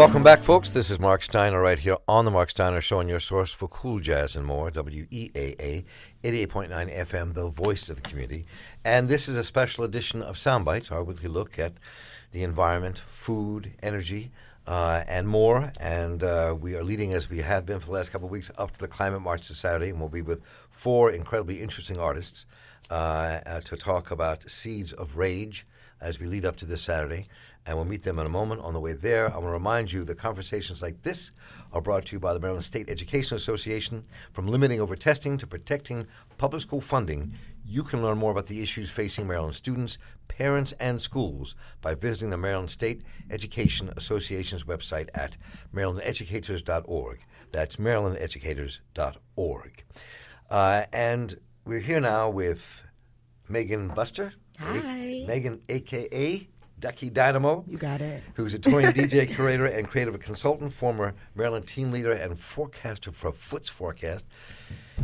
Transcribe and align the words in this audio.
Welcome 0.00 0.22
back, 0.22 0.42
folks. 0.42 0.70
This 0.70 0.88
is 0.88 0.98
Marc 0.98 1.22
Steiner 1.22 1.60
right 1.60 1.78
here 1.78 1.98
on 2.08 2.24
the 2.24 2.30
Marc 2.30 2.48
Steiner 2.48 2.80
Show, 2.80 3.00
and 3.00 3.10
your 3.10 3.20
source 3.20 3.52
for 3.52 3.68
cool 3.68 4.00
jazz 4.00 4.34
and 4.34 4.46
more. 4.46 4.70
WEAA 4.70 5.84
88.9 6.24 6.96
FM, 7.00 7.34
the 7.34 7.50
voice 7.50 7.90
of 7.90 7.96
the 7.96 8.08
community. 8.08 8.46
And 8.82 9.10
this 9.10 9.28
is 9.28 9.36
a 9.36 9.44
special 9.44 9.84
edition 9.84 10.22
of 10.22 10.36
Soundbites, 10.36 10.90
our 10.90 11.04
weekly 11.04 11.28
look 11.28 11.58
at 11.58 11.74
the 12.32 12.42
environment, 12.42 13.02
food, 13.10 13.72
energy, 13.82 14.30
uh, 14.66 15.04
and 15.06 15.28
more. 15.28 15.70
And 15.78 16.22
uh, 16.22 16.56
we 16.58 16.74
are 16.76 16.82
leading, 16.82 17.12
as 17.12 17.28
we 17.28 17.40
have 17.40 17.66
been 17.66 17.78
for 17.78 17.88
the 17.88 17.92
last 17.92 18.08
couple 18.08 18.26
of 18.26 18.32
weeks, 18.32 18.50
up 18.56 18.70
to 18.70 18.80
the 18.80 18.88
Climate 18.88 19.20
March 19.20 19.48
this 19.48 19.58
Saturday, 19.58 19.90
and 19.90 20.00
we'll 20.00 20.08
be 20.08 20.22
with 20.22 20.42
four 20.70 21.10
incredibly 21.10 21.60
interesting 21.60 21.98
artists 21.98 22.46
uh, 22.88 23.40
uh 23.44 23.60
to 23.60 23.76
talk 23.76 24.10
about 24.10 24.50
Seeds 24.50 24.94
of 24.94 25.18
Rage 25.18 25.66
as 26.00 26.18
we 26.18 26.26
lead 26.26 26.46
up 26.46 26.56
to 26.56 26.64
this 26.64 26.80
Saturday 26.80 27.28
and 27.66 27.76
we'll 27.76 27.84
meet 27.84 28.02
them 28.02 28.18
in 28.18 28.26
a 28.26 28.30
moment 28.30 28.62
on 28.62 28.74
the 28.74 28.80
way 28.80 28.94
there. 28.94 29.26
I 29.26 29.34
want 29.34 29.46
to 29.46 29.52
remind 29.52 29.92
you 29.92 30.02
that 30.04 30.18
conversations 30.18 30.82
like 30.82 31.02
this 31.02 31.30
are 31.72 31.80
brought 31.80 32.06
to 32.06 32.16
you 32.16 32.20
by 32.20 32.34
the 32.34 32.40
Maryland 32.40 32.64
State 32.64 32.90
Education 32.90 33.36
Association. 33.36 34.04
From 34.32 34.48
limiting 34.48 34.80
over 34.80 34.96
testing 34.96 35.38
to 35.38 35.46
protecting 35.46 36.08
public 36.38 36.62
school 36.62 36.80
funding, 36.80 37.34
you 37.64 37.84
can 37.84 38.02
learn 38.02 38.18
more 38.18 38.32
about 38.32 38.46
the 38.46 38.62
issues 38.62 38.90
facing 38.90 39.26
Maryland 39.26 39.54
students, 39.54 39.98
parents, 40.26 40.72
and 40.80 41.00
schools 41.00 41.54
by 41.80 41.94
visiting 41.94 42.30
the 42.30 42.36
Maryland 42.36 42.70
State 42.70 43.02
Education 43.30 43.90
Association's 43.96 44.64
website 44.64 45.08
at 45.14 45.36
marylandeducators.org. 45.74 47.20
That's 47.50 47.76
marylandeducators.org. 47.76 49.84
Uh, 50.50 50.84
and 50.92 51.38
we're 51.64 51.80
here 51.80 52.00
now 52.00 52.28
with 52.30 52.84
Megan 53.48 53.88
Buster. 53.88 54.34
Hi. 54.58 55.24
Megan, 55.26 55.60
a.k.a. 55.68 56.48
Ducky 56.80 57.10
Dynamo. 57.10 57.64
You 57.68 57.76
got 57.78 58.00
it. 58.00 58.22
Who's 58.34 58.54
a 58.54 58.58
touring 58.58 58.86
DJ, 58.94 59.28
curator, 59.28 59.66
and 59.66 59.86
creative 59.88 60.18
consultant, 60.20 60.72
former 60.72 61.14
Maryland 61.34 61.66
team 61.66 61.92
leader, 61.92 62.12
and 62.12 62.38
forecaster 62.38 63.12
for 63.12 63.32
Foots 63.32 63.68
Forecast. 63.68 64.26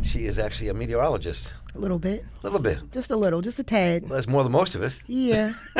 She 0.03 0.25
is 0.25 0.37
actually 0.39 0.69
a 0.69 0.73
meteorologist. 0.73 1.53
A 1.75 1.79
little 1.79 1.99
bit. 1.99 2.23
A 2.23 2.45
little 2.45 2.59
bit. 2.59 2.91
Just 2.91 3.11
a 3.11 3.15
little, 3.15 3.41
just 3.41 3.59
a 3.59 3.63
tad. 3.63 4.03
Well, 4.03 4.13
that's 4.13 4.27
more 4.27 4.43
than 4.43 4.51
most 4.51 4.75
of 4.75 4.81
us. 4.81 5.03
Yeah. 5.07 5.53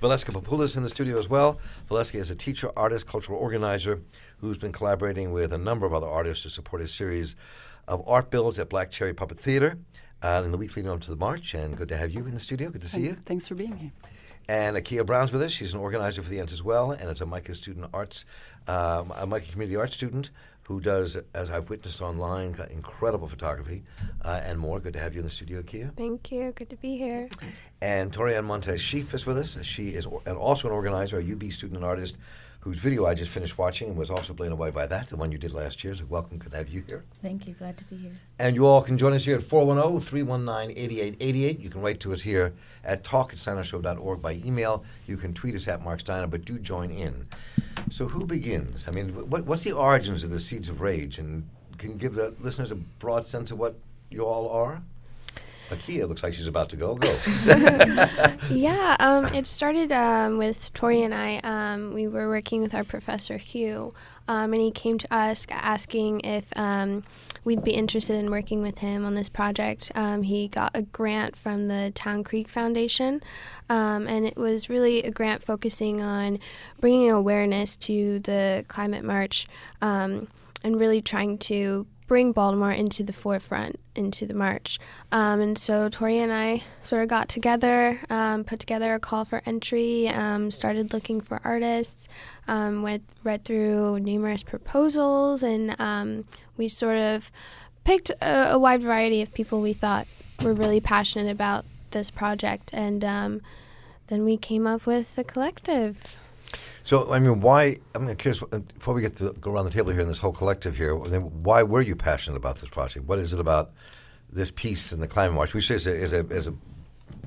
Valeska 0.00 0.32
Populoh 0.32 0.76
in 0.76 0.82
the 0.82 0.88
studio 0.88 1.18
as 1.18 1.28
well. 1.28 1.58
Valeska 1.90 2.16
is 2.16 2.30
a 2.30 2.36
teacher, 2.36 2.70
artist, 2.76 3.06
cultural 3.06 3.38
organizer 3.38 4.00
who's 4.38 4.58
been 4.58 4.72
collaborating 4.72 5.32
with 5.32 5.52
a 5.52 5.58
number 5.58 5.86
of 5.86 5.94
other 5.94 6.06
artists 6.06 6.44
to 6.44 6.50
support 6.50 6.82
a 6.82 6.88
series 6.88 7.34
of 7.88 8.06
art 8.06 8.30
builds 8.30 8.58
at 8.58 8.68
Black 8.68 8.90
Cherry 8.90 9.14
Puppet 9.14 9.38
Theater 9.38 9.78
uh, 10.22 10.42
in 10.44 10.52
the 10.52 10.58
week 10.58 10.74
leading 10.76 10.90
on 10.90 11.00
to 11.00 11.10
the 11.10 11.16
March. 11.16 11.54
And 11.54 11.76
good 11.76 11.88
to 11.88 11.96
have 11.96 12.10
you 12.10 12.26
in 12.26 12.34
the 12.34 12.40
studio. 12.40 12.70
Good 12.70 12.82
to 12.82 12.88
see 12.88 13.02
you. 13.02 13.16
Thanks 13.24 13.48
for 13.48 13.54
being 13.54 13.76
here. 13.76 13.92
And 14.48 14.76
Akia 14.76 15.04
Brown's 15.04 15.30
with 15.30 15.42
us. 15.42 15.52
She's 15.52 15.74
an 15.74 15.80
organizer 15.80 16.22
for 16.22 16.30
the 16.30 16.40
Ents 16.40 16.54
as 16.54 16.62
well, 16.62 16.92
and 16.92 17.10
is 17.10 17.20
a 17.20 17.26
MICA 17.26 17.54
student 17.54 17.90
arts, 17.92 18.24
um, 18.66 19.12
a 19.14 19.26
MICA 19.26 19.52
community 19.52 19.76
arts 19.76 19.94
student 19.94 20.30
who 20.62 20.80
does, 20.80 21.16
as 21.34 21.50
I've 21.50 21.70
witnessed 21.70 22.02
online, 22.02 22.54
incredible 22.70 23.26
photography 23.26 23.82
uh, 24.22 24.40
and 24.42 24.58
more. 24.58 24.80
Good 24.80 24.92
to 24.94 24.98
have 24.98 25.14
you 25.14 25.20
in 25.20 25.24
the 25.24 25.30
studio, 25.30 25.62
Kia. 25.62 25.92
Thank 25.96 26.30
you. 26.30 26.52
Good 26.52 26.68
to 26.70 26.76
be 26.76 26.98
here. 26.98 27.30
And 27.80 28.12
Torianne 28.12 28.44
Montez 28.44 28.80
Sheaf 28.80 29.14
is 29.14 29.24
with 29.24 29.38
us. 29.38 29.56
She 29.62 29.88
is 29.88 30.04
or, 30.04 30.20
and 30.26 30.36
also 30.36 30.68
an 30.68 30.74
organizer, 30.74 31.18
a 31.18 31.32
UB 31.32 31.52
student 31.52 31.76
and 31.76 31.84
artist 31.86 32.16
whose 32.60 32.78
video 32.78 33.06
I 33.06 33.14
just 33.14 33.30
finished 33.30 33.56
watching 33.56 33.88
and 33.88 33.96
was 33.96 34.10
also 34.10 34.32
blown 34.32 34.52
away 34.52 34.70
by 34.70 34.86
that, 34.86 35.08
the 35.08 35.16
one 35.16 35.30
you 35.30 35.38
did 35.38 35.52
last 35.52 35.84
year. 35.84 35.94
So 35.94 36.04
welcome, 36.08 36.38
good 36.38 36.50
to 36.52 36.58
have 36.58 36.68
you 36.68 36.82
here. 36.86 37.04
Thank 37.22 37.46
you, 37.46 37.54
glad 37.54 37.76
to 37.78 37.84
be 37.84 37.96
here. 37.96 38.12
And 38.38 38.56
you 38.56 38.66
all 38.66 38.82
can 38.82 38.98
join 38.98 39.12
us 39.12 39.24
here 39.24 39.36
at 39.36 39.44
410 39.44 40.00
319 40.00 40.76
8888. 40.76 41.60
You 41.60 41.70
can 41.70 41.80
write 41.80 42.00
to 42.00 42.12
us 42.12 42.22
here 42.22 42.52
at 42.84 43.04
talk 43.04 43.32
at 43.32 43.38
steinershow.org 43.38 44.20
by 44.20 44.32
email. 44.44 44.84
You 45.06 45.16
can 45.16 45.32
tweet 45.34 45.54
us 45.54 45.68
at 45.68 45.82
Marc 45.84 46.00
Steiner, 46.00 46.26
but 46.26 46.44
do 46.44 46.58
join 46.58 46.90
in. 46.90 47.28
So 47.90 48.08
who 48.08 48.26
begins? 48.26 48.88
I 48.88 48.90
mean, 48.90 49.10
what, 49.30 49.44
what's 49.44 49.62
the 49.64 49.72
origins 49.72 50.24
of 50.24 50.30
the 50.30 50.40
Seeds 50.40 50.68
of 50.68 50.80
Rage? 50.80 51.18
And 51.18 51.48
can 51.78 51.90
you 51.92 51.96
give 51.96 52.14
the 52.14 52.34
listeners 52.40 52.72
a 52.72 52.76
broad 52.76 53.26
sense 53.26 53.50
of 53.50 53.58
what 53.58 53.78
you 54.10 54.24
all 54.24 54.50
are? 54.50 54.82
Akia 55.70 56.08
looks 56.08 56.22
like 56.22 56.34
she's 56.34 56.46
about 56.46 56.70
to 56.70 56.76
go. 56.76 56.94
Go. 56.94 57.08
yeah, 58.50 58.96
um, 59.00 59.26
it 59.26 59.46
started 59.46 59.92
um, 59.92 60.38
with 60.38 60.72
Tori 60.72 61.02
and 61.02 61.14
I. 61.14 61.40
Um, 61.44 61.92
we 61.92 62.08
were 62.08 62.28
working 62.28 62.62
with 62.62 62.74
our 62.74 62.84
professor 62.84 63.36
Hugh, 63.36 63.92
um, 64.28 64.52
and 64.52 64.62
he 64.62 64.70
came 64.70 64.98
to 64.98 65.14
us 65.14 65.46
asking 65.50 66.20
if 66.20 66.56
um, 66.56 67.04
we'd 67.44 67.62
be 67.62 67.72
interested 67.72 68.16
in 68.16 68.30
working 68.30 68.62
with 68.62 68.78
him 68.78 69.04
on 69.04 69.14
this 69.14 69.28
project. 69.28 69.92
Um, 69.94 70.22
he 70.22 70.48
got 70.48 70.70
a 70.74 70.82
grant 70.82 71.36
from 71.36 71.68
the 71.68 71.92
Town 71.94 72.24
Creek 72.24 72.48
Foundation, 72.48 73.22
and 73.68 74.26
it 74.26 74.36
was 74.36 74.70
really 74.70 75.02
a 75.02 75.10
grant 75.10 75.42
focusing 75.42 76.02
on 76.02 76.38
bringing 76.80 77.10
awareness 77.10 77.76
to 77.76 78.20
the 78.20 78.64
climate 78.68 79.04
march 79.04 79.46
and 79.80 80.28
really 80.64 81.00
trying 81.00 81.38
to 81.38 81.86
bring 82.08 82.32
Baltimore 82.32 82.72
into 82.72 83.04
the 83.04 83.12
forefront, 83.12 83.78
into 83.94 84.26
the 84.26 84.34
march. 84.34 84.80
Um, 85.12 85.40
and 85.40 85.58
so 85.58 85.88
Tori 85.90 86.18
and 86.18 86.32
I 86.32 86.62
sort 86.82 87.02
of 87.02 87.08
got 87.08 87.28
together, 87.28 88.00
um, 88.10 88.42
put 88.42 88.58
together 88.58 88.94
a 88.94 88.98
call 88.98 89.24
for 89.26 89.42
entry, 89.46 90.08
um, 90.08 90.50
started 90.50 90.92
looking 90.92 91.20
for 91.20 91.40
artists, 91.44 92.08
um, 92.48 92.82
went 92.82 93.04
read 93.22 93.44
through 93.44 94.00
numerous 94.00 94.42
proposals, 94.42 95.42
and 95.42 95.78
um, 95.78 96.24
we 96.56 96.66
sort 96.66 96.98
of 96.98 97.30
picked 97.84 98.10
a, 98.22 98.52
a, 98.52 98.58
wide 98.58 98.82
variety 98.82 99.22
of 99.22 99.32
people 99.32 99.60
we 99.60 99.74
thought 99.74 100.08
were 100.42 100.54
really 100.54 100.80
passionate 100.80 101.30
about 101.30 101.66
this 101.90 102.10
project, 102.10 102.70
and 102.72 103.04
um, 103.04 103.42
then 104.06 104.24
we 104.24 104.38
came 104.38 104.66
up 104.66 104.86
with 104.86 105.14
the 105.14 105.24
collective. 105.24 106.16
So, 106.88 107.12
I 107.12 107.18
mean, 107.18 107.42
why? 107.42 107.76
I'm 107.94 108.16
curious. 108.16 108.42
Uh, 108.50 108.60
before 108.60 108.94
we 108.94 109.02
get 109.02 109.14
to 109.16 109.34
go 109.42 109.52
around 109.52 109.66
the 109.66 109.70
table 109.70 109.92
here 109.92 110.00
in 110.00 110.08
this 110.08 110.16
whole 110.16 110.32
collective 110.32 110.74
here, 110.74 110.94
why 110.96 111.62
were 111.62 111.82
you 111.82 111.94
passionate 111.94 112.38
about 112.38 112.56
this 112.56 112.70
project? 112.70 113.04
What 113.04 113.18
is 113.18 113.34
it 113.34 113.38
about 113.38 113.72
this 114.32 114.50
piece 114.50 114.90
in 114.90 114.98
the 114.98 115.06
climate 115.06 115.34
march? 115.34 115.52
We 115.52 115.60
say 115.60 115.74
as 115.74 115.86
a, 115.86 115.94
as 115.94 116.14
a, 116.14 116.24
as 116.30 116.48
a 116.48 116.54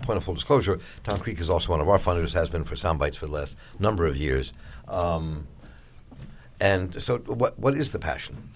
point 0.02 0.18
of 0.18 0.24
full 0.24 0.34
disclosure, 0.34 0.80
Town 1.04 1.20
Creek 1.20 1.40
is 1.40 1.52
also 1.52 1.70
one 1.70 1.80
of 1.80 1.88
our 1.88 2.00
funders, 2.00 2.34
has 2.34 2.50
been 2.50 2.64
for 2.64 2.74
Soundbites 2.74 3.18
for 3.18 3.28
the 3.28 3.34
last 3.34 3.56
number 3.78 4.08
of 4.08 4.18
years. 4.18 4.52
Um, 4.88 5.48
and 6.60 7.00
so, 7.00 7.20
what 7.20 7.60
what 7.60 7.76
is 7.78 7.92
the 7.92 8.00
passion? 8.00 8.50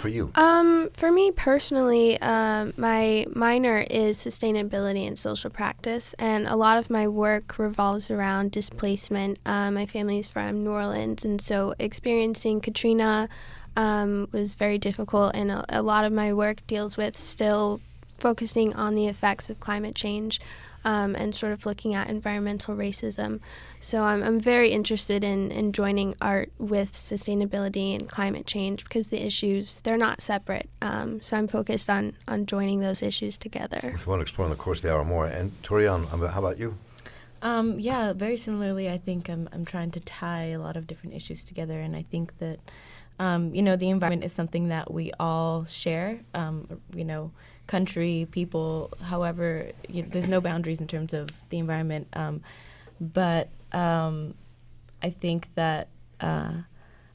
For 0.00 0.08
you? 0.08 0.32
Um, 0.34 0.88
for 0.90 1.12
me 1.12 1.30
personally, 1.30 2.18
uh, 2.20 2.72
my 2.76 3.26
minor 3.34 3.84
is 3.90 4.16
sustainability 4.16 5.06
and 5.06 5.18
social 5.18 5.50
practice, 5.50 6.14
and 6.18 6.46
a 6.46 6.56
lot 6.56 6.78
of 6.78 6.90
my 6.90 7.06
work 7.06 7.58
revolves 7.58 8.10
around 8.10 8.50
displacement. 8.50 9.38
Uh, 9.44 9.70
my 9.70 9.86
family's 9.86 10.26
from 10.26 10.64
New 10.64 10.70
Orleans, 10.70 11.24
and 11.24 11.40
so 11.40 11.74
experiencing 11.78 12.60
Katrina 12.60 13.28
um, 13.76 14.28
was 14.32 14.54
very 14.54 14.78
difficult, 14.78 15.36
and 15.36 15.50
a, 15.50 15.64
a 15.68 15.82
lot 15.82 16.04
of 16.04 16.12
my 16.12 16.32
work 16.32 16.66
deals 16.66 16.96
with 16.96 17.16
still 17.16 17.80
focusing 18.18 18.74
on 18.74 18.94
the 18.94 19.06
effects 19.06 19.48
of 19.50 19.60
climate 19.60 19.94
change 19.94 20.40
um, 20.84 21.14
and 21.14 21.34
sort 21.34 21.52
of 21.52 21.66
looking 21.66 21.94
at 21.94 22.08
environmental 22.08 22.74
racism. 22.76 23.40
So 23.80 24.02
I'm, 24.02 24.22
I'm 24.22 24.40
very 24.40 24.70
interested 24.70 25.24
in, 25.24 25.50
in 25.50 25.72
joining 25.72 26.14
art 26.20 26.50
with 26.58 26.92
sustainability 26.92 27.94
and 27.94 28.08
climate 28.08 28.46
change 28.46 28.84
because 28.84 29.08
the 29.08 29.24
issues, 29.24 29.80
they're 29.80 29.96
not 29.96 30.20
separate. 30.20 30.68
Um, 30.82 31.20
so 31.20 31.36
I'm 31.36 31.48
focused 31.48 31.90
on, 31.90 32.14
on 32.26 32.46
joining 32.46 32.80
those 32.80 33.02
issues 33.02 33.36
together. 33.36 33.80
If 33.82 34.06
you 34.06 34.10
want 34.10 34.20
to 34.20 34.22
explore 34.22 34.46
in 34.46 34.50
the 34.50 34.56
course 34.56 34.78
of 34.78 34.84
the 34.84 34.94
hour 34.94 35.04
more. 35.04 35.26
And 35.26 35.50
Torian, 35.62 36.06
how 36.08 36.38
about 36.38 36.58
you? 36.58 36.76
Um, 37.42 37.80
yeah, 37.80 38.12
very 38.12 38.36
similarly, 38.36 38.90
I 38.90 38.98
think 38.98 39.30
I'm, 39.30 39.48
I'm 39.52 39.64
trying 39.64 39.90
to 39.92 40.00
tie 40.00 40.48
a 40.48 40.58
lot 40.58 40.76
of 40.76 40.86
different 40.86 41.14
issues 41.14 41.42
together, 41.42 41.80
and 41.80 41.96
I 41.96 42.02
think 42.02 42.36
that, 42.38 42.58
um, 43.18 43.54
you 43.54 43.62
know, 43.62 43.76
the 43.76 43.88
environment 43.88 44.24
is 44.24 44.32
something 44.34 44.68
that 44.68 44.92
we 44.92 45.10
all 45.18 45.64
share. 45.64 46.20
Um, 46.34 46.82
you 46.94 47.04
know, 47.04 47.32
country, 47.70 48.26
people, 48.32 48.90
however, 49.00 49.70
you 49.88 50.02
know, 50.02 50.08
there's 50.10 50.26
no 50.26 50.40
boundaries 50.40 50.80
in 50.80 50.88
terms 50.88 51.14
of 51.14 51.28
the 51.50 51.58
environment. 51.58 52.08
Um, 52.14 52.42
but 53.00 53.48
um, 53.70 54.34
I 55.00 55.10
think 55.10 55.54
that 55.54 55.86
uh, 56.20 56.52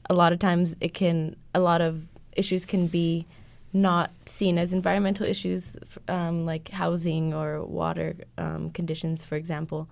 a 0.08 0.14
lot 0.14 0.32
of 0.32 0.38
times 0.38 0.74
it 0.80 0.94
can, 0.94 1.36
a 1.54 1.60
lot 1.60 1.82
of 1.82 2.04
issues 2.32 2.64
can 2.64 2.86
be 2.86 3.26
not 3.74 4.10
seen 4.24 4.56
as 4.56 4.72
environmental 4.72 5.26
issues, 5.26 5.76
um, 6.08 6.46
like 6.46 6.70
housing 6.70 7.34
or 7.34 7.62
water 7.62 8.16
um, 8.38 8.70
conditions, 8.70 9.22
for 9.22 9.36
example. 9.36 9.90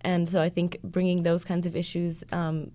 And 0.00 0.26
so 0.26 0.40
I 0.40 0.48
think 0.48 0.78
bringing 0.82 1.24
those 1.24 1.44
kinds 1.44 1.66
of 1.66 1.76
issues 1.76 2.24
um, 2.32 2.70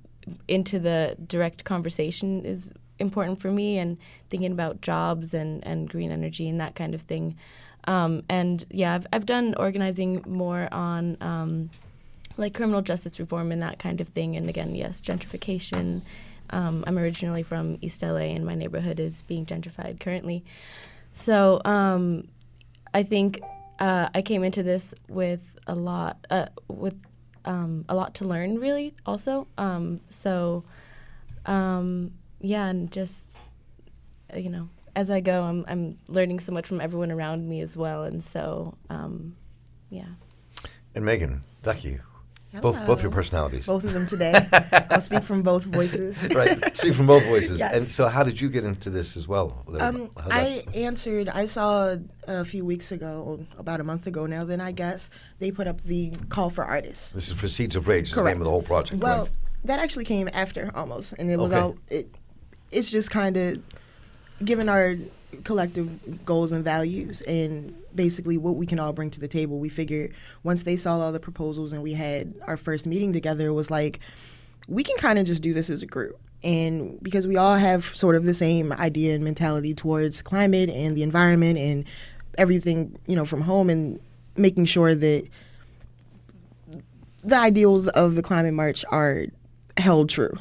into 0.48 0.78
the 0.78 1.18
direct 1.26 1.64
conversation 1.64 2.46
is 2.46 2.72
important 3.02 3.42
for 3.42 3.52
me 3.52 3.78
and 3.78 3.98
thinking 4.30 4.52
about 4.52 4.82
jobs 4.82 5.34
and, 5.34 5.66
and 5.66 5.90
green 5.90 6.12
energy 6.12 6.48
and 6.48 6.62
that 6.62 6.76
kind 6.76 6.96
of 6.96 7.02
thing. 7.02 7.38
Um, 7.86 8.24
and 8.30 8.64
yeah, 8.70 8.94
I've, 8.96 9.08
I've 9.12 9.26
done 9.26 9.56
organizing 9.58 10.24
more 10.28 10.70
on 10.72 11.18
um, 11.20 11.70
like 12.38 12.54
criminal 12.54 12.82
justice 12.82 13.20
reform 13.20 13.52
and 13.52 13.62
that 13.62 13.80
kind 13.80 14.02
of 14.02 14.10
thing. 14.10 14.36
And 14.36 14.50
again, 14.50 14.76
yes, 14.76 15.02
gentrification. 15.02 16.02
Um, 16.50 16.84
I'm 16.86 16.98
originally 16.98 17.44
from 17.44 17.78
East 17.82 18.02
LA, 18.02 18.32
and 18.36 18.46
my 18.46 18.56
neighborhood 18.56 19.00
is 19.00 19.22
being 19.24 19.46
gentrified 19.46 20.00
currently. 20.00 20.44
So 21.14 21.62
um, 21.66 22.28
I 22.94 23.04
think 23.04 23.42
uh, 23.80 24.10
I 24.14 24.22
came 24.22 24.44
into 24.44 24.64
this 24.64 24.94
with 25.08 25.58
a 25.68 25.76
lot, 25.76 26.26
uh, 26.30 26.48
with 26.68 26.96
um, 27.46 27.86
a 27.90 27.96
lot 27.96 28.14
to 28.16 28.26
learn, 28.26 28.60
really. 28.60 28.94
Also, 29.06 29.48
um, 29.58 30.02
so 30.10 30.64
um, 31.46 32.12
yeah, 32.42 32.68
and 32.68 32.92
just 32.92 33.38
uh, 34.34 34.38
you 34.38 34.50
know, 34.50 34.70
as 34.96 35.10
I 35.10 35.20
go, 35.20 35.44
I'm 35.44 35.66
I'm 35.68 35.98
learning 36.08 36.40
so 36.40 36.52
much 36.52 36.68
from 36.68 36.82
everyone 36.82 37.12
around 37.12 37.48
me 37.48 37.62
as 37.62 37.78
well, 37.78 38.04
and 38.04 38.24
so 38.24 38.78
um, 38.90 39.36
yeah. 39.90 40.06
And 40.94 41.06
Megan, 41.06 41.44
Ducky, 41.64 42.00
both 42.60 42.86
both 42.86 43.02
your 43.02 43.12
personalities. 43.12 43.66
Both 43.66 43.86
of 43.86 43.94
them 43.94 44.06
today. 44.08 44.34
I'll 44.90 45.00
speak 45.00 45.24
from 45.24 45.42
both 45.42 45.64
voices. 45.64 46.28
right. 46.36 46.76
Speak 46.76 46.94
from 46.94 47.08
both 47.08 47.24
voices. 47.26 47.60
Yes. 47.60 47.74
And 47.74 47.88
so, 47.88 48.08
how 48.08 48.24
did 48.24 48.42
you 48.42 48.50
get 48.50 48.66
into 48.66 48.90
this 48.90 49.16
as 49.16 49.28
well? 49.28 49.64
Um, 49.80 50.10
I 50.18 50.64
answered. 50.74 51.30
I 51.30 51.46
saw 51.46 51.96
a 52.28 52.44
few 52.44 52.66
weeks 52.66 52.92
ago, 52.92 53.46
about 53.58 53.80
a 53.80 53.86
month 53.86 54.06
ago 54.08 54.26
now. 54.26 54.44
Then 54.44 54.60
I 54.60 54.74
guess 54.74 55.10
they 55.40 55.52
put 55.52 55.68
up 55.68 55.82
the 55.84 56.12
call 56.30 56.50
for 56.50 56.66
artists. 56.66 57.14
this 57.14 57.30
is 57.30 57.34
for 57.34 57.48
Seeds 57.48 57.76
of 57.78 57.88
Rage. 57.88 58.08
Is 58.08 58.16
the 58.16 58.22
Correct. 58.22 58.36
name 58.36 58.42
of 58.42 58.46
the 58.46 58.52
whole 58.52 58.64
project. 58.64 59.02
Well, 59.02 59.24
right? 59.24 59.32
that 59.64 59.80
actually 59.80 60.06
came 60.06 60.30
after 60.34 60.72
almost, 60.76 61.14
and 61.18 61.32
it 61.32 61.38
was 61.38 61.54
Okay. 61.54 61.62
all. 61.62 61.78
It, 61.90 62.14
it's 62.72 62.90
just 62.90 63.12
kind 63.12 63.38
of 63.38 63.60
given 64.44 64.70
our 64.70 64.96
collective 65.44 66.26
goals 66.26 66.52
and 66.52 66.64
values, 66.64 67.22
and 67.24 67.76
basically 67.96 68.38
what 68.38 68.56
we 68.56 68.66
can 68.66 68.80
all 68.80 68.94
bring 68.94 69.10
to 69.12 69.20
the 69.20 69.28
table. 69.28 69.60
We 69.60 69.70
figured 69.70 70.14
once 70.44 70.64
they 70.64 70.76
saw 70.76 71.00
all 71.00 71.12
the 71.12 71.20
proposals 71.20 71.74
and 71.74 71.84
we 71.84 71.94
had 71.94 72.34
our 72.48 72.58
first 72.58 72.86
meeting 72.86 73.14
together, 73.14 73.48
it 73.48 73.54
was 73.54 73.72
like 73.72 74.00
we 74.68 74.84
can 74.84 74.98
kind 74.98 75.20
of 75.20 75.26
just 75.26 75.42
do 75.42 75.54
this 75.54 75.70
as 75.70 75.84
a 75.84 75.86
group. 75.86 76.20
And 76.44 77.02
because 77.04 77.28
we 77.28 77.38
all 77.38 77.56
have 77.56 77.96
sort 77.96 78.16
of 78.16 78.24
the 78.24 78.34
same 78.34 78.72
idea 78.72 79.14
and 79.14 79.24
mentality 79.24 79.74
towards 79.74 80.22
climate 80.22 80.70
and 80.70 80.98
the 80.98 81.04
environment 81.04 81.60
and 81.60 81.86
everything, 82.38 82.98
you 83.06 83.16
know, 83.16 83.26
from 83.26 83.42
home 83.42 83.70
and 83.70 84.00
making 84.36 84.66
sure 84.66 84.96
that 84.96 85.28
the 87.24 87.36
ideals 87.36 87.88
of 87.90 88.16
the 88.16 88.24
climate 88.24 88.54
march 88.54 88.84
are 88.90 89.26
held 89.78 90.10
true. 90.10 90.34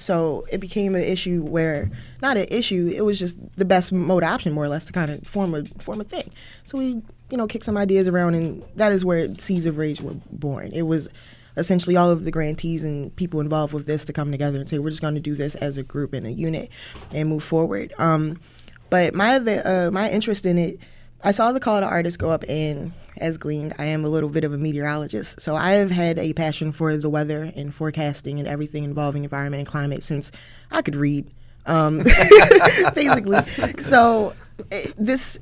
So 0.00 0.46
it 0.50 0.58
became 0.58 0.94
an 0.94 1.02
issue 1.02 1.42
where 1.42 1.90
not 2.22 2.36
an 2.36 2.46
issue, 2.50 2.92
it 2.94 3.02
was 3.02 3.18
just 3.18 3.36
the 3.56 3.64
best 3.64 3.92
mode 3.92 4.24
option 4.24 4.52
more 4.52 4.64
or 4.64 4.68
less 4.68 4.86
to 4.86 4.92
kind 4.92 5.10
of 5.10 5.26
form 5.26 5.54
a 5.54 5.64
form 5.78 6.00
a 6.00 6.04
thing. 6.04 6.30
So 6.64 6.78
we, 6.78 7.02
you 7.30 7.36
know, 7.36 7.46
kicked 7.46 7.64
some 7.64 7.76
ideas 7.76 8.08
around 8.08 8.34
and 8.34 8.62
that 8.76 8.92
is 8.92 9.04
where 9.04 9.34
Seeds 9.36 9.66
of 9.66 9.76
Rage 9.76 10.00
were 10.00 10.16
born. 10.32 10.70
It 10.72 10.82
was 10.82 11.08
essentially 11.56 11.96
all 11.96 12.10
of 12.10 12.24
the 12.24 12.30
grantees 12.30 12.84
and 12.84 13.14
people 13.16 13.40
involved 13.40 13.74
with 13.74 13.86
this 13.86 14.04
to 14.06 14.12
come 14.12 14.30
together 14.30 14.58
and 14.58 14.68
say 14.68 14.78
we're 14.78 14.90
just 14.90 15.02
going 15.02 15.14
to 15.14 15.20
do 15.20 15.34
this 15.34 15.54
as 15.56 15.76
a 15.76 15.82
group 15.82 16.12
and 16.12 16.26
a 16.26 16.32
unit 16.32 16.70
and 17.12 17.28
move 17.28 17.44
forward. 17.44 17.92
Um, 17.98 18.40
but 18.88 19.14
my 19.14 19.36
uh, 19.36 19.90
my 19.92 20.10
interest 20.10 20.46
in 20.46 20.58
it, 20.58 20.80
I 21.22 21.32
saw 21.32 21.52
the 21.52 21.60
call 21.60 21.80
to 21.80 21.86
artists 21.86 22.16
go 22.16 22.30
up, 22.30 22.44
and 22.48 22.92
as 23.18 23.36
gleaned, 23.36 23.74
I 23.78 23.84
am 23.86 24.04
a 24.04 24.08
little 24.08 24.30
bit 24.30 24.44
of 24.44 24.52
a 24.52 24.58
meteorologist. 24.58 25.40
So 25.40 25.54
I 25.54 25.72
have 25.72 25.90
had 25.90 26.18
a 26.18 26.32
passion 26.32 26.72
for 26.72 26.96
the 26.96 27.10
weather 27.10 27.52
and 27.54 27.74
forecasting 27.74 28.38
and 28.38 28.48
everything 28.48 28.84
involving 28.84 29.24
environment 29.24 29.60
and 29.60 29.68
climate 29.68 30.02
since 30.02 30.32
I 30.70 30.82
could 30.82 30.96
read, 30.96 31.30
um, 31.66 31.98
basically. 32.94 33.44
So 33.78 34.34
eh, 34.70 34.90
this. 34.96 35.38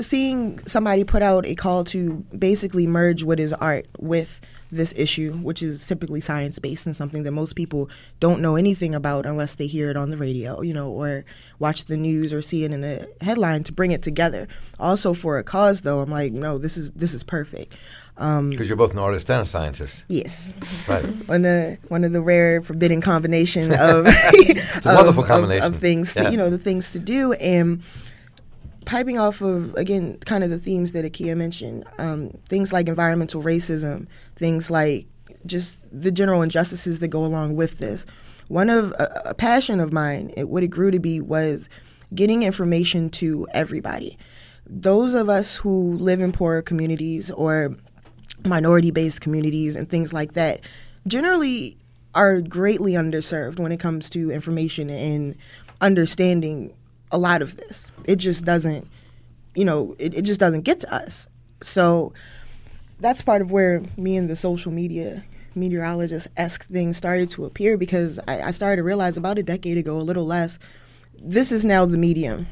Seeing 0.00 0.60
somebody 0.60 1.02
put 1.02 1.22
out 1.22 1.44
a 1.44 1.56
call 1.56 1.82
to 1.86 2.24
basically 2.38 2.86
merge 2.86 3.24
what 3.24 3.40
is 3.40 3.52
art 3.52 3.88
with 3.98 4.40
this 4.70 4.92
issue, 4.96 5.32
which 5.38 5.62
is 5.62 5.86
typically 5.86 6.20
science 6.20 6.58
based 6.58 6.84
and 6.86 6.94
something 6.96 7.22
that 7.22 7.32
most 7.32 7.56
people 7.56 7.88
don't 8.20 8.40
know 8.42 8.56
anything 8.56 8.94
about 8.94 9.24
unless 9.26 9.54
they 9.54 9.66
hear 9.66 9.88
it 9.90 9.96
on 9.96 10.10
the 10.10 10.16
radio, 10.16 10.60
you 10.60 10.74
know, 10.74 10.90
or 10.90 11.24
watch 11.58 11.86
the 11.86 11.96
news 11.96 12.32
or 12.32 12.42
see 12.42 12.64
it 12.64 12.72
in 12.72 12.84
a 12.84 13.06
headline 13.24 13.62
to 13.64 13.72
bring 13.72 13.90
it 13.92 14.02
together. 14.02 14.46
Also 14.78 15.14
for 15.14 15.38
a 15.38 15.42
cause 15.44 15.80
though, 15.82 16.00
I'm 16.00 16.10
like, 16.10 16.32
no, 16.32 16.58
this 16.58 16.76
is 16.76 16.90
this 16.92 17.14
is 17.14 17.22
perfect. 17.22 17.72
Um, 18.18 18.50
Because 18.50 18.66
you're 18.68 18.76
both 18.76 18.92
an 18.92 18.98
artist 18.98 19.30
and 19.30 19.42
a 19.42 19.46
scientist. 19.46 20.02
yes. 20.08 20.52
Right. 20.88 21.04
One 21.28 21.44
of 21.44 21.78
one 21.88 22.04
of 22.04 22.12
the 22.12 22.20
rare 22.20 22.60
forbidden 22.60 23.00
combination 23.00 23.72
of 23.72 24.04
wonderful 24.84 25.22
combination. 25.34 25.64
of, 25.66 25.76
things 25.76 26.14
to, 26.14 26.24
Yeah. 26.24 26.30
you 26.30 26.36
know 26.36 26.50
the 26.50 26.58
things 26.58 26.90
to 26.90 26.98
do 26.98 27.32
and 27.34 27.82
piping 28.88 29.18
off 29.18 29.42
of 29.42 29.74
again 29.74 30.16
kind 30.24 30.42
of 30.42 30.48
the 30.48 30.58
themes 30.58 30.92
that 30.92 31.04
Akia 31.04 31.36
mentioned 31.36 31.84
um, 31.98 32.30
things 32.46 32.72
like 32.72 32.88
environmental 32.88 33.42
racism 33.42 34.06
things 34.34 34.70
like 34.70 35.06
just 35.44 35.78
the 35.92 36.10
general 36.10 36.40
injustices 36.40 36.98
that 37.00 37.08
go 37.08 37.22
along 37.24 37.54
with 37.54 37.78
this. 37.78 38.06
One 38.48 38.70
of 38.70 38.92
a, 38.92 39.22
a 39.26 39.34
passion 39.34 39.78
of 39.78 39.92
mine 39.92 40.32
it, 40.38 40.48
what 40.48 40.62
it 40.62 40.68
grew 40.68 40.90
to 40.90 40.98
be 40.98 41.20
was 41.20 41.68
getting 42.14 42.42
information 42.42 43.10
to 43.10 43.46
everybody. 43.52 44.16
Those 44.66 45.12
of 45.12 45.28
us 45.28 45.56
who 45.56 45.94
live 45.98 46.22
in 46.22 46.32
poorer 46.32 46.62
communities 46.62 47.30
or 47.30 47.76
minority 48.46 48.90
based 48.90 49.20
communities 49.20 49.76
and 49.76 49.88
things 49.88 50.14
like 50.14 50.32
that 50.32 50.60
generally 51.06 51.76
are 52.14 52.40
greatly 52.40 52.92
underserved 52.92 53.58
when 53.58 53.70
it 53.70 53.80
comes 53.80 54.08
to 54.10 54.30
information 54.30 54.88
and 54.88 55.36
understanding 55.82 56.72
a 57.10 57.18
lot 57.18 57.42
of 57.42 57.56
this. 57.56 57.92
It 58.04 58.16
just 58.16 58.44
doesn't, 58.44 58.88
you 59.54 59.64
know, 59.64 59.94
it, 59.98 60.14
it 60.14 60.22
just 60.22 60.40
doesn't 60.40 60.62
get 60.62 60.80
to 60.80 60.94
us. 60.94 61.26
So 61.60 62.12
that's 63.00 63.22
part 63.22 63.42
of 63.42 63.50
where 63.50 63.82
me 63.96 64.16
and 64.16 64.28
the 64.28 64.36
social 64.36 64.72
media 64.72 65.24
meteorologist 65.54 66.28
esque 66.36 66.66
thing 66.68 66.92
started 66.92 67.28
to 67.30 67.44
appear 67.44 67.76
because 67.76 68.20
I, 68.28 68.42
I 68.42 68.50
started 68.52 68.76
to 68.76 68.82
realize 68.82 69.16
about 69.16 69.38
a 69.38 69.42
decade 69.42 69.76
ago, 69.76 69.98
a 69.98 70.02
little 70.02 70.24
less, 70.24 70.58
this 71.20 71.52
is 71.52 71.64
now 71.64 71.84
the 71.84 71.98
medium. 71.98 72.46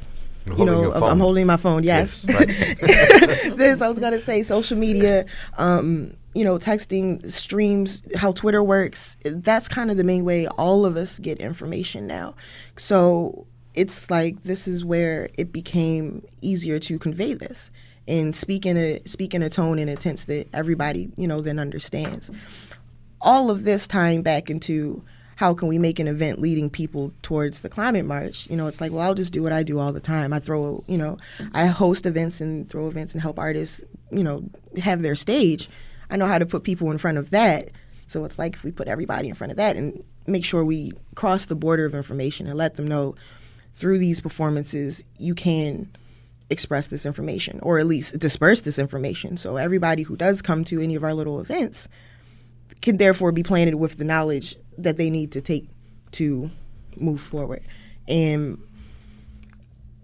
You're 0.46 0.58
you 0.58 0.64
know. 0.64 0.92
I'm 0.92 1.18
holding 1.18 1.46
my 1.46 1.56
phone. 1.56 1.82
Yes, 1.82 2.24
Yes, 2.28 2.38
right. 2.38 3.56
this 3.56 3.82
I 3.82 3.88
was 3.88 3.98
gonna 3.98 4.20
say 4.20 4.42
social 4.42 4.78
media, 4.78 5.26
um, 5.58 6.14
you 6.34 6.44
know, 6.44 6.58
texting, 6.58 7.30
streams, 7.30 8.02
how 8.14 8.30
Twitter 8.32 8.62
works. 8.62 9.16
That's 9.24 9.66
kind 9.66 9.90
of 9.90 9.96
the 9.96 10.04
main 10.04 10.24
way 10.24 10.46
all 10.46 10.84
of 10.84 10.96
us 10.96 11.18
get 11.18 11.38
information 11.38 12.06
now. 12.06 12.34
So 12.76 13.46
it's 13.76 14.10
like 14.10 14.42
this 14.42 14.66
is 14.66 14.84
where 14.84 15.28
it 15.38 15.52
became 15.52 16.24
easier 16.40 16.78
to 16.80 16.98
convey 16.98 17.34
this 17.34 17.70
and 18.08 18.34
speak 18.34 18.66
in 18.66 18.76
a 18.76 19.00
speak 19.04 19.34
in 19.34 19.42
a 19.42 19.50
tone 19.50 19.78
and 19.78 19.90
a 19.90 19.96
tense 19.96 20.24
that 20.24 20.48
everybody 20.52 21.10
you 21.16 21.28
know 21.28 21.40
then 21.40 21.58
understands. 21.58 22.30
All 23.20 23.50
of 23.50 23.64
this 23.64 23.86
tying 23.86 24.22
back 24.22 24.50
into 24.50 25.04
how 25.36 25.52
can 25.52 25.68
we 25.68 25.78
make 25.78 25.98
an 25.98 26.08
event 26.08 26.40
leading 26.40 26.70
people 26.70 27.12
towards 27.20 27.60
the 27.60 27.68
climate 27.68 28.06
march? 28.06 28.48
You 28.48 28.56
know, 28.56 28.66
it's 28.66 28.80
like, 28.80 28.90
well, 28.90 29.02
I'll 29.02 29.14
just 29.14 29.34
do 29.34 29.42
what 29.42 29.52
I 29.52 29.62
do 29.62 29.78
all 29.78 29.92
the 29.92 30.00
time. 30.00 30.32
I 30.32 30.38
throw, 30.38 30.82
you 30.86 30.96
know, 30.96 31.18
I 31.52 31.66
host 31.66 32.06
events 32.06 32.40
and 32.40 32.68
throw 32.68 32.88
events 32.88 33.12
and 33.12 33.20
help 33.20 33.38
artists, 33.38 33.84
you 34.10 34.24
know, 34.24 34.48
have 34.82 35.02
their 35.02 35.14
stage. 35.14 35.68
I 36.08 36.16
know 36.16 36.26
how 36.26 36.38
to 36.38 36.46
put 36.46 36.64
people 36.64 36.90
in 36.90 36.96
front 36.96 37.18
of 37.18 37.30
that. 37.30 37.68
So 38.06 38.24
it's 38.24 38.38
like 38.38 38.54
if 38.54 38.64
we 38.64 38.70
put 38.70 38.88
everybody 38.88 39.28
in 39.28 39.34
front 39.34 39.50
of 39.50 39.58
that 39.58 39.76
and 39.76 40.02
make 40.26 40.44
sure 40.44 40.64
we 40.64 40.92
cross 41.14 41.44
the 41.44 41.54
border 41.54 41.84
of 41.84 41.94
information 41.94 42.46
and 42.46 42.56
let 42.56 42.76
them 42.76 42.88
know 42.88 43.14
through 43.76 43.98
these 43.98 44.20
performances 44.20 45.04
you 45.18 45.34
can 45.34 45.86
express 46.48 46.86
this 46.86 47.04
information 47.04 47.60
or 47.62 47.78
at 47.78 47.86
least 47.86 48.18
disperse 48.18 48.62
this 48.62 48.78
information. 48.78 49.36
So 49.36 49.56
everybody 49.56 50.02
who 50.02 50.16
does 50.16 50.40
come 50.40 50.64
to 50.64 50.80
any 50.80 50.94
of 50.94 51.04
our 51.04 51.12
little 51.12 51.40
events 51.40 51.88
can 52.80 52.96
therefore 52.96 53.32
be 53.32 53.42
planted 53.42 53.74
with 53.74 53.98
the 53.98 54.04
knowledge 54.04 54.56
that 54.78 54.96
they 54.96 55.10
need 55.10 55.30
to 55.32 55.40
take 55.40 55.68
to 56.12 56.50
move 56.96 57.20
forward. 57.20 57.62
And 58.08 58.58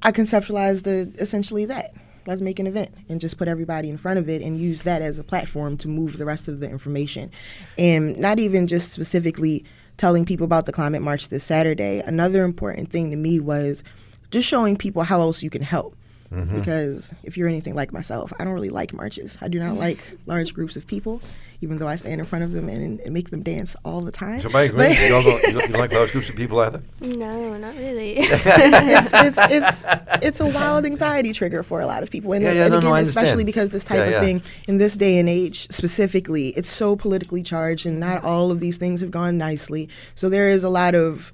I 0.02 0.12
conceptualized 0.12 0.86
uh, 0.86 1.10
essentially 1.18 1.64
that. 1.66 1.94
Let's 2.26 2.40
make 2.40 2.58
an 2.58 2.66
event 2.66 2.94
and 3.08 3.20
just 3.20 3.38
put 3.38 3.48
everybody 3.48 3.88
in 3.88 3.96
front 3.96 4.18
of 4.18 4.28
it 4.28 4.42
and 4.42 4.58
use 4.58 4.82
that 4.82 5.02
as 5.02 5.18
a 5.18 5.24
platform 5.24 5.76
to 5.78 5.88
move 5.88 6.18
the 6.18 6.24
rest 6.24 6.46
of 6.46 6.60
the 6.60 6.68
information. 6.70 7.30
And 7.78 8.18
not 8.18 8.38
even 8.38 8.66
just 8.66 8.92
specifically 8.92 9.64
telling 10.02 10.24
people 10.24 10.44
about 10.44 10.66
the 10.66 10.72
climate 10.72 11.00
march 11.00 11.28
this 11.28 11.44
Saturday. 11.44 12.00
Another 12.04 12.42
important 12.42 12.90
thing 12.90 13.12
to 13.12 13.16
me 13.16 13.38
was 13.38 13.84
just 14.32 14.48
showing 14.48 14.76
people 14.76 15.04
how 15.04 15.20
else 15.20 15.44
you 15.44 15.48
can 15.48 15.62
help. 15.62 15.94
Mm-hmm. 16.32 16.56
Because 16.56 17.14
if 17.22 17.36
you're 17.36 17.48
anything 17.48 17.74
like 17.74 17.92
myself, 17.92 18.32
I 18.38 18.44
don't 18.44 18.54
really 18.54 18.70
like 18.70 18.92
marches. 18.94 19.36
I 19.40 19.48
do 19.48 19.58
not 19.58 19.72
mm-hmm. 19.72 19.78
like 19.78 20.18
large 20.26 20.54
groups 20.54 20.76
of 20.76 20.86
people, 20.86 21.20
even 21.60 21.78
though 21.78 21.88
I 21.88 21.96
stand 21.96 22.20
in 22.20 22.26
front 22.26 22.44
of 22.44 22.52
them 22.52 22.68
and, 22.68 23.00
and 23.00 23.12
make 23.12 23.30
them 23.30 23.42
dance 23.42 23.76
all 23.84 24.00
the 24.00 24.12
time. 24.12 24.40
So, 24.40 24.48
Mike, 24.48 24.74
But- 24.74 24.90
you, 24.90 25.08
don't, 25.08 25.24
you, 25.24 25.30
don't, 25.30 25.42
you 25.42 25.52
don't 25.52 25.72
like 25.80 25.92
large 25.92 26.12
groups 26.12 26.30
of 26.30 26.36
people 26.36 26.58
either? 26.60 26.82
No, 27.00 27.58
not 27.58 27.76
really. 27.76 28.14
it's, 28.18 29.10
it's 29.14 29.38
it's 29.50 29.84
it's 30.22 30.40
a 30.40 30.46
wild 30.46 30.86
anxiety 30.86 31.32
trigger 31.32 31.62
for 31.62 31.80
a 31.80 31.86
lot 31.86 32.02
of 32.02 32.10
people, 32.10 32.32
and, 32.32 32.42
Yeah, 32.42 32.52
yeah, 32.52 32.62
and 32.64 32.72
no, 32.72 32.78
again, 32.78 32.90
no, 32.90 32.96
I 32.96 33.00
especially 33.00 33.44
because 33.44 33.68
this 33.68 33.84
type 33.84 33.98
Yeah, 33.98 34.04
of 34.04 34.10
yeah. 34.12 34.20
thing 34.20 34.42
in 34.66 34.78
this 34.78 34.96
day 34.96 35.18
and 35.18 35.28
age, 35.28 35.68
specifically, 35.70 36.48
it's 36.48 36.70
so 36.70 36.96
politically 36.96 37.42
charged, 37.42 37.84
and 37.84 38.00
not 38.00 38.24
all 38.24 38.50
of 38.50 38.60
these 38.60 38.78
things 38.78 39.00
have 39.02 39.10
gone 39.10 39.36
nicely. 39.36 39.88
So 40.14 40.28
there 40.28 40.48
is 40.48 40.64
a 40.64 40.70
lot 40.70 40.94
of 40.94 41.32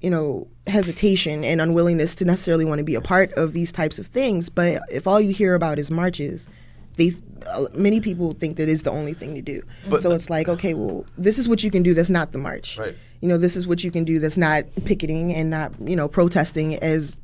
you 0.00 0.10
know 0.10 0.48
hesitation 0.66 1.44
and 1.44 1.60
unwillingness 1.60 2.14
to 2.16 2.24
necessarily 2.24 2.64
want 2.64 2.78
to 2.78 2.84
be 2.84 2.94
a 2.94 3.00
part 3.00 3.32
of 3.34 3.52
these 3.52 3.72
types 3.72 3.98
of 3.98 4.06
things. 4.06 4.48
But 4.48 4.82
if 4.90 5.06
all 5.06 5.20
you 5.20 5.32
hear 5.32 5.54
about 5.54 5.78
is 5.78 5.90
marches, 5.90 6.48
they 6.96 7.12
uh, 7.46 7.64
many 7.74 8.00
people 8.00 8.32
think 8.32 8.56
that 8.58 8.68
is 8.68 8.82
the 8.82 8.90
only 8.90 9.14
thing 9.14 9.34
to 9.34 9.42
do. 9.42 9.62
But- 9.88 10.02
so 10.02 10.12
it's 10.12 10.28
like, 10.30 10.48
okay, 10.48 10.74
well, 10.74 11.06
this 11.18 11.38
is 11.38 11.48
what 11.48 11.62
you 11.64 11.70
can 11.70 11.82
do. 11.82 11.94
That's 11.94 12.10
not 12.10 12.32
the 12.32 12.38
march 12.38 12.78
Right. 12.78 12.94
you 13.20 13.28
know, 13.28 13.38
this 13.38 13.56
is 13.56 13.66
what 13.66 13.82
you 13.82 13.90
can 13.90 14.04
do 14.04 14.18
that's 14.18 14.36
not 14.36 14.64
picketing 14.84 15.34
and 15.34 15.50
not, 15.50 15.72
you 15.80 15.96
know, 15.96 16.08
protesting 16.08 16.76
as 16.76 17.18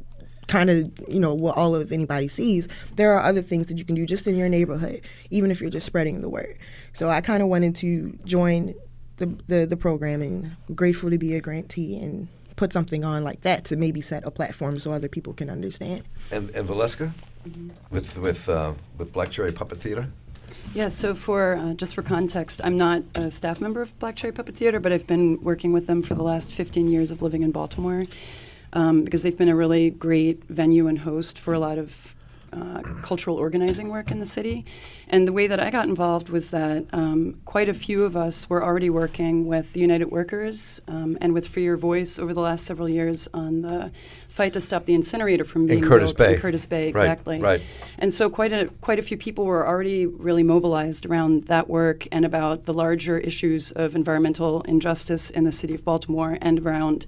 kind 0.48 0.70
of 0.70 0.90
you 1.08 1.18
know 1.18 1.34
what 1.34 1.56
all 1.56 1.74
of 1.74 1.90
anybody 1.90 2.28
sees 2.28 2.68
there 2.94 3.12
are 3.12 3.20
other 3.20 3.42
things 3.42 3.66
that 3.66 3.78
you 3.78 3.84
can 3.84 3.96
do 3.96 4.06
just 4.06 4.28
in 4.28 4.36
your 4.36 4.48
neighborhood 4.48 5.00
even 5.30 5.50
if 5.50 5.60
you're 5.60 5.68
just 5.70 5.84
spreading 5.84 6.20
the 6.20 6.28
word 6.28 6.56
so 6.92 7.08
i 7.08 7.20
kind 7.20 7.42
of 7.42 7.48
wanted 7.48 7.74
to 7.74 8.16
join 8.24 8.72
the, 9.16 9.26
the 9.48 9.66
the 9.66 9.76
program 9.76 10.22
and 10.22 10.54
grateful 10.72 11.10
to 11.10 11.18
be 11.18 11.34
a 11.34 11.40
grantee 11.40 11.96
and 11.98 12.28
put 12.56 12.72
something 12.72 13.04
on 13.04 13.22
like 13.22 13.42
that 13.42 13.64
to 13.66 13.76
maybe 13.76 14.00
set 14.00 14.26
a 14.26 14.30
platform 14.30 14.78
so 14.78 14.92
other 14.92 15.08
people 15.08 15.32
can 15.32 15.48
understand. 15.50 16.02
And, 16.30 16.50
and 16.50 16.68
Valeska, 16.68 17.12
with 17.90 18.18
with 18.18 18.48
uh, 18.48 18.72
with 18.98 19.12
Black 19.12 19.30
Cherry 19.30 19.52
Puppet 19.52 19.78
Theater. 19.78 20.08
Yeah, 20.74 20.88
so 20.88 21.14
for 21.14 21.56
uh, 21.56 21.74
just 21.74 21.94
for 21.94 22.02
context, 22.02 22.60
I'm 22.64 22.76
not 22.76 23.02
a 23.14 23.30
staff 23.30 23.60
member 23.60 23.80
of 23.80 23.96
Black 23.98 24.16
Cherry 24.16 24.32
Puppet 24.32 24.56
Theater, 24.56 24.80
but 24.80 24.92
I've 24.92 25.06
been 25.06 25.40
working 25.42 25.72
with 25.72 25.86
them 25.86 26.02
for 26.02 26.14
the 26.14 26.22
last 26.22 26.52
15 26.52 26.88
years 26.88 27.10
of 27.10 27.22
living 27.22 27.42
in 27.42 27.50
Baltimore 27.52 28.04
um, 28.72 29.04
because 29.04 29.22
they've 29.22 29.36
been 29.36 29.48
a 29.48 29.56
really 29.56 29.90
great 29.90 30.44
venue 30.44 30.88
and 30.88 30.98
host 30.98 31.38
for 31.38 31.54
a 31.54 31.58
lot 31.58 31.78
of 31.78 32.15
uh, 32.52 32.82
cultural 33.02 33.36
organizing 33.36 33.88
work 33.88 34.10
in 34.10 34.18
the 34.18 34.26
city. 34.26 34.64
And 35.08 35.26
the 35.26 35.32
way 35.32 35.46
that 35.46 35.60
I 35.60 35.70
got 35.70 35.86
involved 35.88 36.28
was 36.28 36.50
that 36.50 36.86
um, 36.92 37.40
quite 37.44 37.68
a 37.68 37.74
few 37.74 38.04
of 38.04 38.16
us 38.16 38.48
were 38.50 38.64
already 38.64 38.90
working 38.90 39.46
with 39.46 39.76
United 39.76 40.10
Workers 40.10 40.80
um, 40.88 41.16
and 41.20 41.32
with 41.32 41.46
Free 41.46 41.64
Your 41.64 41.76
Voice 41.76 42.18
over 42.18 42.34
the 42.34 42.40
last 42.40 42.64
several 42.66 42.88
years 42.88 43.28
on 43.32 43.62
the 43.62 43.92
fight 44.28 44.52
to 44.52 44.60
stop 44.60 44.84
the 44.84 44.94
incinerator 44.94 45.44
from 45.44 45.66
being 45.66 45.82
Curtis 45.82 46.12
built 46.12 46.28
Bay. 46.28 46.34
in 46.34 46.40
Curtis 46.40 46.66
Bay, 46.66 46.92
Right, 46.92 47.02
exactly. 47.04 47.40
right. 47.40 47.62
And 47.98 48.12
so 48.12 48.28
quite 48.28 48.52
a 48.52 48.66
quite 48.80 48.98
a 48.98 49.02
few 49.02 49.16
people 49.16 49.44
were 49.44 49.66
already 49.66 50.04
really 50.04 50.42
mobilized 50.42 51.06
around 51.06 51.44
that 51.44 51.68
work 51.68 52.06
and 52.12 52.24
about 52.24 52.64
the 52.66 52.74
larger 52.74 53.18
issues 53.18 53.72
of 53.72 53.96
environmental 53.96 54.62
injustice 54.62 55.30
in 55.30 55.44
the 55.44 55.52
city 55.52 55.74
of 55.74 55.84
Baltimore 55.84 56.36
and 56.42 56.60
around 56.60 57.06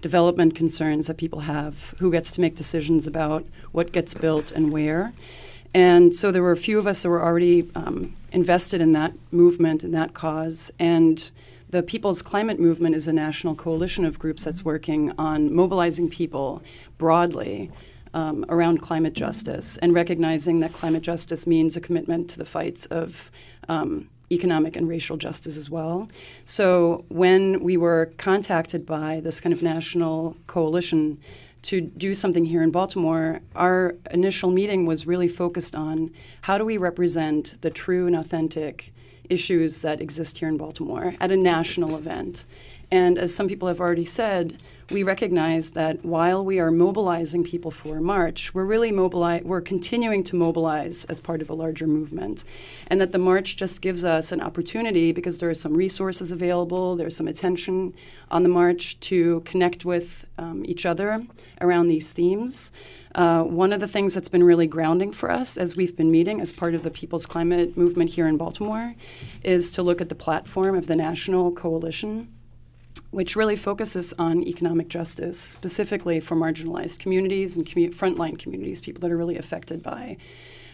development 0.00 0.54
concerns 0.54 1.06
that 1.06 1.16
people 1.16 1.40
have, 1.40 1.94
who 1.98 2.10
gets 2.10 2.30
to 2.32 2.40
make 2.40 2.54
decisions 2.54 3.06
about 3.06 3.44
what 3.72 3.92
gets 3.92 4.14
built 4.14 4.50
and 4.52 4.72
where. 4.72 5.12
And 5.74 6.14
so 6.14 6.30
there 6.30 6.42
were 6.42 6.52
a 6.52 6.56
few 6.56 6.78
of 6.78 6.86
us 6.86 7.02
that 7.02 7.08
were 7.08 7.22
already 7.22 7.70
um, 7.74 8.16
invested 8.32 8.80
in 8.80 8.92
that 8.92 9.12
movement 9.30 9.82
and 9.82 9.92
that 9.94 10.14
cause. 10.14 10.70
And 10.78 11.30
the 11.68 11.82
People's 11.82 12.22
Climate 12.22 12.58
Movement 12.58 12.94
is 12.94 13.06
a 13.06 13.12
national 13.12 13.54
coalition 13.54 14.04
of 14.04 14.18
groups 14.18 14.44
that's 14.44 14.64
working 14.64 15.12
on 15.18 15.52
mobilizing 15.54 16.08
people 16.08 16.62
broadly 16.96 17.70
um, 18.14 18.46
around 18.48 18.80
climate 18.80 19.12
justice 19.12 19.76
and 19.78 19.92
recognizing 19.92 20.60
that 20.60 20.72
climate 20.72 21.02
justice 21.02 21.46
means 21.46 21.76
a 21.76 21.80
commitment 21.80 22.30
to 22.30 22.38
the 22.38 22.44
fights 22.46 22.86
of 22.86 23.30
um, 23.68 24.08
economic 24.30 24.76
and 24.76 24.88
racial 24.88 25.16
justice 25.16 25.56
as 25.56 25.70
well. 25.70 26.08
So 26.44 27.04
when 27.08 27.60
we 27.60 27.76
were 27.76 28.12
contacted 28.18 28.84
by 28.84 29.20
this 29.20 29.40
kind 29.40 29.52
of 29.52 29.62
national 29.62 30.36
coalition 30.46 31.18
to 31.62 31.80
do 31.80 32.14
something 32.14 32.44
here 32.44 32.62
in 32.62 32.70
Baltimore, 32.70 33.40
our 33.56 33.96
initial 34.10 34.50
meeting 34.50 34.86
was 34.86 35.06
really 35.06 35.28
focused 35.28 35.74
on 35.74 36.10
how 36.42 36.58
do 36.58 36.64
we 36.64 36.76
represent 36.76 37.56
the 37.62 37.70
true 37.70 38.06
and 38.06 38.14
authentic 38.14 38.92
issues 39.28 39.80
that 39.82 40.00
exist 40.00 40.38
here 40.38 40.48
in 40.48 40.56
Baltimore 40.56 41.14
at 41.20 41.30
a 41.30 41.36
national 41.36 41.96
event. 41.96 42.44
And 42.90 43.18
as 43.18 43.34
some 43.34 43.48
people 43.48 43.68
have 43.68 43.80
already 43.80 44.04
said, 44.04 44.62
we 44.90 45.02
recognize 45.02 45.72
that 45.72 46.02
while 46.02 46.42
we 46.42 46.58
are 46.58 46.70
mobilizing 46.70 47.44
people 47.44 47.70
for 47.70 48.00
march, 48.00 48.54
we're 48.54 48.64
really 48.64 48.90
mobilize, 48.90 49.42
we're 49.44 49.60
continuing 49.60 50.24
to 50.24 50.34
mobilize 50.34 51.04
as 51.06 51.20
part 51.20 51.42
of 51.42 51.50
a 51.50 51.54
larger 51.54 51.86
movement. 51.86 52.42
And 52.86 52.98
that 53.00 53.12
the 53.12 53.18
march 53.18 53.56
just 53.56 53.82
gives 53.82 54.02
us 54.02 54.32
an 54.32 54.40
opportunity 54.40 55.12
because 55.12 55.38
there 55.38 55.50
are 55.50 55.54
some 55.54 55.74
resources 55.74 56.32
available, 56.32 56.96
there's 56.96 57.16
some 57.16 57.28
attention 57.28 57.94
on 58.30 58.42
the 58.42 58.48
march 58.48 58.98
to 59.00 59.40
connect 59.40 59.84
with 59.84 60.24
um, 60.38 60.64
each 60.64 60.86
other 60.86 61.22
around 61.60 61.88
these 61.88 62.12
themes. 62.12 62.72
Uh, 63.14 63.42
one 63.42 63.74
of 63.74 63.80
the 63.80 63.88
things 63.88 64.14
that's 64.14 64.28
been 64.28 64.44
really 64.44 64.66
grounding 64.66 65.12
for 65.12 65.30
us 65.30 65.58
as 65.58 65.76
we've 65.76 65.96
been 65.96 66.10
meeting 66.10 66.40
as 66.40 66.52
part 66.52 66.74
of 66.74 66.82
the 66.82 66.90
People's 66.90 67.26
Climate 67.26 67.76
Movement 67.76 68.10
here 68.10 68.26
in 68.26 68.38
Baltimore 68.38 68.94
is 69.42 69.70
to 69.72 69.82
look 69.82 70.00
at 70.00 70.08
the 70.08 70.14
platform 70.14 70.74
of 70.76 70.86
the 70.86 70.96
National 70.96 71.52
Coalition 71.52 72.28
which 73.10 73.36
really 73.36 73.56
focuses 73.56 74.12
on 74.18 74.42
economic 74.42 74.88
justice, 74.88 75.38
specifically 75.38 76.20
for 76.20 76.36
marginalized 76.36 76.98
communities 76.98 77.56
and 77.56 77.66
commu- 77.66 77.94
frontline 77.94 78.38
communities, 78.38 78.80
people 78.80 79.00
that 79.00 79.10
are 79.10 79.16
really 79.16 79.38
affected 79.38 79.82
by 79.82 80.16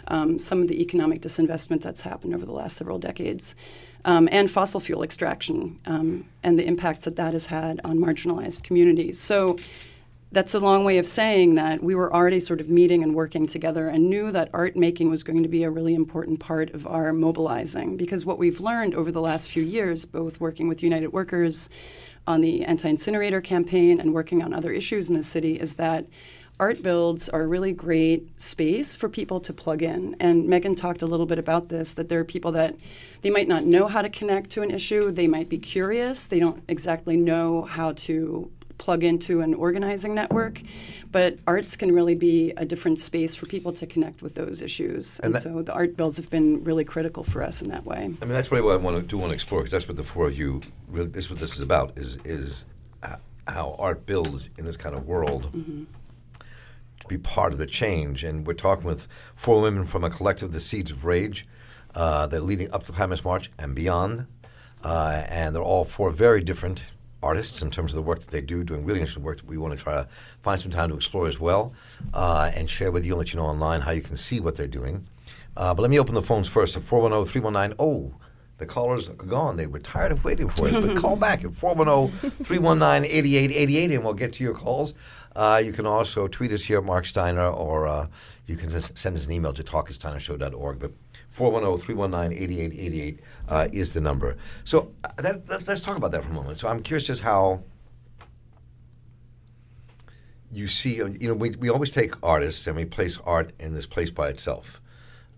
um, 0.08 0.38
some 0.38 0.60
of 0.60 0.68
the 0.68 0.80
economic 0.82 1.22
disinvestment 1.22 1.80
that's 1.80 2.02
happened 2.02 2.34
over 2.34 2.44
the 2.44 2.52
last 2.52 2.76
several 2.76 2.98
decades, 2.98 3.54
um, 4.04 4.28
and 4.30 4.50
fossil 4.50 4.80
fuel 4.80 5.02
extraction 5.02 5.78
um, 5.86 6.26
and 6.42 6.58
the 6.58 6.66
impacts 6.66 7.04
that 7.06 7.16
that 7.16 7.32
has 7.32 7.46
had 7.46 7.80
on 7.84 7.98
marginalized 7.98 8.62
communities. 8.62 9.18
So 9.18 9.56
that's 10.34 10.52
a 10.52 10.58
long 10.58 10.84
way 10.84 10.98
of 10.98 11.06
saying 11.06 11.54
that 11.54 11.82
we 11.82 11.94
were 11.94 12.12
already 12.12 12.40
sort 12.40 12.60
of 12.60 12.68
meeting 12.68 13.02
and 13.02 13.14
working 13.14 13.46
together 13.46 13.88
and 13.88 14.10
knew 14.10 14.32
that 14.32 14.50
art 14.52 14.76
making 14.76 15.08
was 15.08 15.22
going 15.22 15.42
to 15.42 15.48
be 15.48 15.62
a 15.62 15.70
really 15.70 15.94
important 15.94 16.40
part 16.40 16.74
of 16.74 16.86
our 16.86 17.12
mobilizing. 17.12 17.96
Because 17.96 18.26
what 18.26 18.38
we've 18.38 18.60
learned 18.60 18.94
over 18.94 19.12
the 19.12 19.20
last 19.20 19.48
few 19.48 19.62
years, 19.62 20.04
both 20.04 20.40
working 20.40 20.66
with 20.68 20.82
United 20.82 21.08
Workers 21.08 21.70
on 22.26 22.40
the 22.40 22.64
anti 22.64 22.88
incinerator 22.88 23.40
campaign 23.40 24.00
and 24.00 24.12
working 24.12 24.42
on 24.42 24.52
other 24.52 24.72
issues 24.72 25.08
in 25.08 25.14
the 25.14 25.22
city, 25.22 25.58
is 25.60 25.76
that 25.76 26.06
art 26.58 26.82
builds 26.82 27.28
are 27.28 27.42
a 27.42 27.46
really 27.46 27.72
great 27.72 28.28
space 28.40 28.94
for 28.94 29.08
people 29.08 29.40
to 29.40 29.52
plug 29.52 29.82
in. 29.82 30.16
And 30.20 30.48
Megan 30.48 30.74
talked 30.74 31.02
a 31.02 31.06
little 31.06 31.26
bit 31.26 31.38
about 31.38 31.68
this 31.68 31.94
that 31.94 32.08
there 32.08 32.20
are 32.20 32.24
people 32.24 32.52
that 32.52 32.76
they 33.22 33.30
might 33.30 33.48
not 33.48 33.64
know 33.64 33.86
how 33.86 34.02
to 34.02 34.08
connect 34.08 34.50
to 34.50 34.62
an 34.62 34.70
issue, 34.70 35.10
they 35.10 35.26
might 35.26 35.48
be 35.48 35.58
curious, 35.58 36.26
they 36.26 36.40
don't 36.40 36.62
exactly 36.68 37.16
know 37.16 37.62
how 37.62 37.92
to 37.92 38.50
plug 38.84 39.02
into 39.02 39.40
an 39.40 39.54
organizing 39.54 40.14
network, 40.14 40.60
but 41.10 41.38
arts 41.46 41.74
can 41.74 41.90
really 41.90 42.14
be 42.14 42.50
a 42.58 42.66
different 42.66 42.98
space 42.98 43.34
for 43.34 43.46
people 43.46 43.72
to 43.72 43.86
connect 43.86 44.20
with 44.20 44.34
those 44.34 44.60
issues. 44.60 45.18
And 45.20 45.26
And, 45.26 45.34
that- 45.34 45.42
so 45.42 45.62
the 45.62 45.72
art 45.72 45.96
builds 45.96 46.18
have 46.18 46.28
been 46.28 46.62
really 46.62 46.84
critical 46.84 47.24
for 47.24 47.42
us 47.42 47.62
in 47.62 47.70
that 47.70 47.86
way. 47.86 47.96
I 48.20 48.24
mean, 48.26 48.34
that's 48.36 48.52
really 48.52 48.62
what 48.62 48.74
I 48.74 48.76
want 48.76 48.96
to 48.98 49.02
do 49.02 49.16
want 49.16 49.30
to 49.30 49.34
explore 49.34 49.60
because 49.60 49.72
that's 49.72 49.88
what 49.88 49.96
the 49.96 50.04
four 50.04 50.26
of 50.26 50.36
you 50.36 50.60
really. 50.88 51.08
This 51.08 51.24
is 51.24 51.30
what 51.30 51.40
this 51.40 51.54
is 51.54 51.60
about. 51.60 51.96
Is 51.98 52.18
is 52.24 52.66
how 53.46 53.76
art 53.78 54.04
builds 54.06 54.50
in 54.58 54.64
this 54.66 54.76
kind 54.76 54.94
of 54.94 55.06
world 55.06 55.50
to 55.52 57.06
be 57.08 57.18
part 57.18 57.52
of 57.52 57.58
the 57.58 57.66
change. 57.66 58.22
And 58.24 58.46
we're 58.46 58.54
talking 58.54 58.84
with 58.84 59.06
four 59.34 59.60
women 59.62 59.84
from 59.86 60.04
a 60.04 60.10
collective, 60.10 60.52
the 60.52 60.60
Seeds 60.60 60.90
of 60.90 61.04
Rage, 61.04 61.46
uh, 61.94 62.26
that 62.26 62.36
are 62.36 62.40
leading 62.40 62.70
up 62.72 62.84
to 62.84 62.92
the 62.92 62.96
Climate 62.96 63.24
March 63.24 63.50
and 63.58 63.74
beyond. 63.74 64.26
Uh, 64.82 65.24
and 65.28 65.54
they're 65.54 65.62
all 65.62 65.84
four 65.84 66.10
very 66.10 66.42
different 66.42 66.84
artists 67.24 67.62
in 67.62 67.70
terms 67.70 67.92
of 67.92 67.96
the 67.96 68.02
work 68.02 68.20
that 68.20 68.30
they 68.30 68.40
do, 68.40 68.62
doing 68.62 68.84
really 68.84 69.00
interesting 69.00 69.22
work 69.22 69.38
that 69.38 69.46
we 69.46 69.56
want 69.56 69.76
to 69.76 69.82
try 69.82 69.94
to 69.94 70.06
find 70.42 70.60
some 70.60 70.70
time 70.70 70.90
to 70.90 70.94
explore 70.94 71.26
as 71.26 71.40
well 71.40 71.72
uh, 72.12 72.50
and 72.54 72.68
share 72.68 72.92
with 72.92 73.04
you 73.04 73.12
and 73.14 73.18
let 73.18 73.32
you 73.32 73.40
know 73.40 73.46
online 73.46 73.80
how 73.80 73.90
you 73.90 74.02
can 74.02 74.16
see 74.16 74.40
what 74.40 74.56
they're 74.56 74.66
doing. 74.66 75.06
Uh, 75.56 75.72
but 75.72 75.82
let 75.82 75.90
me 75.90 75.98
open 75.98 76.14
the 76.14 76.22
phones 76.22 76.48
first 76.48 76.76
at 76.76 76.82
410 76.82 77.30
319 77.32 77.76
Oh, 77.78 78.14
the 78.58 78.66
callers 78.66 79.08
are 79.08 79.14
gone. 79.14 79.56
They 79.56 79.66
were 79.66 79.80
tired 79.80 80.12
of 80.12 80.22
waiting 80.24 80.48
for 80.48 80.68
us. 80.68 80.74
But 80.74 80.96
call 81.02 81.16
back 81.16 81.44
at 81.44 81.54
410 81.54 82.30
319 82.44 83.10
8888 83.10 83.90
and 83.94 84.04
we'll 84.04 84.14
get 84.14 84.32
to 84.34 84.44
your 84.44 84.54
calls. 84.54 84.94
Uh, 85.34 85.60
you 85.64 85.72
can 85.72 85.86
also 85.86 86.28
tweet 86.28 86.52
us 86.52 86.64
here 86.64 86.78
at 86.78 86.84
Marc 86.84 87.06
Steiner 87.06 87.48
or 87.48 87.86
uh, 87.86 88.06
you 88.46 88.56
can 88.56 88.70
just 88.70 88.96
send 88.96 89.16
us 89.16 89.26
an 89.26 89.32
email 89.32 89.52
to 89.52 89.64
talk 89.64 89.90
at 89.90 89.96
steinershow.org. 89.96 90.78
But 90.78 90.92
410-319-8888 91.36 93.18
uh, 93.48 93.68
is 93.72 93.92
the 93.92 94.00
number. 94.00 94.36
So 94.64 94.92
uh, 95.04 95.08
that, 95.18 95.46
that- 95.48 95.66
let's 95.68 95.80
talk 95.80 95.96
about 95.96 96.12
that 96.12 96.22
for 96.24 96.30
a 96.30 96.34
moment. 96.34 96.60
So 96.60 96.68
I'm 96.68 96.82
curious 96.82 97.06
just 97.06 97.22
how 97.22 97.62
you 100.52 100.68
see, 100.68 101.02
uh, 101.02 101.06
you 101.06 101.28
know, 101.28 101.34
we, 101.34 101.50
we 101.50 101.68
always 101.68 101.90
take 101.90 102.14
artists 102.22 102.66
and 102.66 102.76
we 102.76 102.84
place 102.84 103.18
art 103.24 103.52
in 103.58 103.74
this 103.74 103.86
place 103.86 104.10
by 104.10 104.28
itself. 104.28 104.80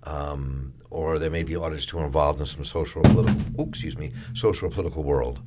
Um, 0.04 0.74
or 0.90 1.18
there 1.18 1.30
may 1.30 1.42
be 1.42 1.56
artists 1.56 1.90
who 1.90 1.98
are 1.98 2.04
involved 2.06 2.40
in 2.40 2.46
some 2.46 2.64
social 2.64 3.00
or 3.00 3.10
political, 3.10 3.60
oops, 3.60 3.78
excuse 3.78 3.98
me, 3.98 4.12
social 4.34 4.68
or 4.68 4.70
political 4.70 5.02
world. 5.02 5.40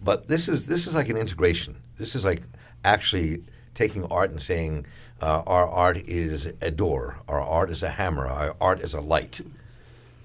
But 0.00 0.28
this 0.28 0.48
is 0.48 0.68
this 0.68 0.86
is 0.86 0.94
like 0.94 1.08
an 1.08 1.16
integration. 1.16 1.76
This 1.96 2.14
is 2.14 2.24
like 2.24 2.42
actually 2.84 3.42
taking 3.74 4.04
art 4.04 4.30
and 4.30 4.40
saying 4.40 4.86
uh, 5.20 5.42
our 5.46 5.66
art 5.68 5.96
is 6.08 6.46
a 6.60 6.70
door, 6.70 7.18
our 7.26 7.40
art 7.40 7.70
is 7.70 7.82
a 7.82 7.90
hammer, 7.90 8.28
our 8.28 8.54
art 8.60 8.80
is 8.80 8.94
a 8.94 9.00
light, 9.00 9.40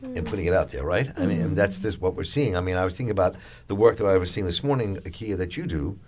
and 0.04 0.26
putting 0.26 0.46
it 0.46 0.54
out 0.54 0.70
there, 0.70 0.84
right? 0.84 1.10
I 1.18 1.26
mean, 1.26 1.56
that's 1.56 1.80
this 1.80 2.00
what 2.00 2.16
we're 2.16 2.24
seeing. 2.26 2.56
I 2.58 2.62
mean, 2.62 2.76
I 2.76 2.84
was 2.86 2.96
thinking 2.96 3.12
about 3.12 3.36
the 3.68 3.76
work 3.76 3.98
that 3.98 4.06
I 4.06 4.18
was 4.18 4.30
seeing 4.32 4.46
this 4.46 4.64
morning, 4.64 4.98
Akia, 4.98 5.38
that 5.38 5.56
you 5.58 5.66
do, 5.66 6.00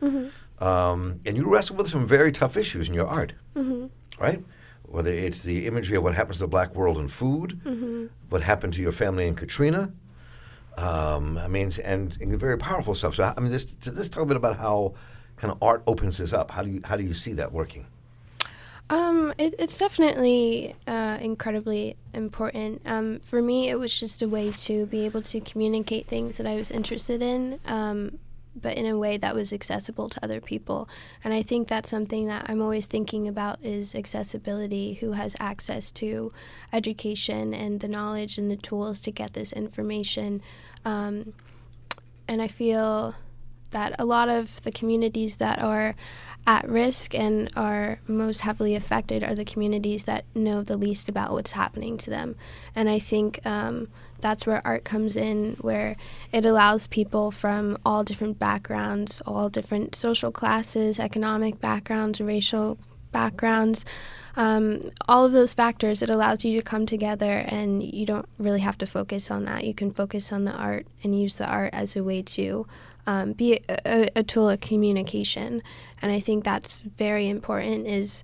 um, 0.60 1.20
and 1.26 1.38
you 1.38 1.46
wrestle 1.50 1.76
with 1.78 1.90
some 1.90 2.06
very 2.06 2.32
tough 2.32 2.58
issues 2.58 2.88
in 2.88 2.94
your 2.94 3.08
art, 3.08 3.34
right? 4.20 4.44
Whether 4.84 5.12
it's 5.12 5.40
the 5.42 5.66
imagery 5.66 5.98
of 5.98 6.04
what 6.04 6.14
happens 6.16 6.38
to 6.38 6.44
the 6.44 6.48
black 6.48 6.76
world 6.76 6.98
in 6.98 7.08
food, 7.08 7.60
what 8.30 8.42
happened 8.42 8.74
to 8.74 8.82
your 8.82 8.92
family 8.92 9.28
in 9.28 9.36
Katrina. 9.36 9.92
Um, 10.78 11.38
I 11.38 11.48
mean, 11.48 11.72
and, 11.84 12.18
and 12.22 12.38
very 12.40 12.58
powerful 12.58 12.96
stuff. 12.96 13.16
So, 13.16 13.34
I 13.36 13.40
mean, 13.40 13.52
this, 13.52 13.76
let's 13.94 14.10
talk 14.10 14.24
a 14.24 14.26
bit 14.26 14.38
about 14.38 14.58
how 14.58 14.94
kind 15.38 15.52
of 15.52 15.58
art 15.64 15.84
opens 15.88 16.18
this 16.18 16.34
up. 16.34 16.52
How 16.52 16.62
do 16.64 16.70
you 16.70 16.82
how 16.84 16.96
do 16.98 17.04
you 17.04 17.14
see 17.14 17.34
that 17.34 17.52
working? 17.52 17.88
Um, 18.90 19.34
it, 19.38 19.56
it's 19.58 19.78
definitely 19.78 20.76
uh, 20.86 21.18
incredibly 21.20 21.98
important. 22.14 22.82
Um, 22.86 23.20
for 23.20 23.42
me, 23.42 23.70
it 23.70 23.80
was 23.80 24.00
just 24.00 24.22
a 24.22 24.30
way 24.30 24.52
to 24.52 24.86
be 24.86 25.06
able 25.06 25.24
to 25.24 25.40
communicate 25.40 26.08
things 26.08 26.38
that 26.38 26.46
I 26.46 26.56
was 26.56 26.70
interested 26.70 27.22
in. 27.22 27.60
Um, 27.66 28.20
but 28.56 28.78
in 28.78 28.86
a 28.86 28.98
way 28.98 29.18
that 29.18 29.36
was 29.36 29.52
accessible 29.52 30.08
to 30.10 30.24
other 30.24 30.40
people. 30.40 30.88
And 31.24 31.34
I 31.34 31.42
think 31.42 31.68
that's 31.68 31.90
something 31.90 32.28
that 32.28 32.46
I'm 32.50 32.62
always 32.62 32.86
thinking 32.86 33.28
about 33.28 33.60
is 33.62 33.94
accessibility, 33.94 34.94
who 34.94 35.12
has 35.12 35.36
access 35.40 35.92
to 35.92 36.32
education 36.72 37.54
and 37.54 37.82
the 37.82 37.88
knowledge 37.88 38.38
and 38.38 38.50
the 38.50 38.56
tools 38.56 39.02
to 39.02 39.12
get 39.12 39.34
this 39.34 39.52
information. 39.52 40.42
Um, 40.86 41.34
and 42.28 42.42
I 42.42 42.48
feel 42.48 43.16
that 43.72 43.94
a 44.00 44.06
lot 44.06 44.30
of 44.30 44.62
the 44.64 44.72
communities 44.72 45.38
that 45.38 45.62
are 45.62 45.96
at 46.48 46.68
risk 46.70 47.16
and 47.16 47.50
are 47.56 48.00
most 48.08 48.42
heavily 48.42 48.76
affected 48.76 49.24
are 49.24 49.36
the 49.36 49.46
communities 49.46 50.04
that 50.04 50.26
know 50.36 50.62
the 50.62 50.78
least 50.78 51.10
about 51.10 51.32
what's 51.32 51.54
happening 51.54 51.98
to 51.98 52.10
them. 52.10 52.36
And 52.76 52.90
I 52.90 53.00
think 53.00 53.46
um, 53.46 53.88
that's 54.22 54.46
where 54.46 54.62
art 54.66 54.84
comes 54.84 55.16
in, 55.16 55.58
where 55.62 55.96
it 56.32 56.46
allows 56.46 56.88
people 56.88 57.32
from 57.32 57.78
all 57.86 58.04
different 58.04 58.38
backgrounds, 58.38 59.22
all 59.26 59.50
different 59.50 59.96
social 59.96 60.32
classes, 60.32 61.00
economic 61.00 61.60
backgrounds, 61.60 62.22
racial 62.22 62.78
backgrounds, 63.12 63.86
um, 64.36 64.92
all 65.08 65.26
of 65.26 65.32
those 65.32 65.54
factors, 65.54 66.02
it 66.02 66.10
allows 66.10 66.44
you 66.44 66.58
to 66.58 66.64
come 66.64 66.86
together 66.86 67.46
and 67.48 67.82
you 67.82 68.06
don't 68.06 68.28
really 68.38 68.60
have 68.60 68.78
to 68.80 68.86
focus 68.86 69.32
on 69.32 69.46
that. 69.46 69.64
You 69.64 69.74
can 69.74 69.90
focus 69.90 70.34
on 70.34 70.44
the 70.44 70.52
art 70.52 70.86
and 71.04 71.20
use 71.20 71.36
the 71.36 71.48
art 71.48 71.74
as 71.74 71.96
a 71.96 72.04
way 72.04 72.22
to 72.22 72.68
um, 73.08 73.34
be 73.34 73.60
a, 73.70 74.10
a, 74.16 74.24
tool 74.24 74.50
of 74.50 74.60
communication. 74.60 75.62
And 76.02 76.12
I 76.12 76.20
think 76.20 76.44
that's 76.44 76.82
very 76.82 77.30
important 77.30 77.88
is 77.88 78.24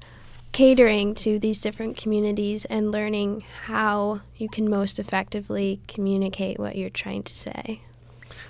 catering 0.51 1.13
to 1.15 1.39
these 1.39 1.61
different 1.61 1.97
communities 1.97 2.65
and 2.65 2.91
learning 2.91 3.43
how 3.65 4.21
you 4.35 4.49
can 4.49 4.69
most 4.69 4.99
effectively 4.99 5.79
communicate 5.87 6.59
what 6.59 6.75
you're 6.75 6.89
trying 6.89 7.23
to 7.23 7.35
say. 7.35 7.81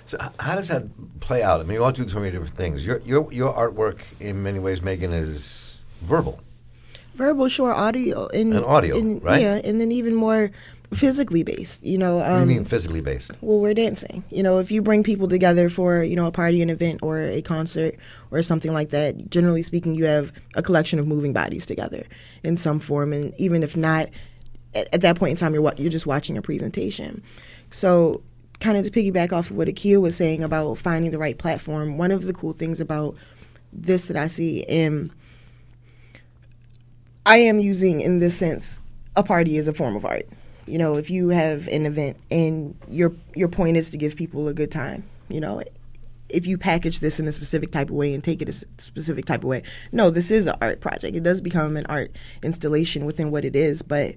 So 0.06 0.18
how 0.40 0.56
does 0.56 0.68
that 0.68 1.20
play 1.20 1.42
out? 1.42 1.60
I 1.60 1.62
mean, 1.64 1.74
you 1.74 1.84
all 1.84 1.92
do 1.92 2.08
so 2.08 2.18
many 2.18 2.32
different 2.32 2.56
things. 2.56 2.84
Your 2.84 2.98
your 2.98 3.32
your 3.32 3.52
artwork, 3.52 4.00
in 4.20 4.42
many 4.42 4.58
ways, 4.58 4.82
Megan, 4.82 5.12
is 5.12 5.84
verbal. 6.00 6.40
Verbal, 7.14 7.48
short, 7.48 7.76
audio, 7.76 8.26
and, 8.28 8.54
and 8.54 8.64
audio, 8.64 8.96
and, 8.96 9.22
right? 9.22 9.40
Yeah, 9.40 9.60
and 9.62 9.80
then 9.80 9.92
even 9.92 10.14
more 10.14 10.50
physically 10.94 11.42
based. 11.42 11.82
You 11.82 11.98
know, 11.98 12.20
um, 12.20 12.24
what 12.24 12.26
do 12.26 12.34
you 12.34 12.42
um, 12.42 12.48
mean 12.48 12.64
physically 12.64 13.00
based? 13.00 13.30
Well, 13.40 13.60
we're 13.60 13.74
dancing. 13.74 14.24
You 14.30 14.42
know, 14.42 14.58
if 14.58 14.70
you 14.70 14.82
bring 14.82 15.02
people 15.02 15.28
together 15.28 15.68
for 15.68 16.02
you 16.02 16.16
know 16.16 16.26
a 16.26 16.32
party, 16.32 16.62
an 16.62 16.70
event, 16.70 17.00
or 17.02 17.20
a 17.20 17.42
concert, 17.42 17.94
or 18.30 18.42
something 18.42 18.72
like 18.72 18.90
that, 18.90 19.30
generally 19.30 19.62
speaking, 19.62 19.94
you 19.94 20.04
have 20.04 20.32
a 20.54 20.62
collection 20.62 20.98
of 20.98 21.06
moving 21.06 21.32
bodies 21.32 21.66
together 21.66 22.04
in 22.42 22.56
some 22.56 22.78
form, 22.78 23.12
and 23.12 23.32
even 23.38 23.62
if 23.62 23.76
not, 23.76 24.08
at, 24.74 24.92
at 24.94 25.00
that 25.02 25.16
point 25.16 25.32
in 25.32 25.36
time, 25.36 25.54
you're 25.54 25.72
you're 25.76 25.90
just 25.90 26.06
watching 26.06 26.36
a 26.36 26.42
presentation. 26.42 27.22
So, 27.70 28.22
kind 28.60 28.76
of 28.76 28.84
to 28.84 28.90
piggyback 28.90 29.32
off 29.32 29.50
of 29.50 29.56
what 29.56 29.68
Akia 29.68 30.00
was 30.00 30.16
saying 30.16 30.42
about 30.42 30.76
finding 30.78 31.10
the 31.10 31.18
right 31.18 31.38
platform, 31.38 31.98
one 31.98 32.10
of 32.10 32.24
the 32.24 32.32
cool 32.32 32.52
things 32.52 32.80
about 32.80 33.14
this 33.72 34.06
that 34.06 34.16
I 34.16 34.26
see 34.26 34.64
in 34.68 35.10
I 37.24 37.38
am 37.38 37.60
using 37.60 38.00
in 38.00 38.18
this 38.18 38.36
sense 38.36 38.80
a 39.16 39.22
party 39.22 39.56
as 39.56 39.68
a 39.68 39.74
form 39.74 39.96
of 39.96 40.04
art 40.04 40.26
you 40.66 40.78
know, 40.78 40.96
if 40.96 41.10
you 41.10 41.28
have 41.30 41.68
an 41.68 41.86
event 41.86 42.16
and 42.30 42.76
your 42.88 43.12
your 43.34 43.48
point 43.48 43.76
is 43.76 43.90
to 43.90 43.98
give 43.98 44.16
people 44.16 44.48
a 44.48 44.54
good 44.54 44.70
time, 44.70 45.04
you 45.28 45.40
know, 45.40 45.62
if 46.28 46.46
you 46.46 46.56
package 46.56 47.00
this 47.00 47.20
in 47.20 47.28
a 47.28 47.32
specific 47.32 47.70
type 47.70 47.90
of 47.90 47.94
way 47.94 48.14
and 48.14 48.24
take 48.24 48.40
it 48.40 48.48
a 48.48 48.52
specific 48.52 49.24
type 49.24 49.42
of 49.42 49.48
way, 49.48 49.62
no, 49.92 50.10
this 50.10 50.30
is 50.30 50.46
an 50.46 50.56
art 50.60 50.80
project. 50.80 51.16
It 51.16 51.22
does 51.22 51.40
become 51.40 51.76
an 51.76 51.86
art 51.86 52.14
installation 52.42 53.04
within 53.04 53.30
what 53.30 53.44
it 53.44 53.54
is, 53.54 53.82
but 53.82 54.14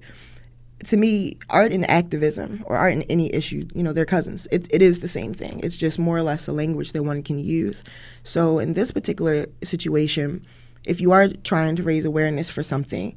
to 0.84 0.96
me, 0.96 1.38
art 1.48 1.72
and 1.72 1.88
activism 1.90 2.62
or 2.66 2.76
art 2.76 2.92
and 2.92 3.04
any 3.08 3.32
issue, 3.32 3.66
you 3.74 3.82
know, 3.82 3.92
they're 3.92 4.04
cousins. 4.04 4.46
It, 4.50 4.68
it 4.72 4.82
is 4.82 4.98
the 4.98 5.08
same 5.08 5.32
thing. 5.32 5.60
It's 5.62 5.76
just 5.76 5.98
more 5.98 6.16
or 6.16 6.22
less 6.22 6.48
a 6.48 6.52
language 6.52 6.92
that 6.92 7.02
one 7.02 7.22
can 7.22 7.38
use. 7.38 7.82
So 8.24 8.58
in 8.58 8.74
this 8.74 8.92
particular 8.92 9.46
situation, 9.62 10.46
if 10.84 11.00
you 11.00 11.12
are 11.12 11.28
trying 11.28 11.76
to 11.76 11.82
raise 11.82 12.04
awareness 12.04 12.50
for 12.50 12.62
something, 12.62 13.16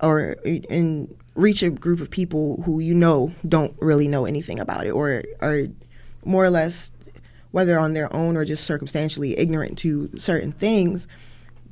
or 0.00 0.36
in 0.44 1.14
reach 1.34 1.62
a 1.62 1.70
group 1.70 2.00
of 2.00 2.10
people 2.10 2.62
who 2.62 2.80
you 2.80 2.94
know 2.94 3.32
don't 3.48 3.74
really 3.80 4.08
know 4.08 4.24
anything 4.24 4.60
about 4.60 4.86
it 4.86 4.90
or 4.90 5.22
are 5.40 5.66
more 6.24 6.44
or 6.44 6.50
less 6.50 6.92
whether 7.50 7.78
on 7.78 7.92
their 7.92 8.12
own 8.14 8.36
or 8.36 8.44
just 8.44 8.64
circumstantially 8.64 9.38
ignorant 9.38 9.78
to 9.78 10.10
certain 10.16 10.52
things 10.52 11.06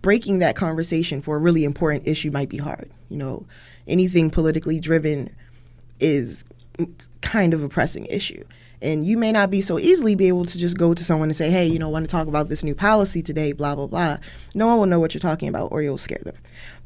breaking 0.00 0.40
that 0.40 0.56
conversation 0.56 1.20
for 1.20 1.36
a 1.36 1.38
really 1.38 1.64
important 1.64 2.06
issue 2.06 2.30
might 2.30 2.48
be 2.48 2.58
hard 2.58 2.90
you 3.12 3.18
know. 3.18 3.46
Anything 3.86 4.30
politically 4.30 4.80
driven 4.80 5.30
is 6.00 6.44
kind 7.20 7.54
of 7.54 7.62
a 7.62 7.68
pressing 7.68 8.06
issue. 8.06 8.42
And 8.80 9.06
you 9.06 9.16
may 9.16 9.30
not 9.30 9.50
be 9.50 9.60
so 9.60 9.78
easily 9.78 10.16
be 10.16 10.26
able 10.26 10.44
to 10.46 10.58
just 10.58 10.76
go 10.76 10.92
to 10.92 11.04
someone 11.04 11.28
and 11.28 11.36
say 11.36 11.50
hey 11.50 11.66
you 11.66 11.78
know 11.78 11.88
want 11.88 12.04
to 12.04 12.08
talk 12.08 12.26
about 12.26 12.48
this 12.48 12.64
new 12.64 12.74
policy 12.74 13.22
today 13.22 13.52
blah 13.52 13.76
blah 13.76 13.86
blah. 13.86 14.16
No 14.54 14.66
one 14.66 14.78
will 14.78 14.86
know 14.86 14.98
what 14.98 15.14
you're 15.14 15.20
talking 15.20 15.48
about 15.48 15.70
or 15.70 15.82
you'll 15.82 15.98
scare 15.98 16.22
them. 16.24 16.34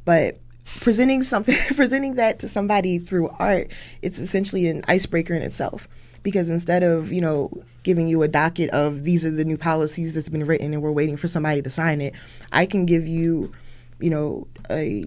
But 0.04 0.38
presenting 0.80 1.22
something 1.22 1.56
presenting 1.76 2.14
that 2.16 2.38
to 2.40 2.48
somebody 2.48 2.98
through 2.98 3.28
art 3.38 3.70
it's 4.02 4.18
essentially 4.18 4.68
an 4.68 4.82
icebreaker 4.88 5.34
in 5.34 5.42
itself. 5.42 5.88
Because 6.22 6.50
instead 6.50 6.82
of 6.82 7.12
you 7.12 7.20
know 7.20 7.50
giving 7.84 8.08
you 8.08 8.22
a 8.22 8.28
docket 8.28 8.70
of 8.70 9.04
these 9.04 9.24
are 9.24 9.30
the 9.30 9.44
new 9.44 9.56
policies 9.56 10.12
that's 10.12 10.28
been 10.28 10.44
written 10.44 10.72
and 10.72 10.82
we're 10.82 10.90
waiting 10.90 11.16
for 11.16 11.28
somebody 11.28 11.62
to 11.62 11.70
sign 11.70 12.00
it 12.00 12.14
i 12.50 12.66
can 12.66 12.84
give 12.84 13.06
you 13.06 13.52
you 14.00 14.10
know 14.10 14.48
a 14.68 15.04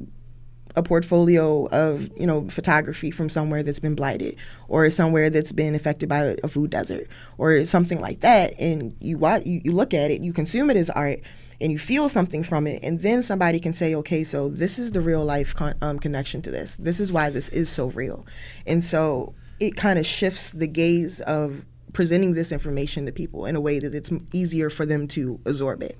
a 0.75 0.83
portfolio 0.83 1.67
of 1.67 2.09
you 2.17 2.27
know 2.27 2.47
photography 2.49 3.11
from 3.11 3.29
somewhere 3.29 3.63
that's 3.63 3.79
been 3.79 3.95
blighted 3.95 4.35
or 4.67 4.89
somewhere 4.89 5.29
that's 5.29 5.51
been 5.51 5.75
affected 5.75 6.07
by 6.07 6.35
a 6.43 6.47
food 6.47 6.69
desert 6.69 7.07
or 7.37 7.65
something 7.65 7.99
like 7.99 8.21
that. 8.21 8.53
And 8.59 8.95
you 8.99 9.17
watch 9.17 9.45
you, 9.45 9.61
you 9.63 9.71
look 9.71 9.93
at 9.93 10.11
it 10.11 10.21
you 10.21 10.33
consume 10.33 10.69
it 10.69 10.77
as 10.77 10.89
art 10.91 11.19
and 11.61 11.71
you 11.71 11.77
feel 11.77 12.09
something 12.09 12.43
from 12.43 12.67
it, 12.67 12.81
and 12.83 13.01
then 13.01 13.21
somebody 13.21 13.59
can 13.59 13.73
say, 13.73 13.95
okay, 13.95 14.23
so 14.23 14.49
this 14.49 14.79
is 14.79 14.91
the 14.91 15.01
real 15.01 15.23
life 15.23 15.53
con- 15.53 15.75
um, 15.81 15.99
connection 15.99 16.41
to 16.43 16.51
this. 16.51 16.75
This 16.77 16.99
is 16.99 17.11
why 17.11 17.29
this 17.29 17.49
is 17.49 17.69
so 17.69 17.87
real. 17.87 18.25
And 18.65 18.83
so 18.83 19.33
it 19.59 19.75
kind 19.75 19.99
of 19.99 20.05
shifts 20.05 20.51
the 20.51 20.67
gaze 20.67 21.21
of 21.21 21.65
presenting 21.93 22.33
this 22.33 22.51
information 22.51 23.05
to 23.05 23.11
people 23.11 23.45
in 23.45 23.55
a 23.55 23.61
way 23.61 23.79
that 23.79 23.93
it's 23.93 24.11
easier 24.31 24.69
for 24.69 24.85
them 24.85 25.07
to 25.09 25.39
absorb 25.45 25.81
it 25.81 25.97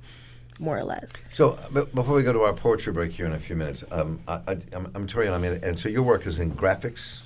more 0.59 0.77
or 0.77 0.83
less. 0.83 1.13
So, 1.29 1.57
before 1.71 2.15
we 2.15 2.23
go 2.23 2.33
to 2.33 2.41
our 2.41 2.53
poetry 2.53 2.91
break 2.93 3.11
here 3.11 3.25
in 3.25 3.33
a 3.33 3.39
few 3.39 3.55
minutes, 3.55 3.83
um, 3.91 4.21
I, 4.27 4.57
am 4.73 4.91
I'm 4.93 5.07
Torian, 5.07 5.31
I 5.31 5.37
mean, 5.37 5.59
and 5.63 5.79
so 5.79 5.89
your 5.89 6.03
work 6.03 6.27
is 6.27 6.39
in 6.39 6.51
graphics 6.51 7.23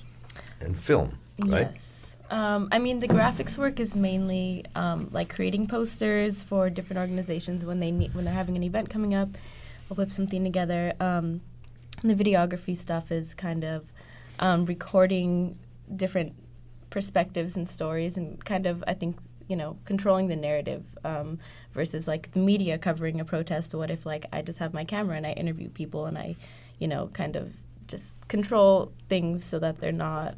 and 0.60 0.78
film, 0.78 1.18
right? 1.40 1.68
Yes. 1.72 1.83
Um, 2.30 2.68
I 2.72 2.78
mean, 2.78 3.00
the 3.00 3.08
graphics 3.08 3.58
work 3.58 3.78
is 3.78 3.94
mainly 3.94 4.64
um, 4.74 5.08
like 5.12 5.34
creating 5.34 5.66
posters 5.66 6.42
for 6.42 6.70
different 6.70 6.98
organizations 6.98 7.64
when 7.64 7.80
they 7.80 7.90
need, 7.90 8.14
when 8.14 8.24
they're 8.24 8.34
having 8.34 8.56
an 8.56 8.62
event 8.62 8.88
coming 8.88 9.14
up. 9.14 9.28
I'll 9.90 9.96
whip 9.96 10.10
something 10.10 10.42
together. 10.42 10.94
Um, 11.00 11.42
the 12.02 12.14
videography 12.14 12.76
stuff 12.76 13.12
is 13.12 13.34
kind 13.34 13.64
of 13.64 13.84
um, 14.38 14.64
recording 14.64 15.58
different 15.94 16.34
perspectives 16.90 17.56
and 17.56 17.68
stories, 17.68 18.16
and 18.16 18.42
kind 18.44 18.66
of 18.66 18.82
I 18.86 18.94
think 18.94 19.18
you 19.46 19.56
know 19.56 19.76
controlling 19.84 20.28
the 20.28 20.36
narrative 20.36 20.84
um, 21.04 21.38
versus 21.72 22.08
like 22.08 22.32
the 22.32 22.38
media 22.38 22.78
covering 22.78 23.20
a 23.20 23.24
protest. 23.24 23.74
What 23.74 23.90
if 23.90 24.06
like 24.06 24.26
I 24.32 24.40
just 24.42 24.58
have 24.58 24.72
my 24.72 24.84
camera 24.84 25.16
and 25.16 25.26
I 25.26 25.32
interview 25.32 25.68
people 25.68 26.06
and 26.06 26.16
I, 26.16 26.36
you 26.78 26.88
know, 26.88 27.08
kind 27.08 27.36
of 27.36 27.52
just 27.86 28.16
control 28.28 28.92
things 29.10 29.44
so 29.44 29.58
that 29.58 29.78
they're 29.78 29.92
not 29.92 30.36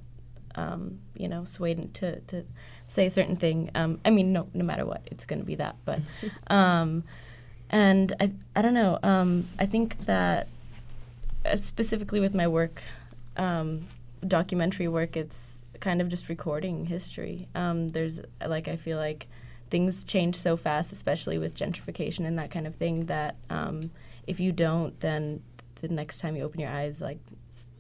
um, 0.57 0.99
you 1.19 1.29
know, 1.29 1.45
swayed 1.45 1.93
to, 1.95 2.21
to 2.21 2.45
say 2.89 3.07
a 3.07 3.11
certain 3.11 3.37
thing. 3.37 3.71
Um, 3.75 4.01
I 4.05 4.11
mean, 4.11 4.33
no, 4.33 4.49
no 4.55 4.65
matter 4.65 4.85
what, 4.85 5.03
it's 5.07 5.25
going 5.25 5.39
to 5.39 5.45
be 5.45 5.55
that. 5.57 5.77
But, 5.85 6.01
um, 6.49 7.05
and 7.71 8.13
I, 8.21 8.33
I 8.55 8.63
don't 8.63 8.75
know. 8.75 8.99
Um, 9.03 9.49
I 9.59 9.67
think 9.67 10.07
that 10.07 10.49
uh, 11.45 11.57
specifically 11.57 12.21
with 12.21 12.35
my 12.35 12.47
work, 12.47 12.83
um, 13.37 13.87
documentary 14.27 14.89
work, 14.89 15.17
it's 15.17 15.61
kind 15.81 16.01
of 16.01 16.09
just 16.09 16.29
recording 16.29 16.87
history. 16.87 17.49
Um, 17.55 17.89
there's 17.89 18.21
like 18.47 18.67
I 18.69 18.77
feel 18.77 18.99
like 18.99 19.27
things 19.69 20.05
change 20.05 20.37
so 20.37 20.57
fast, 20.57 20.93
especially 20.93 21.39
with 21.39 21.55
gentrification 21.55 22.27
and 22.27 22.39
that 22.39 22.51
kind 22.51 22.67
of 22.67 22.77
thing. 22.77 23.07
That 23.07 23.37
if 24.27 24.41
you 24.41 24.53
don't, 24.53 24.99
then 25.01 25.43
the 25.81 25.89
next 25.89 26.21
time 26.21 26.37
you 26.37 26.43
open 26.43 26.61
your 26.61 26.71
eyes, 26.71 27.01
like 27.01 27.19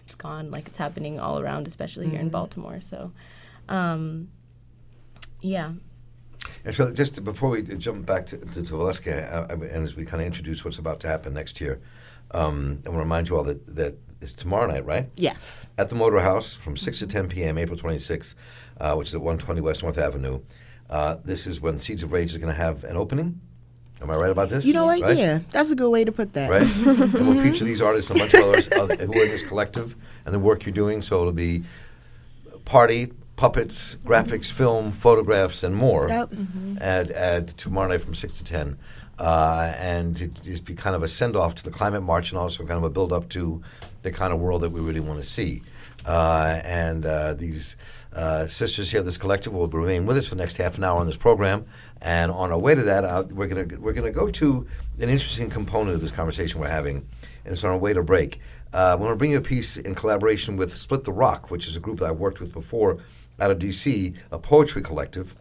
it's 0.07 0.15
gone. 0.15 0.51
Like 0.51 0.69
it's 0.69 0.79
happening 0.79 1.21
all 1.21 1.39
around, 1.39 1.67
especially 1.67 2.07
mm-hmm. 2.07 2.13
here 2.13 2.21
in 2.21 2.27
mm-hmm. 2.27 2.33
Baltimore. 2.33 2.81
So, 2.81 3.13
um, 3.69 4.29
yeah. 5.41 5.73
And 6.65 6.75
so, 6.75 6.93
just 6.93 7.23
before 7.25 7.51
we 7.51 7.63
jump 7.63 8.07
back 8.07 8.27
to, 8.27 8.39
to, 8.39 8.63
to 8.63 8.73
Valeska, 8.75 9.33
uh, 9.33 9.53
and 9.53 9.83
as 9.83 9.97
we 9.97 10.05
kind 10.05 10.21
of 10.21 10.27
introduce 10.27 10.65
what's 10.65 10.79
about 10.79 11.01
to 11.01 11.09
happen 11.09 11.35
next 11.35 11.61
year, 11.61 11.81
um, 12.31 12.83
I 12.85 12.89
want 12.91 12.99
to 12.99 13.05
remind 13.05 13.29
you 13.29 13.37
all 13.37 13.45
that, 13.45 13.75
that 13.75 13.99
it's 14.21 14.33
tomorrow 14.33 14.67
night, 14.67 14.85
right? 14.85 15.11
Yes. 15.17 15.67
At 15.79 15.89
the 15.89 15.95
Motor 15.95 16.21
House 16.21 16.55
from 16.55 16.77
6 16.77 16.99
to 17.01 17.07
10 17.07 17.29
p.m., 17.29 17.59
April 17.59 17.79
26th, 17.79 18.35
uh, 18.81 18.95
which 18.95 19.09
is 19.09 19.15
at 19.15 19.21
120 19.21 19.61
West 19.61 19.83
North 19.83 19.99
Avenue. 19.99 20.41
Uh, 20.89 21.17
this 21.25 21.47
is 21.47 21.61
when 21.61 21.79
Seeds 21.79 22.03
of 22.03 22.13
Rage 22.13 22.31
is 22.31 22.37
going 22.39 22.53
to 22.53 22.61
have 22.61 22.85
an 22.85 22.97
opening. 22.97 23.41
Am 24.01 24.11
I 24.11 24.17
right 24.17 24.31
about 24.31 24.51
this? 24.51 24.67
You 24.67 24.75
know 24.75 24.85
what? 24.85 25.01
Right? 25.01 25.17
Yeah, 25.17 25.41
that's 25.51 25.71
a 25.71 25.75
good 25.75 25.91
way 25.91 26.05
to 26.05 26.13
put 26.13 26.35
that. 26.35 26.51
Right? 26.51 26.63
and 26.87 27.29
we'll 27.29 27.43
feature 27.43 27.65
these 27.65 27.81
artists 27.81 28.11
and 28.11 28.21
a 28.21 28.23
bunch 28.23 28.35
of 28.35 28.43
others 28.43 28.69
uh, 28.69 29.07
who 29.07 29.13
are 29.19 29.25
in 29.25 29.31
this 29.31 29.43
collective 29.43 29.97
and 30.25 30.35
the 30.35 30.39
work 30.39 30.67
you're 30.67 30.75
doing. 30.75 31.01
So 31.01 31.21
it'll 31.21 31.33
be 31.33 31.63
party, 32.65 33.13
puppets, 33.37 33.97
graphics, 34.05 34.53
film, 34.53 34.93
photographs, 34.93 35.63
and 35.63 35.75
more. 35.75 36.09
Yep. 36.09 36.35
At, 36.79 37.11
at 37.11 37.49
tomorrow 37.49 37.89
night 37.89 38.03
from 38.03 38.15
six 38.15 38.37
to 38.39 38.45
ten, 38.45 38.79
uh, 39.19 39.73
and 39.79 40.21
it 40.21 40.47
is 40.47 40.61
be 40.61 40.75
kind 40.75 40.95
of 40.95 41.03
a 41.03 41.09
send 41.09 41.35
off 41.35 41.55
to 41.55 41.65
the 41.65 41.71
climate 41.71 42.03
march, 42.03 42.31
and 42.31 42.39
also 42.39 42.65
kind 42.65 42.79
of 42.79 42.85
a 42.85 42.91
build 42.91 43.13
up 43.13 43.29
to 43.31 43.63
the 44.03 44.13
kind 44.13 44.33
of 44.33 44.41
world 44.41 44.61
that 44.61 44.71
we 44.71 44.81
really 44.81 45.01
want 45.01 45.21
to 45.21 45.27
see. 45.27 45.63
Uh, 46.05 46.61
and 46.65 47.05
uh, 47.05 47.35
these 47.35 47.77
uh, 48.17 48.47
sisters 48.47 48.91
here, 48.91 49.03
this 49.03 49.19
collective, 49.19 49.53
will 49.53 49.69
remain 49.69 50.07
with 50.07 50.17
us 50.17 50.27
for 50.27 50.35
the 50.35 50.41
next 50.41 50.57
half 50.57 50.79
an 50.79 50.85
hour 50.85 50.99
on 50.99 51.07
this 51.07 51.19
program. 51.19 51.67
And 52.01 52.33
on 52.33 52.51
our 52.51 52.59
way 52.59 52.75
to 52.75 52.83
that, 52.83 53.05
uh, 53.05 53.25
we're 53.31 53.47
gonna 53.47 53.79
we're 53.79 53.93
gonna 53.93 54.11
go 54.11 54.31
to 54.31 54.67
an 54.99 55.09
interesting 55.11 55.51
component 55.51 55.95
of 55.95 56.01
this 56.01 56.13
conversation 56.13 56.59
we're 56.59 56.69
having, 56.69 57.07
and 57.45 57.53
it's 57.53 57.63
on 57.63 57.71
our 57.71 57.79
way 57.79 57.93
to 57.93 58.03
break. 58.03 58.41
Uh, 58.73 58.79
I 58.79 58.95
want 58.95 59.13
to 59.13 59.17
bring 59.17 59.33
you 59.33 59.39
a 59.39 59.43
piece 59.43 59.77
in 59.77 59.95
collaboration 59.95 60.57
with 60.57 60.75
Split 60.75 61.05
This 61.05 61.13
Rock, 61.13 61.51
which 61.51 61.69
is 61.69 61.77
a 61.77 61.81
group 61.81 61.99
that 61.99 62.07
I've 62.07 62.19
worked 62.19 62.41
with 62.41 62.53
before 62.53 62.99
out 63.39 63.51
of 63.51 63.59
D.C., 63.59 64.15
a 64.33 64.39
poetry 64.39 64.83
collective. 64.83 65.35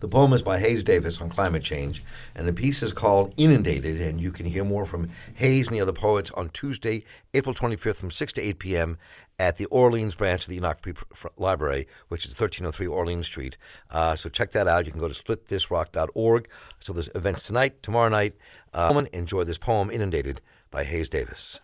The 0.00 0.08
poem 0.08 0.32
is 0.32 0.42
by 0.42 0.58
Hayes 0.58 0.84
Davis 0.84 1.20
on 1.20 1.30
climate 1.30 1.62
change, 1.62 2.04
and 2.34 2.46
the 2.46 2.52
piece 2.52 2.82
is 2.82 2.92
called 2.92 3.32
Inundated, 3.36 4.00
and 4.00 4.20
you 4.20 4.30
can 4.30 4.46
hear 4.46 4.64
more 4.64 4.84
from 4.84 5.08
Hayes 5.36 5.68
and 5.68 5.76
the 5.76 5.80
other 5.80 5.92
poets 5.92 6.30
on 6.32 6.50
Tuesday, 6.50 7.04
April 7.34 7.54
25th 7.54 7.96
from 7.96 8.10
6 8.10 8.32
to 8.34 8.42
8 8.42 8.58
p.m. 8.58 8.98
at 9.38 9.56
the 9.56 9.64
Orleans 9.66 10.14
branch 10.14 10.44
of 10.44 10.48
the 10.50 10.56
Enoch 10.56 10.82
P- 10.82 10.92
Library, 11.36 11.86
which 12.08 12.24
is 12.24 12.30
1303 12.30 12.86
Orleans 12.86 13.26
Street. 13.26 13.56
Uh, 13.90 14.14
so 14.16 14.28
check 14.28 14.52
that 14.52 14.68
out. 14.68 14.84
You 14.86 14.92
can 14.92 15.00
go 15.00 15.08
to 15.08 15.14
splitthisrock.org. 15.14 16.48
So 16.80 16.92
there's 16.92 17.08
events 17.14 17.42
tonight, 17.42 17.82
tomorrow 17.82 18.08
night. 18.08 18.34
Uh, 18.74 19.04
enjoy 19.12 19.44
this 19.44 19.58
poem, 19.58 19.90
Inundated, 19.90 20.40
by 20.70 20.84
Hayes 20.84 21.08
Davis. 21.08 21.60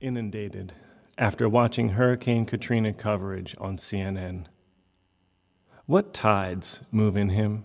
inundated 0.00 0.72
after 1.18 1.48
watching 1.48 1.90
Hurricane 1.90 2.44
Katrina 2.44 2.92
coverage 2.92 3.54
on 3.58 3.76
CNN. 3.78 4.46
What 5.86 6.12
tides 6.12 6.80
move 6.90 7.16
in 7.16 7.28
him? 7.30 7.62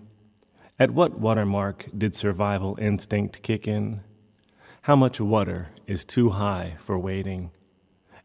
At 0.81 0.89
what 0.89 1.19
watermark 1.19 1.89
did 1.95 2.15
survival 2.15 2.75
instinct 2.81 3.43
kick 3.43 3.67
in? 3.67 4.01
How 4.81 4.95
much 4.95 5.21
water 5.21 5.67
is 5.85 6.03
too 6.03 6.31
high 6.31 6.77
for 6.79 6.97
wading? 6.97 7.51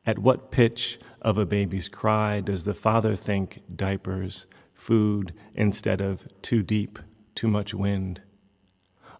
At 0.06 0.20
what 0.20 0.50
pitch 0.50 0.98
of 1.20 1.36
a 1.36 1.44
baby's 1.44 1.90
cry 1.90 2.40
does 2.40 2.64
the 2.64 2.72
father 2.72 3.14
think 3.14 3.60
diapers, 3.76 4.46
food, 4.72 5.34
instead 5.54 6.00
of 6.00 6.26
too 6.40 6.62
deep, 6.62 6.98
too 7.34 7.48
much 7.48 7.74
wind? 7.74 8.22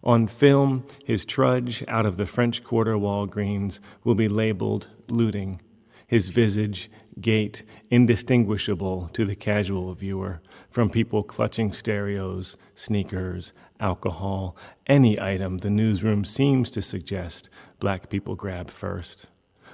On 0.03 0.25
film, 0.25 0.85
his 1.05 1.23
trudge 1.23 1.83
out 1.87 2.07
of 2.07 2.17
the 2.17 2.25
French 2.25 2.63
Quarter 2.63 2.95
Walgreens 2.95 3.79
will 4.03 4.15
be 4.15 4.27
labeled 4.27 4.87
looting, 5.11 5.61
his 6.07 6.29
visage, 6.29 6.89
gait 7.19 7.63
indistinguishable 7.89 9.09
to 9.13 9.25
the 9.25 9.35
casual 9.35 9.93
viewer 9.93 10.41
from 10.69 10.89
people 10.89 11.23
clutching 11.23 11.73
stereos, 11.73 12.57
sneakers, 12.75 13.53
alcohol, 13.79 14.55
any 14.87 15.19
item 15.19 15.59
the 15.59 15.69
newsroom 15.69 16.23
seems 16.23 16.71
to 16.71 16.81
suggest 16.81 17.49
black 17.79 18.09
people 18.09 18.35
grab 18.35 18.69
first. 18.69 19.27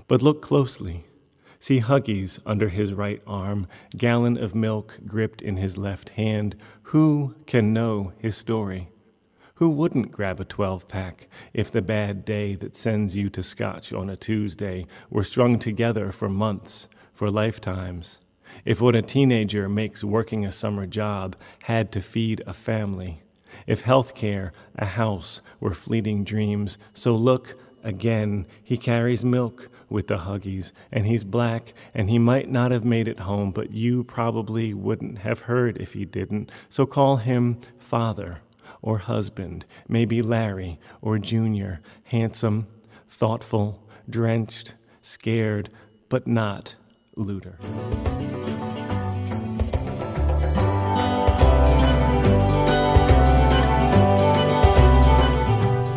But 0.08 0.22
look 0.22 0.42
closely. 0.42 1.06
See 1.60 1.80
Huggies 1.80 2.40
under 2.46 2.70
his 2.70 2.94
right 2.94 3.22
arm, 3.26 3.68
gallon 3.96 4.38
of 4.38 4.56
milk 4.56 5.00
gripped 5.06 5.42
in 5.42 5.58
his 5.58 5.78
left 5.78 6.10
hand. 6.10 6.56
Who 6.88 7.36
can 7.46 7.72
know 7.74 8.12
his 8.18 8.36
story? 8.36 8.90
Who 9.58 9.70
wouldn't 9.70 10.12
grab 10.12 10.40
a 10.40 10.46
12 10.46 10.88
pack 10.88 11.28
if 11.54 11.70
the 11.70 11.84
bad 11.84 12.26
day 12.26 12.56
that 12.56 12.76
sends 12.76 13.16
you 13.16 13.30
to 13.30 13.44
Scotch 13.44 13.94
on 13.94 14.10
a 14.10 14.16
Tuesday 14.16 14.88
were 15.12 15.24
strung 15.24 15.60
together 15.60 16.12
for 16.12 16.28
months, 16.28 16.90
for 17.14 17.30
lifetimes? 17.30 18.20
If 18.66 18.82
what 18.82 18.96
a 18.96 19.04
teenager 19.04 19.70
makes 19.70 20.04
working 20.04 20.44
a 20.44 20.52
summer 20.52 20.88
job 20.88 21.36
had 21.64 21.92
to 21.92 22.02
feed 22.02 22.42
a 22.48 22.54
family? 22.54 23.22
If 23.68 23.82
health 23.82 24.16
care, 24.16 24.54
a 24.76 24.86
house, 24.86 25.42
were 25.60 25.76
fleeting 25.76 26.24
dreams? 26.24 26.80
So 26.92 27.14
look 27.14 27.56
again, 27.84 28.48
he 28.64 28.76
carries 28.76 29.24
milk 29.24 29.70
with 29.88 30.08
the 30.08 30.18
Huggies, 30.18 30.72
and 30.92 31.06
he's 31.06 31.24
black, 31.24 31.76
and 31.94 32.10
he 32.10 32.18
might 32.18 32.50
not 32.50 32.72
have 32.72 32.86
made 32.86 33.08
it 33.08 33.20
home, 33.20 33.52
but 33.52 33.72
you 33.72 34.04
probably 34.04 34.74
wouldn't 34.74 35.20
have 35.20 35.42
heard 35.42 35.78
if 35.78 35.94
he 35.94 36.06
didn't. 36.06 36.52
So 36.70 36.88
call 36.88 37.18
him 37.18 37.62
Father 37.78 38.42
or 38.84 39.00
husband, 39.00 39.66
maybe 39.88 40.22
Larry 40.22 40.80
or 41.02 41.18
Junior, 41.18 41.82
handsome, 42.04 42.68
thoughtful, 43.08 43.82
drenched, 44.08 44.76
scared, 45.02 45.70
but 46.10 46.28
not 46.28 46.76
looter. 47.16 47.58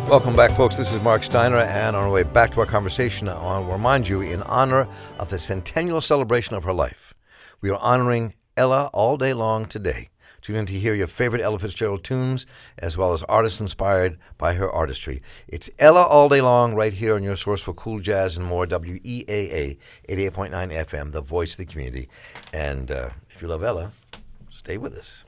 Welcome 0.09 0.37
back, 0.37 0.51
folks. 0.55 0.77
This 0.77 0.93
is 0.93 1.01
Marc 1.01 1.25
Steiner, 1.25 1.57
and 1.57 1.93
on 1.93 2.03
our 2.05 2.09
way 2.09 2.23
back 2.23 2.51
to 2.53 2.61
our 2.61 2.65
conversation, 2.65 3.27
I 3.27 3.43
want 3.43 3.67
to 3.67 3.73
remind 3.73 4.07
you 4.07 4.21
in 4.21 4.41
honor 4.43 4.87
of 5.19 5.29
the 5.29 5.37
centennial 5.37 5.99
celebration 5.99 6.55
of 6.55 6.63
her 6.63 6.71
life, 6.71 7.13
we 7.59 7.69
are 7.69 7.77
honoring 7.79 8.33
Ella 8.55 8.89
all 8.93 9.17
day 9.17 9.33
long 9.33 9.65
today. 9.65 10.07
Tune 10.41 10.55
in 10.55 10.65
to 10.67 10.73
hear 10.73 10.93
your 10.93 11.07
favorite 11.07 11.41
Ella 11.41 11.59
Fitzgerald 11.59 12.03
tunes, 12.03 12.45
as 12.77 12.97
well 12.97 13.13
as 13.13 13.23
artists 13.23 13.59
inspired 13.59 14.17
by 14.37 14.53
her 14.53 14.71
artistry. 14.71 15.21
It's 15.47 15.69
Ella 15.79 16.03
all 16.03 16.29
day 16.29 16.41
long, 16.41 16.75
right 16.75 16.93
here 16.93 17.15
on 17.15 17.23
your 17.23 17.35
source 17.35 17.61
for 17.61 17.73
cool 17.73 17.99
jazz 17.99 18.37
and 18.37 18.45
more, 18.45 18.65
WEAA 18.65 19.77
88.9 20.07 20.49
FM, 20.51 21.11
the 21.11 21.21
voice 21.21 21.53
of 21.53 21.57
the 21.57 21.65
community. 21.65 22.09
And 22.53 22.91
uh, 22.91 23.09
if 23.29 23.41
you 23.41 23.47
love 23.47 23.63
Ella, 23.63 23.91
stay 24.49 24.77
with 24.77 24.93
us. 24.93 25.23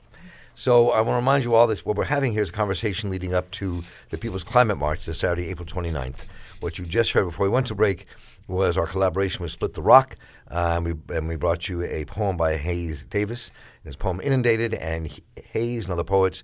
So 0.54 0.90
I 0.90 1.00
want 1.00 1.14
to 1.14 1.16
remind 1.16 1.44
you 1.44 1.54
all 1.54 1.66
this. 1.66 1.86
What 1.86 1.96
we're 1.96 2.04
having 2.04 2.32
here 2.32 2.42
is 2.42 2.50
a 2.50 2.52
conversation 2.52 3.08
leading 3.08 3.32
up 3.32 3.50
to 3.52 3.82
the 4.10 4.18
People's 4.18 4.44
Climate 4.44 4.76
March 4.76 5.06
this 5.06 5.18
Saturday, 5.18 5.48
April 5.48 5.66
29th. 5.66 6.24
What 6.60 6.78
you 6.78 6.84
just 6.84 7.12
heard 7.12 7.24
before 7.24 7.46
we 7.46 7.50
went 7.50 7.66
to 7.68 7.74
break 7.74 8.06
was 8.46 8.76
our 8.76 8.86
collaboration 8.86 9.42
with 9.42 9.52
Split 9.52 9.72
This 9.72 9.82
Rock, 9.82 10.16
uh, 10.50 10.74
and, 10.76 10.84
we, 10.84 11.16
and 11.16 11.28
we 11.28 11.36
brought 11.36 11.68
you 11.68 11.82
a 11.82 12.04
poem 12.04 12.36
by 12.36 12.56
Hayes 12.56 13.04
Davis. 13.04 13.52
His 13.84 13.96
poem 13.96 14.20
Inundated, 14.20 14.74
and 14.74 15.20
Hayes 15.52 15.84
and 15.84 15.92
other 15.92 16.04
poets 16.04 16.42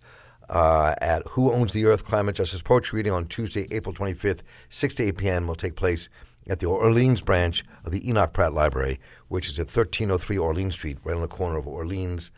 uh, 0.49 0.94
at 1.01 1.27
Who 1.29 1.53
Owns 1.53 1.72
the 1.72 1.85
Earth 1.87 2.05
Climate 2.05 2.37
Justice 2.37 2.62
Poetry 2.62 2.99
Reading 2.99 3.12
on 3.12 3.27
Tuesday, 3.27 3.66
April 3.70 3.94
25th, 3.94 4.40
6 4.68 4.94
to 4.94 5.05
8 5.05 5.18
p.m. 5.18 5.46
will 5.46 5.55
take 5.55 5.77
place 5.77 6.09
at 6.49 6.61
the 6.61 6.66
Orleans 6.66 7.20
branch 7.20 7.64
of 7.85 7.92
the 7.92 8.09
Enoch 8.09 8.33
Pratt 8.33 8.53
Library, 8.53 9.01
which 9.29 9.51
is 9.51 9.59
at 9.59 9.66
1303 9.66 10.38
Orleans 10.38 10.75
Street, 10.75 10.99
right 11.03 11.16
on 11.16 11.22
the 11.22 11.29
corner 11.29 11.59
of 11.59 11.66
Orleans 11.66 12.31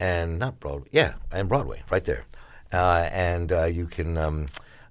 and 0.00 0.38
not 0.38 0.58
Broadway, 0.58 0.88
yeah, 0.90 1.14
and 1.30 1.48
Broadway, 1.48 1.84
right 1.90 2.04
there. 2.04 2.24
Uh, 2.72 3.08
and 3.12 3.52
uh, 3.52 3.64
you 3.64 3.86
can 3.86 4.18
um, 4.18 4.48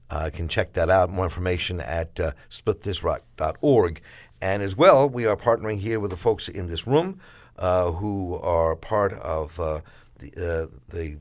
uh, 0.10 0.30
can 0.32 0.48
check 0.48 0.74
that 0.74 0.90
out. 0.90 1.10
More 1.10 1.26
information 1.26 1.82
at 1.82 2.20
uh, 2.20 2.32
splitthisrock.org. 2.50 4.02
And 4.42 4.64
as 4.64 4.76
well, 4.76 5.10
we 5.10 5.26
are 5.26 5.36
partnering 5.36 5.80
here 5.80 6.00
with 6.00 6.12
the 6.12 6.18
folks 6.18 6.48
in 6.48 6.68
this 6.68 6.88
room 6.88 7.20
uh, 7.58 7.92
who 7.92 8.36
are 8.36 8.76
part 8.76 9.14
of 9.14 9.60
uh, 9.60 9.82
the, 10.20 10.32
uh, 10.36 10.68
the 10.90 11.18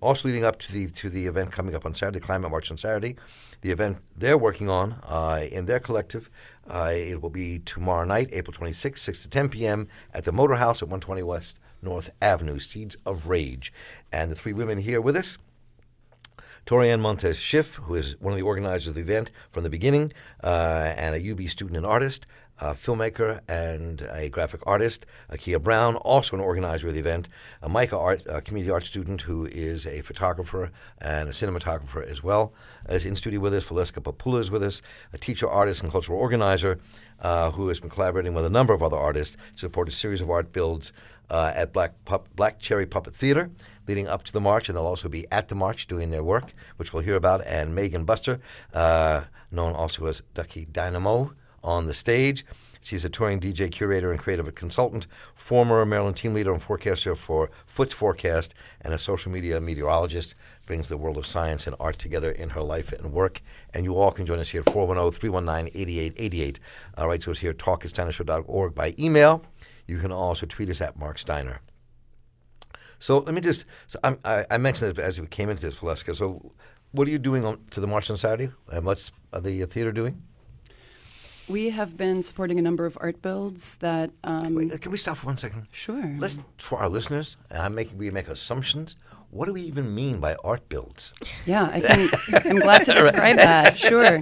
also 0.00 0.28
leading 0.28 0.44
up 0.44 0.58
to 0.58 0.72
the 0.72 0.88
to 0.88 1.08
the 1.08 1.26
event 1.26 1.52
coming 1.52 1.74
up 1.74 1.86
on 1.86 1.94
Saturday, 1.94 2.20
Climate 2.20 2.50
March 2.50 2.70
on 2.70 2.76
Saturday. 2.76 3.16
The 3.60 3.70
event 3.70 3.98
they're 4.16 4.38
working 4.38 4.68
on 4.68 5.00
uh, 5.04 5.44
in 5.50 5.66
their 5.66 5.80
collective, 5.80 6.30
uh, 6.68 6.92
it 6.94 7.20
will 7.20 7.30
be 7.30 7.58
tomorrow 7.58 8.04
night, 8.04 8.28
April 8.32 8.56
26th, 8.56 8.98
6 8.98 9.22
to 9.22 9.28
10 9.28 9.48
p.m. 9.48 9.88
at 10.14 10.24
the 10.24 10.32
Motor 10.32 10.56
House 10.56 10.80
at 10.80 10.88
120 10.88 11.22
West 11.24 11.58
North 11.82 12.10
Avenue, 12.22 12.58
Seeds 12.58 12.96
of 13.04 13.26
Rage. 13.26 13.72
And 14.12 14.30
the 14.30 14.36
three 14.36 14.52
women 14.52 14.78
here 14.78 15.00
with 15.00 15.16
us 15.16 15.38
Torianne 16.66 17.00
Montez 17.00 17.38
Schiff, 17.38 17.76
who 17.76 17.94
is 17.94 18.20
one 18.20 18.32
of 18.32 18.38
the 18.38 18.44
organizers 18.44 18.88
of 18.88 18.94
the 18.94 19.00
event 19.00 19.30
from 19.50 19.62
the 19.62 19.70
beginning, 19.70 20.12
uh, 20.44 20.92
and 20.96 21.14
a 21.14 21.32
UB 21.32 21.48
student 21.48 21.76
and 21.76 21.86
artist, 21.86 22.26
a 22.60 22.74
filmmaker 22.74 23.40
and 23.48 24.02
a 24.12 24.28
graphic 24.28 24.60
artist. 24.66 25.06
Akia 25.30 25.62
Brown, 25.62 25.96
also 25.96 26.36
an 26.36 26.42
organizer 26.42 26.88
of 26.88 26.94
the 26.94 27.00
event. 27.00 27.28
A 27.62 27.68
MICA 27.68 27.96
Art, 27.98 28.22
a 28.26 28.40
community 28.40 28.70
art 28.70 28.86
student 28.86 29.22
who 29.22 29.46
is 29.46 29.86
a 29.86 30.02
photographer 30.02 30.70
and 30.98 31.28
a 31.28 31.32
cinematographer 31.32 32.06
as 32.06 32.22
well. 32.22 32.52
Is 32.88 33.04
in 33.04 33.16
studio 33.16 33.40
with 33.40 33.54
us. 33.54 33.64
Valeska 33.64 34.02
Populoh 34.02 34.40
is 34.40 34.50
with 34.50 34.62
us, 34.62 34.82
a 35.12 35.18
teacher, 35.18 35.48
artist, 35.48 35.82
and 35.82 35.92
cultural 35.92 36.18
organizer 36.18 36.78
uh, 37.20 37.50
who 37.50 37.68
has 37.68 37.80
been 37.80 37.90
collaborating 37.90 38.34
with 38.34 38.44
a 38.44 38.50
number 38.50 38.72
of 38.72 38.82
other 38.82 38.96
artists 38.96 39.36
to 39.54 39.58
support 39.58 39.88
a 39.88 39.92
series 39.92 40.20
of 40.20 40.30
art 40.30 40.52
builds 40.52 40.92
uh, 41.30 41.52
at 41.54 41.72
Black, 41.72 41.92
Pup- 42.04 42.28
Black 42.34 42.58
Cherry 42.58 42.86
Puppet 42.86 43.14
Theater 43.14 43.50
leading 43.86 44.06
up 44.06 44.22
to 44.24 44.32
the 44.32 44.40
march, 44.40 44.68
and 44.68 44.76
they'll 44.76 44.86
also 44.86 45.08
be 45.08 45.26
at 45.32 45.48
the 45.48 45.54
march 45.54 45.86
doing 45.86 46.10
their 46.10 46.22
work, 46.22 46.52
which 46.76 46.92
we'll 46.92 47.02
hear 47.02 47.16
about. 47.16 47.44
And 47.46 47.74
Megan 47.74 48.04
Buster, 48.04 48.38
uh, 48.74 49.22
known 49.50 49.72
also 49.72 50.06
as 50.06 50.22
Ducky 50.34 50.66
Dynamo, 50.66 51.32
on 51.68 51.86
the 51.86 51.94
stage. 51.94 52.44
She's 52.80 53.04
a 53.04 53.10
touring 53.10 53.40
DJ, 53.40 53.70
curator, 53.70 54.10
and 54.10 54.18
creative 54.18 54.52
consultant, 54.54 55.06
former 55.34 55.84
Maryland 55.84 56.16
team 56.16 56.32
leader 56.32 56.52
and 56.52 56.62
forecaster 56.62 57.14
for 57.14 57.50
Foot's 57.66 57.92
Forecast, 57.92 58.54
and 58.80 58.94
a 58.94 58.98
social 58.98 59.30
media 59.30 59.60
meteorologist. 59.60 60.34
Brings 60.64 60.88
the 60.88 60.96
world 60.96 61.18
of 61.18 61.26
science 61.26 61.66
and 61.66 61.76
art 61.78 61.98
together 61.98 62.30
in 62.30 62.50
her 62.50 62.62
life 62.62 62.92
and 62.92 63.12
work. 63.12 63.42
And 63.74 63.84
you 63.84 63.96
all 63.96 64.10
can 64.10 64.26
join 64.26 64.38
us 64.38 64.50
here 64.50 64.62
at 64.66 64.72
410 64.72 65.18
319 65.18 65.72
8888. 65.74 66.60
Uh, 66.96 67.08
write 67.08 67.20
to 67.22 67.30
us 67.30 67.38
here 67.38 67.50
at 67.50 68.74
by 68.74 68.94
email. 68.98 69.44
You 69.86 69.98
can 69.98 70.12
also 70.12 70.46
tweet 70.46 70.70
us 70.70 70.80
at 70.80 70.98
Marc 70.98 71.18
Steiner. 71.18 71.60
So 72.98 73.18
let 73.18 73.34
me 73.34 73.40
just. 73.40 73.64
So 73.86 73.98
I, 74.02 74.44
I 74.50 74.58
mentioned 74.58 74.98
it 74.98 75.02
as 75.02 75.20
we 75.20 75.26
came 75.26 75.50
into 75.50 75.62
this, 75.62 75.76
Valeska. 75.76 76.16
So, 76.16 76.52
what 76.92 77.06
are 77.06 77.10
you 77.10 77.18
doing 77.18 77.44
on, 77.44 77.58
to 77.70 77.80
the 77.80 77.86
march 77.86 78.10
on 78.10 78.16
Saturday? 78.16 78.52
And 78.72 78.84
what's 78.84 79.10
uh, 79.32 79.40
the 79.40 79.64
theater 79.66 79.92
doing? 79.92 80.22
We 81.48 81.70
have 81.70 81.96
been 81.96 82.22
supporting 82.22 82.58
a 82.58 82.62
number 82.62 82.84
of 82.84 82.98
art 83.00 83.22
builds 83.22 83.76
that. 83.78 84.10
Um, 84.22 84.54
Wait, 84.54 84.80
can 84.80 84.92
we 84.92 84.98
stop 84.98 85.16
for 85.16 85.26
one 85.26 85.38
second? 85.38 85.66
Sure. 85.72 86.14
Let's 86.18 86.40
for 86.58 86.78
our 86.78 86.88
listeners. 86.88 87.36
I'm 87.50 87.74
making 87.74 87.96
we 87.96 88.10
make 88.10 88.28
assumptions. 88.28 88.96
What 89.30 89.46
do 89.46 89.52
we 89.52 89.62
even 89.62 89.94
mean 89.94 90.20
by 90.20 90.36
art 90.44 90.68
builds? 90.68 91.14
Yeah, 91.46 91.70
I 91.72 91.80
can. 91.80 92.08
I'm 92.44 92.58
glad 92.58 92.84
to 92.84 92.94
describe 92.94 93.36
that. 93.36 93.78
Sure. 93.78 94.20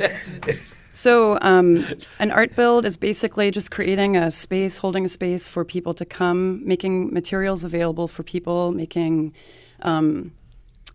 So, 0.93 1.39
um, 1.43 1.85
an 2.19 2.31
art 2.31 2.57
build 2.57 2.87
is 2.87 2.97
basically 2.97 3.51
just 3.51 3.71
creating 3.71 4.17
a 4.17 4.31
space, 4.31 4.79
holding 4.79 5.05
a 5.05 5.09
space 5.09 5.47
for 5.47 5.63
people 5.65 5.93
to 5.95 6.07
come, 6.07 6.67
making 6.67 7.13
materials 7.13 7.65
available 7.65 8.09
for 8.09 8.23
people, 8.23 8.73
making, 8.73 9.35
um, 9.83 10.33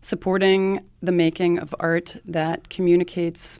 supporting 0.01 0.83
the 1.01 1.11
making 1.11 1.59
of 1.59 1.75
art 1.79 2.17
that 2.25 2.69
communicates 2.69 3.59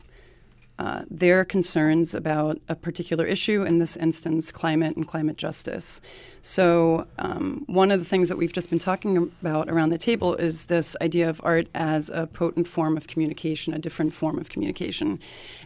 uh, 0.78 1.02
their 1.10 1.44
concerns 1.44 2.14
about 2.14 2.58
a 2.68 2.74
particular 2.74 3.26
issue, 3.26 3.62
in 3.62 3.78
this 3.78 3.96
instance, 3.96 4.50
climate 4.50 4.96
and 4.96 5.06
climate 5.06 5.36
justice. 5.36 6.00
So, 6.40 7.06
um, 7.18 7.64
one 7.66 7.90
of 7.90 8.00
the 8.00 8.06
things 8.06 8.28
that 8.28 8.36
we've 8.36 8.52
just 8.52 8.70
been 8.70 8.78
talking 8.78 9.16
about 9.16 9.68
around 9.68 9.90
the 9.90 9.98
table 9.98 10.34
is 10.34 10.64
this 10.64 10.96
idea 11.00 11.28
of 11.28 11.40
art 11.44 11.68
as 11.74 12.10
a 12.10 12.26
potent 12.26 12.66
form 12.66 12.96
of 12.96 13.06
communication, 13.06 13.74
a 13.74 13.78
different 13.78 14.12
form 14.12 14.38
of 14.38 14.48
communication. 14.48 15.20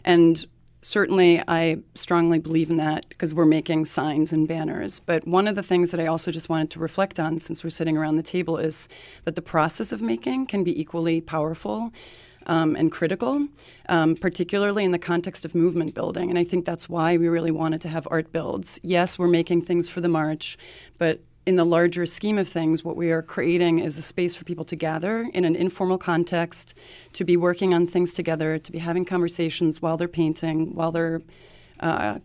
And 0.05 0.45
certainly 0.81 1.41
I 1.47 1.77
strongly 1.95 2.39
believe 2.39 2.69
in 2.69 2.77
that 2.77 3.07
because 3.09 3.33
we're 3.33 3.45
making 3.45 3.85
signs 3.85 4.31
and 4.31 4.47
banners. 4.47 4.99
But 4.99 5.27
one 5.27 5.47
of 5.47 5.55
the 5.55 5.63
things 5.63 5.91
that 5.91 5.99
I 5.99 6.05
also 6.05 6.31
just 6.31 6.49
wanted 6.49 6.71
to 6.71 6.79
reflect 6.79 7.19
on 7.19 7.39
since 7.39 7.63
we're 7.63 7.69
sitting 7.71 7.97
around 7.97 8.15
the 8.15 8.23
table 8.23 8.57
is 8.57 8.87
that 9.25 9.35
the 9.35 9.41
process 9.41 9.91
of 9.91 10.01
making 10.01 10.47
can 10.47 10.63
be 10.63 10.79
equally 10.79 11.21
powerful. 11.21 11.91
Um, 12.49 12.77
and 12.77 12.89
critical, 12.89 13.45
um, 13.89 14.15
particularly 14.15 14.85
in 14.85 14.91
the 14.91 14.99
context 14.99 15.43
of 15.43 15.53
movement 15.53 15.93
building. 15.93 16.29
And 16.29 16.39
I 16.39 16.45
think 16.45 16.63
that's 16.63 16.87
why 16.87 17.17
we 17.17 17.27
really 17.27 17.51
wanted 17.51 17.81
to 17.81 17.89
have 17.89 18.07
art 18.09 18.31
builds. 18.31 18.79
Yes, 18.83 19.19
we're 19.19 19.27
making 19.27 19.63
things 19.63 19.89
for 19.89 19.99
the 19.99 20.07
march, 20.07 20.57
but 20.97 21.19
in 21.47 21.55
the 21.55 21.63
larger 21.63 22.05
scheme 22.05 22.37
of 22.37 22.47
things, 22.47 22.83
what 22.83 22.97
we 22.97 23.09
are 23.09 23.21
creating 23.21 23.79
is 23.79 23.97
a 23.97 24.01
space 24.01 24.35
for 24.35 24.43
people 24.43 24.65
to 24.65 24.75
gather 24.75 25.29
in 25.33 25.45
an 25.45 25.55
informal 25.55 25.97
context, 25.97 26.75
to 27.13 27.23
be 27.23 27.37
working 27.37 27.73
on 27.73 27.87
things 27.87 28.13
together, 28.13 28.59
to 28.59 28.71
be 28.71 28.79
having 28.79 29.05
conversations 29.05 29.81
while 29.81 29.95
they're 29.95 30.09
painting, 30.09 30.75
while 30.75 30.91
they're 30.91 31.21
uh, 31.79 32.19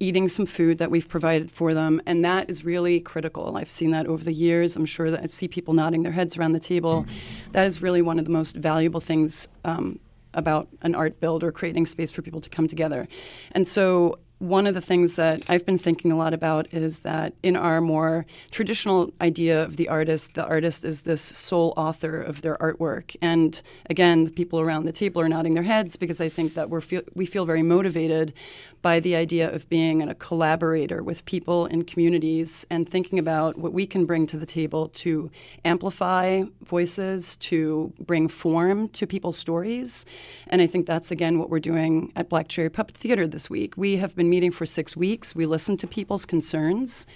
eating 0.00 0.28
some 0.28 0.46
food 0.46 0.78
that 0.78 0.90
we've 0.90 1.08
provided 1.08 1.50
for 1.50 1.74
them. 1.74 2.00
And 2.06 2.24
that 2.24 2.48
is 2.48 2.64
really 2.64 3.00
critical. 3.00 3.56
I've 3.56 3.70
seen 3.70 3.90
that 3.90 4.06
over 4.06 4.22
the 4.22 4.32
years. 4.32 4.76
I'm 4.76 4.86
sure 4.86 5.10
that 5.10 5.22
I 5.22 5.26
see 5.26 5.48
people 5.48 5.74
nodding 5.74 6.02
their 6.02 6.12
heads 6.12 6.36
around 6.36 6.52
the 6.52 6.60
table. 6.60 7.04
That 7.52 7.66
is 7.66 7.82
really 7.82 8.02
one 8.02 8.18
of 8.18 8.24
the 8.24 8.30
most 8.30 8.56
valuable 8.56 9.00
things 9.00 9.48
um, 9.64 9.98
about 10.34 10.68
an 10.82 10.94
art 10.94 11.18
build 11.20 11.42
or 11.42 11.50
creating 11.50 11.86
space 11.86 12.12
for 12.12 12.22
people 12.22 12.40
to 12.40 12.50
come 12.50 12.68
together. 12.68 13.08
And 13.52 13.66
so 13.66 14.18
one 14.38 14.66
of 14.66 14.74
the 14.74 14.80
things 14.80 15.16
that 15.16 15.42
I've 15.48 15.66
been 15.66 15.78
thinking 15.78 16.12
a 16.12 16.16
lot 16.16 16.32
about 16.32 16.72
is 16.72 17.00
that 17.00 17.34
in 17.42 17.56
our 17.56 17.80
more 17.80 18.24
traditional 18.50 19.12
idea 19.20 19.62
of 19.62 19.76
the 19.76 19.88
artist, 19.88 20.34
the 20.34 20.46
artist 20.46 20.84
is 20.84 21.02
this 21.02 21.20
sole 21.20 21.74
author 21.76 22.22
of 22.22 22.42
their 22.42 22.56
artwork. 22.58 23.16
And 23.20 23.60
again, 23.90 24.24
the 24.24 24.30
people 24.30 24.60
around 24.60 24.84
the 24.84 24.92
table 24.92 25.20
are 25.20 25.28
nodding 25.28 25.54
their 25.54 25.64
heads 25.64 25.96
because 25.96 26.20
I 26.20 26.28
think 26.28 26.54
that 26.54 26.70
we're 26.70 26.80
feel, 26.80 27.02
we 27.14 27.26
feel 27.26 27.46
very 27.46 27.62
motivated 27.62 28.32
by 28.80 29.00
the 29.00 29.16
idea 29.16 29.52
of 29.52 29.68
being 29.68 30.02
a 30.02 30.14
collaborator 30.14 31.02
with 31.02 31.24
people 31.24 31.66
in 31.66 31.82
communities 31.82 32.64
and 32.70 32.88
thinking 32.88 33.18
about 33.18 33.58
what 33.58 33.72
we 33.72 33.86
can 33.86 34.06
bring 34.06 34.26
to 34.26 34.38
the 34.38 34.46
table 34.46 34.88
to 34.88 35.30
amplify 35.64 36.42
voices, 36.62 37.36
to 37.36 37.92
bring 37.98 38.28
form 38.28 38.88
to 38.90 39.06
people's 39.06 39.36
stories. 39.36 40.06
And 40.46 40.62
I 40.62 40.66
think 40.66 40.86
that's, 40.86 41.10
again, 41.10 41.38
what 41.38 41.50
we're 41.50 41.58
doing 41.58 42.12
at 42.14 42.28
Black 42.28 42.46
Cherry 42.48 42.70
Puppet 42.70 42.96
Theater 42.96 43.26
this 43.26 43.50
week. 43.50 43.76
We 43.76 43.96
have 43.96 44.14
been 44.14 44.27
meeting 44.28 44.50
for 44.50 44.66
six 44.66 44.96
weeks. 44.96 45.34
We 45.34 45.46
listen 45.46 45.76
to 45.78 45.86
people's 45.86 46.24
concerns. 46.26 47.06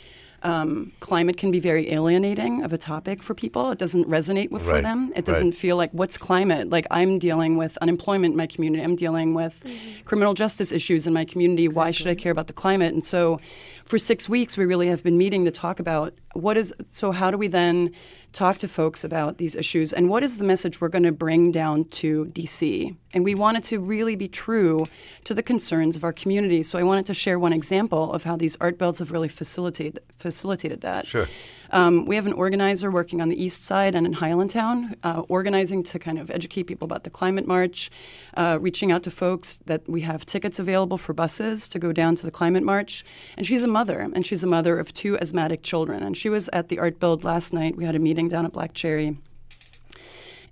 Um, 0.44 0.90
climate 0.98 1.36
can 1.36 1.52
be 1.52 1.60
very 1.60 1.92
alienating 1.92 2.64
of 2.64 2.72
a 2.72 2.78
topic 2.78 3.22
for 3.22 3.32
people. 3.32 3.70
It 3.70 3.78
doesn't 3.78 4.08
resonate 4.08 4.50
with 4.50 4.62
Right. 4.64 4.78
for 4.78 4.82
them. 4.82 5.12
It 5.14 5.24
doesn't 5.24 5.50
Right. 5.50 5.54
feel 5.54 5.76
like 5.76 5.90
what's 5.92 6.18
climate. 6.18 6.68
Like 6.68 6.84
I'm 6.90 7.20
dealing 7.20 7.56
with 7.56 7.78
unemployment 7.80 8.32
in 8.32 8.36
my 8.36 8.48
community. 8.48 8.82
I'm 8.82 8.96
dealing 8.96 9.34
with 9.34 9.62
criminal 10.04 10.34
justice 10.34 10.72
issues 10.72 11.06
in 11.06 11.12
my 11.12 11.24
community. 11.24 11.68
Why 11.68 11.92
should 11.92 12.08
I 12.08 12.16
care 12.16 12.32
about 12.32 12.48
the 12.48 12.52
climate? 12.54 12.92
And 12.92 13.04
so, 13.04 13.38
for 13.84 13.98
six 13.98 14.28
weeks, 14.28 14.56
we 14.56 14.64
really 14.64 14.88
have 14.88 15.04
been 15.04 15.16
meeting 15.16 15.44
to 15.44 15.52
talk 15.52 15.78
about 15.78 16.12
what 16.34 16.56
is. 16.56 16.74
So 16.90 17.12
how 17.12 17.30
do 17.30 17.38
we 17.38 17.46
then 17.46 17.92
talk 18.32 18.58
to 18.58 18.66
folks 18.68 19.04
about 19.04 19.38
these 19.38 19.54
issues 19.54 19.92
and 19.92 20.08
what 20.08 20.24
is 20.24 20.38
the 20.38 20.44
message 20.44 20.80
we're 20.80 20.88
going 20.88 21.04
to 21.04 21.12
bring 21.12 21.52
down 21.52 21.84
to 21.84 22.24
DC? 22.34 22.96
And 23.12 23.24
we 23.24 23.34
wanted 23.34 23.64
to 23.64 23.78
really 23.78 24.16
be 24.16 24.28
true 24.28 24.86
to 25.24 25.34
the 25.34 25.42
concerns 25.42 25.96
of 25.96 26.04
our 26.04 26.12
community. 26.12 26.62
So 26.62 26.78
I 26.78 26.82
wanted 26.82 27.06
to 27.06 27.14
share 27.14 27.38
one 27.38 27.52
example 27.52 28.12
of 28.12 28.24
how 28.24 28.36
these 28.36 28.56
art 28.60 28.78
builds 28.78 28.98
have 28.98 29.10
really 29.10 29.28
facilitated 29.28 30.00
facilitated 30.18 30.80
that. 30.82 31.06
Sure. 31.06 31.28
Um, 31.72 32.04
we 32.04 32.16
have 32.16 32.26
an 32.26 32.34
organizer 32.34 32.90
working 32.90 33.20
on 33.22 33.30
the 33.30 33.42
east 33.42 33.64
side 33.64 33.94
and 33.94 34.06
in 34.06 34.14
Highlandtown, 34.14 34.94
uh, 35.02 35.22
organizing 35.28 35.82
to 35.84 35.98
kind 35.98 36.18
of 36.18 36.30
educate 36.30 36.64
people 36.64 36.84
about 36.84 37.04
the 37.04 37.10
climate 37.10 37.46
march, 37.46 37.90
uh, 38.36 38.58
reaching 38.60 38.92
out 38.92 39.02
to 39.04 39.10
folks 39.10 39.60
that 39.64 39.88
we 39.88 40.02
have 40.02 40.26
tickets 40.26 40.58
available 40.58 40.98
for 40.98 41.14
buses 41.14 41.68
to 41.68 41.78
go 41.78 41.90
down 41.90 42.14
to 42.16 42.24
the 42.26 42.30
climate 42.30 42.62
march. 42.62 43.04
And 43.38 43.46
she's 43.46 43.62
a 43.62 43.68
mother, 43.68 44.00
and 44.00 44.26
she's 44.26 44.44
a 44.44 44.46
mother 44.46 44.78
of 44.78 44.92
two 44.92 45.18
asthmatic 45.18 45.62
children. 45.62 46.02
And 46.02 46.14
she 46.16 46.28
was 46.28 46.50
at 46.52 46.68
the 46.68 46.78
art 46.78 47.00
build 47.00 47.24
last 47.24 47.54
night. 47.54 47.74
We 47.74 47.84
had 47.84 47.94
a 47.94 47.98
meeting 47.98 48.28
down 48.28 48.44
at 48.44 48.52
Black 48.52 48.74
Cherry. 48.74 49.16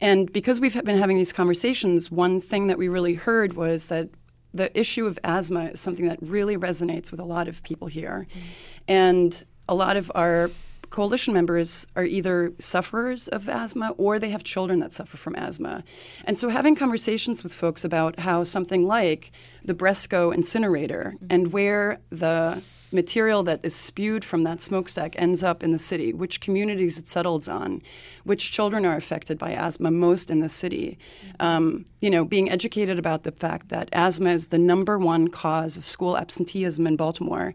And 0.01 0.33
because 0.33 0.61
we've 0.61 0.73
been 0.85 0.99
having 0.99 1.17
these 1.17 1.33
conversations, 1.33 2.11
one 2.11 2.41
thing 2.41 2.69
that 2.69 2.79
we 2.79 2.89
really 2.89 3.15
heard 3.15 3.55
was 3.55 3.89
that 3.89 4.09
the 4.53 4.77
issue 4.79 5.07
of 5.07 5.19
asthma 5.23 5.67
is 5.67 5.81
something 5.81 6.09
that 6.09 6.19
really 6.21 6.57
resonates 6.57 7.11
with 7.11 7.21
a 7.21 7.25
lot 7.25 7.49
of 7.49 7.63
people 7.63 7.89
here. 7.89 8.27
Mm-hmm. 8.31 8.47
And 8.89 9.45
a 9.69 9.75
lot 9.75 9.97
of 9.97 10.11
our 10.15 10.51
coalition 10.91 11.33
members 11.33 11.87
are 11.95 12.05
either 12.05 12.53
sufferers 12.59 13.29
of 13.29 13.49
asthma 13.49 13.95
or 13.97 14.19
they 14.19 14.31
have 14.31 14.43
children 14.43 14.81
that 14.81 14.93
suffer 14.93 15.17
from 15.17 15.37
asthma. 15.37 15.85
And 16.25 16.37
so 16.37 16.49
having 16.49 16.75
conversations 16.75 17.45
with 17.45 17.55
folks 17.55 17.85
about 17.85 18.19
how 18.19 18.43
something 18.43 18.87
like 18.87 19.31
the 19.65 19.75
Bresco 19.75 20.33
incinerator 20.33 21.15
mm-hmm. 21.15 21.27
and 21.31 21.53
where 21.53 22.01
the 22.11 22.63
material 22.93 23.43
that 23.45 23.61
is 23.63 23.75
spewed 23.75 24.25
from 24.25 24.45
that 24.45 24.63
smokestack 24.63 25.15
ends 25.19 25.43
up 25.43 25.63
in 25.63 25.73
the 25.73 25.79
city, 25.79 26.13
which 26.13 26.41
communities 26.41 26.99
it 26.99 27.07
settles 27.07 27.49
on, 27.49 27.83
which 28.25 28.51
children 28.51 28.85
are 28.85 28.97
affected 28.97 29.39
by 29.39 29.53
asthma 29.53 29.91
most 29.91 30.31
in 30.31 30.41
the 30.41 30.49
city. 30.49 30.99
Um, 31.39 31.85
you 32.01 32.11
know, 32.11 32.25
being 32.25 32.51
educated 32.51 32.99
about 32.99 33.23
the 33.23 33.33
fact 33.33 33.69
that 33.69 33.89
asthma 33.93 34.31
is 34.31 34.49
the 34.49 34.59
number 34.59 34.99
one 34.99 35.29
cause 35.29 35.77
of 35.77 35.85
school 35.85 36.17
absenteeism 36.17 36.87
in 36.87 36.97
Baltimore. 36.97 37.55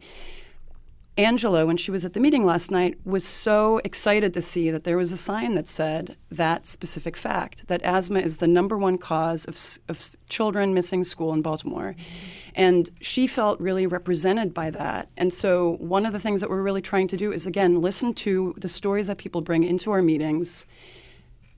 Angela, 1.17 1.65
when 1.65 1.77
she 1.77 1.91
was 1.91 2.03
at 2.03 2.11
the 2.11 2.19
meeting 2.19 2.45
last 2.45 2.71
night, 2.71 2.97
was 3.05 3.25
so 3.25 3.79
excited 3.85 4.33
to 4.33 4.41
see 4.41 4.69
that 4.69 4.83
there 4.83 4.97
was 4.97 5.13
a 5.13 5.17
sign 5.17 5.55
that 5.55 5.69
said 5.69 6.17
that 6.29 6.67
specific 6.67 7.15
fact 7.15 7.67
that 7.69 7.81
asthma 7.83 8.19
is 8.19 8.37
the 8.37 8.47
number 8.47 8.77
one 8.77 8.97
cause 8.97 9.45
of, 9.45 9.57
of 9.87 10.09
children 10.27 10.73
missing 10.73 11.05
school 11.05 11.31
in 11.31 11.41
Baltimore. 11.41 11.95
And 12.55 12.89
she 13.01 13.27
felt 13.27 13.59
really 13.59 13.85
represented 13.85 14.53
by 14.53 14.69
that. 14.71 15.09
And 15.17 15.33
so, 15.33 15.75
one 15.75 16.05
of 16.05 16.13
the 16.13 16.19
things 16.19 16.39
that 16.41 16.49
we're 16.49 16.61
really 16.61 16.81
trying 16.81 17.07
to 17.09 17.17
do 17.17 17.33
is, 17.33 17.45
again, 17.45 17.81
listen 17.81 18.13
to 18.15 18.55
the 18.57 18.69
stories 18.69 19.07
that 19.07 19.17
people 19.17 19.41
bring 19.41 19.63
into 19.63 19.91
our 19.91 20.01
meetings 20.01 20.65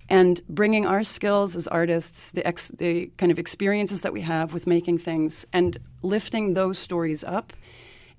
and 0.09 0.41
bringing 0.49 0.85
our 0.85 1.03
skills 1.03 1.55
as 1.55 1.67
artists, 1.67 2.31
the, 2.31 2.45
ex, 2.47 2.69
the 2.69 3.11
kind 3.17 3.31
of 3.31 3.37
experiences 3.37 4.01
that 4.01 4.13
we 4.13 4.21
have 4.21 4.53
with 4.53 4.65
making 4.65 4.97
things, 4.97 5.45
and 5.53 5.77
lifting 6.01 6.55
those 6.55 6.79
stories 6.79 7.23
up 7.23 7.53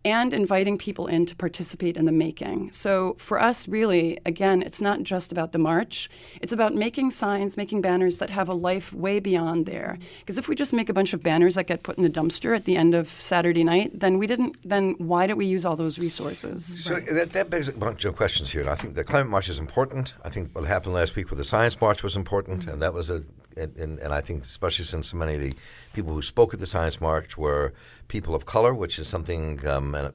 and 0.08 0.32
inviting 0.32 0.78
people 0.78 1.06
in 1.06 1.26
to 1.26 1.36
participate 1.36 1.96
in 1.98 2.06
the 2.06 2.12
making. 2.12 2.72
So 2.72 3.14
for 3.18 3.38
us, 3.38 3.68
really, 3.68 4.18
again, 4.24 4.62
it's 4.62 4.80
not 4.80 5.02
just 5.02 5.32
about 5.32 5.52
the 5.52 5.58
march. 5.58 6.08
It's 6.40 6.52
about 6.52 6.74
making 6.74 7.10
signs, 7.10 7.58
making 7.58 7.82
banners 7.82 8.16
that 8.18 8.30
have 8.30 8.48
a 8.48 8.54
life 8.54 8.94
way 8.94 9.20
beyond 9.20 9.66
there. 9.66 9.98
Because 10.20 10.38
if 10.38 10.48
we 10.48 10.54
just 10.54 10.72
make 10.72 10.88
a 10.88 10.94
bunch 10.94 11.12
of 11.12 11.22
banners 11.22 11.56
that 11.56 11.66
get 11.66 11.82
put 11.82 11.98
in 11.98 12.06
a 12.06 12.10
dumpster 12.10 12.56
at 12.56 12.64
the 12.64 12.76
end 12.76 12.94
of 12.94 13.08
Saturday 13.08 13.64
night, 13.64 14.00
then 14.00 14.18
we 14.18 14.26
didn't. 14.26 14.56
Then 14.64 14.94
why 14.98 15.26
did 15.26 15.36
we 15.36 15.44
use 15.46 15.66
all 15.66 15.76
those 15.76 15.98
resources? 15.98 16.82
So 16.82 17.00
that, 17.00 17.32
that 17.32 17.50
begs 17.50 17.68
a 17.68 17.72
bunch 17.72 18.06
of 18.06 18.16
questions 18.16 18.50
here. 18.50 18.62
And 18.62 18.70
I 18.70 18.76
think 18.76 18.94
the 18.94 19.04
climate 19.04 19.30
march 19.30 19.48
is 19.50 19.58
important. 19.58 20.14
I 20.24 20.30
think 20.30 20.54
what 20.54 20.64
happened 20.64 20.94
last 20.94 21.16
week 21.16 21.28
with 21.28 21.38
the 21.38 21.44
science 21.44 21.78
march 21.80 22.02
was 22.02 22.16
important, 22.16 22.60
mm-hmm. 22.60 22.70
and 22.70 22.82
that 22.82 22.94
was 22.94 23.10
a 23.10 23.22
and, 23.58 23.76
and, 23.76 23.98
and 23.98 24.14
I 24.14 24.20
think 24.20 24.44
especially 24.44 24.84
since 24.84 25.08
so 25.08 25.16
many 25.16 25.34
of 25.34 25.40
the 25.40 25.54
people 25.98 26.14
who 26.14 26.22
spoke 26.22 26.54
at 26.54 26.60
the 26.60 26.66
science 26.66 27.00
march 27.00 27.36
were 27.36 27.72
people 28.06 28.32
of 28.32 28.46
color, 28.46 28.72
which 28.72 29.00
is 29.00 29.08
something 29.08 29.66
um, 29.66 29.96
uh, 29.96 30.10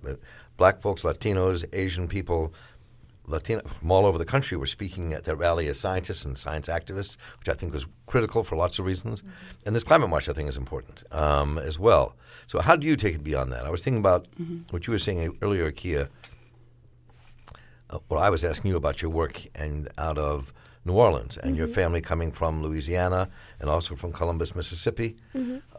black 0.56 0.82
folks, 0.82 1.02
Latinos, 1.02 1.66
Asian 1.74 2.08
people. 2.08 2.54
Latino 3.26 3.62
from 3.80 3.90
all 3.90 4.06
over 4.06 4.18
the 4.18 4.26
country 4.26 4.58
were 4.58 4.66
speaking 4.66 5.14
at 5.14 5.24
that 5.24 5.38
rally 5.38 5.68
as 5.70 5.80
scientists 5.80 6.26
and 6.26 6.38
science 6.38 6.68
activists, 6.68 7.16
which 7.40 7.48
I 7.48 7.54
think 7.54 7.72
was 7.72 7.86
critical 8.06 8.44
for 8.44 8.58
lots 8.58 8.80
of 8.80 8.86
reasons. 8.86 9.24
And 9.66 9.74
this 9.74 9.86
climate 9.86 10.10
march, 10.10 10.28
I 10.28 10.34
think, 10.34 10.50
is 10.50 10.58
important 10.58 11.04
um, 11.10 11.58
as 11.58 11.80
well. 11.80 12.16
So, 12.48 12.60
how 12.60 12.76
do 12.76 12.86
you 12.86 12.98
take 12.98 13.16
it 13.16 13.24
beyond 13.24 13.54
that? 13.54 13.66
I 13.66 13.70
was 13.70 13.82
thinking 13.82 14.00
about 14.00 14.28
what 14.72 14.88
you 14.88 14.92
were 14.92 15.00
saying 15.00 15.38
earlier, 15.42 15.72
Kia. 15.72 16.10
Uh, 17.90 18.00
well, 18.10 18.22
I 18.22 18.30
was 18.30 18.44
asking 18.44 18.72
you 18.72 18.78
about 18.78 19.02
your 19.02 19.12
work, 19.12 19.42
and 19.56 19.88
out 19.98 20.18
of 20.18 20.54
New 20.86 20.94
Orleans, 20.94 21.38
and 21.38 21.56
your 21.56 21.68
family 21.68 22.02
coming 22.02 22.32
from 22.32 22.62
Louisiana 22.62 23.30
and 23.60 23.70
also 23.70 23.96
from 23.96 24.12
Columbus, 24.12 24.54
Mississippi. 24.54 25.16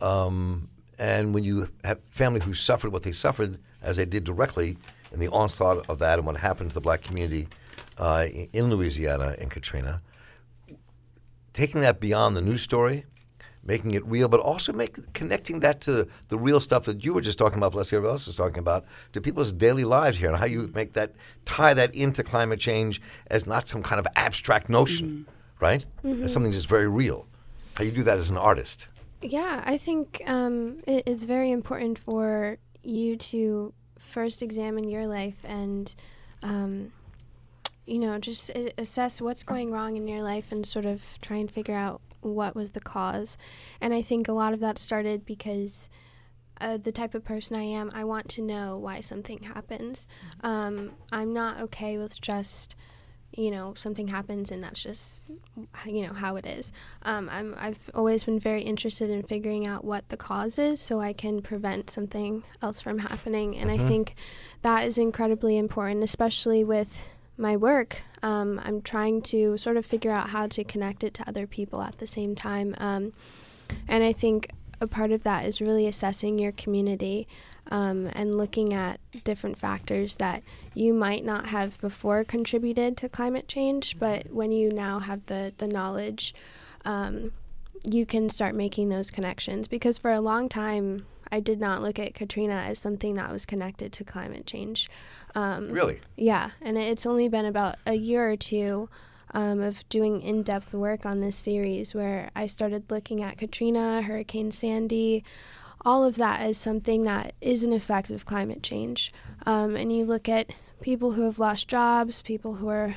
Um, 0.00 0.68
and 0.98 1.34
when 1.34 1.44
you 1.44 1.68
have 1.84 1.98
family 2.10 2.40
who 2.40 2.54
suffered 2.54 2.92
what 2.92 3.02
they 3.02 3.12
suffered, 3.12 3.58
as 3.82 3.96
they 3.96 4.06
did 4.06 4.24
directly 4.24 4.78
in 5.12 5.20
the 5.20 5.28
onslaught 5.28 5.88
of 5.88 5.98
that 5.98 6.18
and 6.18 6.26
what 6.26 6.36
happened 6.36 6.70
to 6.70 6.74
the 6.74 6.80
black 6.80 7.02
community 7.02 7.48
uh, 7.98 8.26
in 8.52 8.70
Louisiana 8.70 9.36
in 9.38 9.48
Katrina, 9.48 10.00
taking 11.52 11.80
that 11.82 12.00
beyond 12.00 12.36
the 12.36 12.40
news 12.40 12.62
story, 12.62 13.04
making 13.66 13.92
it 13.92 14.04
real, 14.06 14.28
but 14.28 14.40
also 14.40 14.72
make 14.72 15.12
connecting 15.14 15.60
that 15.60 15.80
to 15.82 16.06
the 16.28 16.36
real 16.36 16.60
stuff 16.60 16.84
that 16.84 17.04
you 17.04 17.14
were 17.14 17.20
just 17.20 17.38
talking 17.38 17.58
about, 17.58 17.72
plus 17.72 17.92
everybody 17.92 18.12
else 18.12 18.28
is 18.28 18.36
talking 18.36 18.58
about, 18.58 18.84
to 19.12 19.20
people's 19.20 19.52
daily 19.52 19.84
lives 19.84 20.18
here, 20.18 20.28
and 20.28 20.38
how 20.38 20.46
you 20.46 20.70
make 20.74 20.92
that 20.92 21.12
tie 21.44 21.74
that 21.74 21.94
into 21.94 22.22
climate 22.22 22.60
change 22.60 23.00
as 23.28 23.46
not 23.46 23.66
some 23.66 23.82
kind 23.82 23.98
of 23.98 24.06
abstract 24.16 24.68
notion, 24.68 25.26
right? 25.60 25.84
As 26.04 26.32
something 26.32 26.52
just 26.52 26.68
very 26.68 26.88
real. 26.88 27.26
How 27.76 27.84
you 27.84 27.90
do 27.90 28.02
that 28.04 28.18
as 28.18 28.30
an 28.30 28.36
artist. 28.36 28.86
Yeah, 29.22 29.62
I 29.64 29.78
think 29.78 30.22
um, 30.26 30.80
it, 30.86 31.04
it's 31.06 31.24
very 31.24 31.50
important 31.50 31.98
for 31.98 32.58
you 32.82 33.16
to 33.16 33.72
first 33.98 34.42
examine 34.42 34.88
your 34.88 35.06
life 35.06 35.38
and, 35.44 35.94
um, 36.42 36.92
you 37.86 37.98
know, 37.98 38.18
just 38.18 38.50
assess 38.76 39.20
what's 39.20 39.42
going 39.42 39.72
wrong 39.72 39.96
in 39.96 40.06
your 40.06 40.22
life 40.22 40.52
and 40.52 40.66
sort 40.66 40.84
of 40.84 41.18
try 41.22 41.38
and 41.38 41.50
figure 41.50 41.74
out 41.74 42.02
what 42.32 42.54
was 42.54 42.70
the 42.70 42.80
cause. 42.80 43.36
And 43.80 43.92
I 43.92 44.02
think 44.02 44.28
a 44.28 44.32
lot 44.32 44.52
of 44.52 44.60
that 44.60 44.78
started 44.78 45.24
because 45.24 45.88
uh, 46.60 46.76
the 46.76 46.92
type 46.92 47.14
of 47.14 47.24
person 47.24 47.56
I 47.56 47.62
am, 47.62 47.90
I 47.94 48.04
want 48.04 48.28
to 48.30 48.42
know 48.42 48.78
why 48.78 49.00
something 49.00 49.42
happens. 49.42 50.06
Um, 50.42 50.92
I'm 51.12 51.32
not 51.32 51.60
okay 51.60 51.98
with 51.98 52.20
just 52.20 52.76
you 53.36 53.50
know 53.50 53.74
something 53.74 54.08
happens 54.08 54.50
and 54.52 54.62
that's 54.62 54.82
just 54.82 55.22
you 55.86 56.06
know 56.06 56.12
how 56.12 56.36
it 56.36 56.46
is 56.46 56.72
um, 57.02 57.28
I'm, 57.32 57.54
i've 57.58 57.78
always 57.94 58.24
been 58.24 58.38
very 58.38 58.62
interested 58.62 59.10
in 59.10 59.22
figuring 59.22 59.66
out 59.66 59.84
what 59.84 60.08
the 60.08 60.16
cause 60.16 60.58
is 60.58 60.80
so 60.80 61.00
i 61.00 61.12
can 61.12 61.42
prevent 61.42 61.90
something 61.90 62.44
else 62.62 62.80
from 62.80 62.98
happening 62.98 63.56
and 63.56 63.70
i 63.70 63.78
think 63.78 64.14
that 64.62 64.86
is 64.86 64.98
incredibly 64.98 65.56
important 65.56 66.04
especially 66.04 66.62
with 66.62 67.02
my 67.36 67.56
work 67.56 68.02
um, 68.22 68.60
i'm 68.64 68.80
trying 68.80 69.20
to 69.20 69.56
sort 69.56 69.76
of 69.76 69.84
figure 69.84 70.10
out 70.10 70.30
how 70.30 70.46
to 70.46 70.64
connect 70.64 71.04
it 71.04 71.14
to 71.14 71.28
other 71.28 71.46
people 71.46 71.82
at 71.82 71.98
the 71.98 72.06
same 72.06 72.34
time 72.34 72.74
um, 72.78 73.12
and 73.88 74.04
i 74.04 74.12
think 74.12 74.50
a 74.80 74.86
part 74.86 75.12
of 75.12 75.22
that 75.22 75.44
is 75.44 75.60
really 75.60 75.86
assessing 75.86 76.38
your 76.38 76.52
community 76.52 77.26
um, 77.70 78.08
and 78.12 78.34
looking 78.34 78.74
at 78.74 79.00
different 79.24 79.56
factors 79.56 80.16
that 80.16 80.42
you 80.74 80.92
might 80.92 81.24
not 81.24 81.46
have 81.46 81.80
before 81.80 82.24
contributed 82.24 82.96
to 82.98 83.08
climate 83.08 83.48
change, 83.48 83.98
but 83.98 84.30
when 84.30 84.52
you 84.52 84.72
now 84.72 84.98
have 84.98 85.24
the, 85.26 85.52
the 85.58 85.66
knowledge, 85.66 86.34
um, 86.84 87.32
you 87.84 88.04
can 88.04 88.28
start 88.28 88.54
making 88.54 88.88
those 88.88 89.10
connections. 89.10 89.68
Because 89.68 89.98
for 89.98 90.10
a 90.10 90.20
long 90.20 90.48
time, 90.48 91.06
I 91.34 91.40
did 91.40 91.58
not 91.58 91.82
look 91.82 91.98
at 91.98 92.14
Katrina 92.14 92.54
as 92.54 92.78
something 92.78 93.14
that 93.14 93.32
was 93.32 93.44
connected 93.44 93.92
to 93.94 94.04
climate 94.04 94.46
change. 94.46 94.88
Um, 95.34 95.68
Really? 95.72 96.00
yeah, 96.16 96.50
and 96.62 96.78
it's 96.78 97.06
only 97.06 97.26
been 97.28 97.44
about 97.44 97.74
a 97.86 97.94
year 97.94 98.30
or 98.30 98.36
two 98.36 98.88
um, 99.32 99.60
of 99.60 99.88
doing 99.88 100.22
in 100.22 100.44
depth 100.44 100.72
work 100.72 101.04
on 101.04 101.20
this 101.20 101.34
series 101.34 101.92
where 101.92 102.30
I 102.36 102.46
started 102.46 102.88
looking 102.88 103.20
at 103.20 103.36
Katrina, 103.36 104.02
Hurricane 104.02 104.52
Sandy, 104.52 105.24
all 105.84 106.04
of 106.04 106.14
that 106.16 106.40
as 106.40 106.56
something 106.56 107.02
that 107.02 107.32
is 107.40 107.64
an 107.64 107.72
effect 107.72 108.10
of 108.10 108.24
climate 108.24 108.62
change. 108.62 109.12
Um, 109.44 109.74
and 109.74 109.90
you 109.90 110.04
look 110.04 110.28
at 110.28 110.52
people 110.82 111.12
who 111.12 111.22
have 111.22 111.40
lost 111.40 111.66
jobs, 111.66 112.22
people 112.22 112.54
who 112.54 112.68
are 112.68 112.94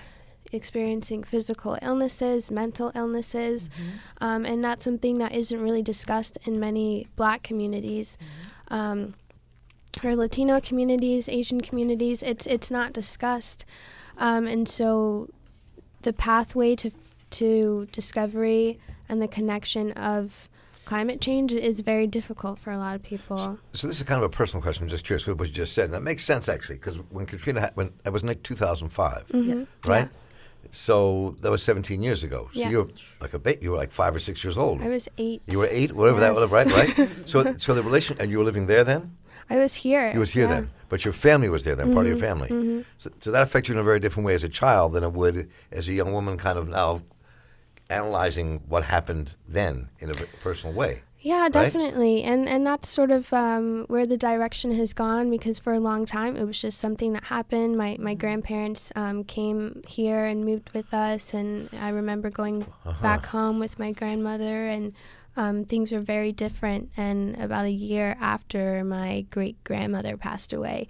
experiencing 0.51 1.23
physical 1.23 1.77
illnesses, 1.81 2.49
mental 2.51 2.91
illnesses, 2.95 3.69
um, 4.21 4.45
and 4.45 4.63
that's 4.63 4.83
something 4.83 5.17
that 5.19 5.33
isn't 5.33 5.59
really 5.61 5.83
discussed 5.83 6.37
in 6.45 6.59
many 6.59 7.07
black 7.15 7.43
communities. 7.43 8.17
Um, 8.69 9.13
or 10.03 10.15
Latino 10.15 10.59
communities, 10.61 11.27
Asian 11.27 11.59
communities, 11.61 12.21
it's 12.21 12.45
it's 12.45 12.69
not 12.69 12.93
discussed, 12.93 13.65
um, 14.17 14.45
and 14.45 14.67
so 14.69 15.27
the 16.03 16.13
pathway 16.13 16.75
to 16.75 16.91
to 17.31 17.87
discovery 17.91 18.79
and 19.09 19.21
the 19.21 19.27
connection 19.27 19.91
of 19.93 20.49
climate 20.85 21.19
change 21.19 21.51
is 21.51 21.81
very 21.81 22.07
difficult 22.07 22.57
for 22.59 22.71
a 22.71 22.77
lot 22.77 22.95
of 22.95 23.03
people. 23.03 23.59
So 23.73 23.87
this 23.87 23.97
is 23.97 24.03
kind 24.03 24.23
of 24.23 24.23
a 24.23 24.29
personal 24.33 24.61
question. 24.61 24.83
I'm 24.83 24.89
just 24.89 25.03
curious 25.03 25.27
what 25.27 25.37
you 25.45 25.53
just 25.53 25.73
said. 25.73 25.85
And 25.85 25.93
that 25.95 26.03
makes 26.03 26.23
sense 26.23 26.47
actually, 26.47 26.75
because 26.77 26.95
when 27.09 27.25
Katrina 27.25 27.59
ha- 27.59 27.71
when 27.73 27.91
it 28.05 28.09
was 28.13 28.21
in 28.21 28.29
like 28.29 28.43
2005, 28.43 29.27
Mhm. 29.33 29.67
right? 29.85 30.09
So 30.71 31.35
that 31.41 31.51
was 31.51 31.61
17 31.63 32.01
years 32.01 32.23
ago. 32.23 32.49
So 32.53 32.59
Yeah. 32.59 32.69
you 32.69 32.77
were 32.79 32.87
like 33.21 33.33
a 33.33 33.39
ba- 33.39 33.61
you 33.61 33.71
were 33.71 33.77
like 33.77 33.91
five 33.91 34.13
or 34.15 34.19
six 34.19 34.43
years 34.43 34.57
old. 34.57 34.81
I 34.81 34.89
was 34.89 35.07
eight. 35.17 35.41
You 35.47 35.59
were 35.59 35.67
eight, 35.71 35.91
whatever 35.93 36.19
that 36.19 36.33
was, 36.33 36.51
right? 36.51 36.67
Right. 36.67 37.09
so 37.25 37.53
so 37.57 37.73
the 37.73 37.83
relation, 37.83 38.17
and 38.19 38.29
you 38.31 38.37
were 38.39 38.45
living 38.45 38.67
there 38.67 38.83
then. 38.83 39.17
I 39.49 39.57
was 39.57 39.75
here. 39.75 40.11
You 40.13 40.19
was 40.19 40.31
here 40.31 40.43
yeah. 40.43 40.55
then, 40.55 40.69
but 40.89 41.05
your 41.05 41.13
family 41.13 41.47
was 41.49 41.63
there 41.63 41.75
then, 41.75 41.93
part 41.93 42.05
of 42.05 42.09
your 42.09 42.19
family. 42.19 42.49
mhm. 42.49 42.83
So, 42.97 43.09
so 43.19 43.31
that 43.31 43.43
affected 43.43 43.69
you 43.69 43.75
in 43.75 43.79
a 43.79 43.83
very 43.83 43.99
different 43.99 44.25
way 44.27 44.35
as 44.35 44.43
a 44.43 44.49
child 44.49 44.91
than 44.93 45.03
it 45.05 45.13
would 45.13 45.49
as 45.71 45.87
a 45.87 45.93
young 45.93 46.11
woman, 46.11 46.37
kind 46.37 46.57
of 46.59 46.67
now 46.67 47.01
analyzing 47.89 48.61
what 48.67 48.83
happened 48.83 49.35
then 49.47 49.89
in 49.99 50.09
a 50.09 50.13
personal 50.43 50.75
way. 50.75 51.01
Yeah, 51.19 51.49
definitely, 51.49 52.21
and 52.23 52.47
and 52.47 52.65
that's 52.65 52.87
sort 52.87 53.09
of 53.09 53.33
um, 53.33 53.85
where 53.87 54.05
the 54.05 54.17
direction 54.17 54.75
has 54.75 54.93
gone 54.93 55.29
because 55.31 55.59
for 55.59 55.73
a 55.73 55.79
long 55.79 56.05
time 56.05 56.37
it 56.37 56.45
was 56.45 56.61
just 56.61 56.79
something 56.79 57.13
that 57.13 57.25
happened. 57.25 57.75
My 57.75 57.97
my 57.99 58.13
grandparents 58.13 58.91
um, 58.95 59.23
came 59.23 59.81
here 59.87 60.23
and 60.25 60.45
moved 60.45 60.69
with 60.73 60.93
us, 60.93 61.33
and 61.33 61.69
I 61.81 61.89
remember 61.89 62.29
going 62.29 62.67
back 63.01 63.25
home 63.27 63.57
with 63.59 63.79
my 63.79 63.91
grandmother, 63.91 64.67
and 64.67 64.93
um, 65.37 65.63
things 65.63 65.91
were 65.91 66.01
very 66.01 66.33
different. 66.33 66.89
And 66.97 67.39
about 67.39 67.65
a 67.65 67.71
year 67.71 68.17
after 68.19 68.83
my 68.83 69.25
great 69.29 69.63
grandmother 69.63 70.17
passed 70.17 70.51
away, 70.51 70.87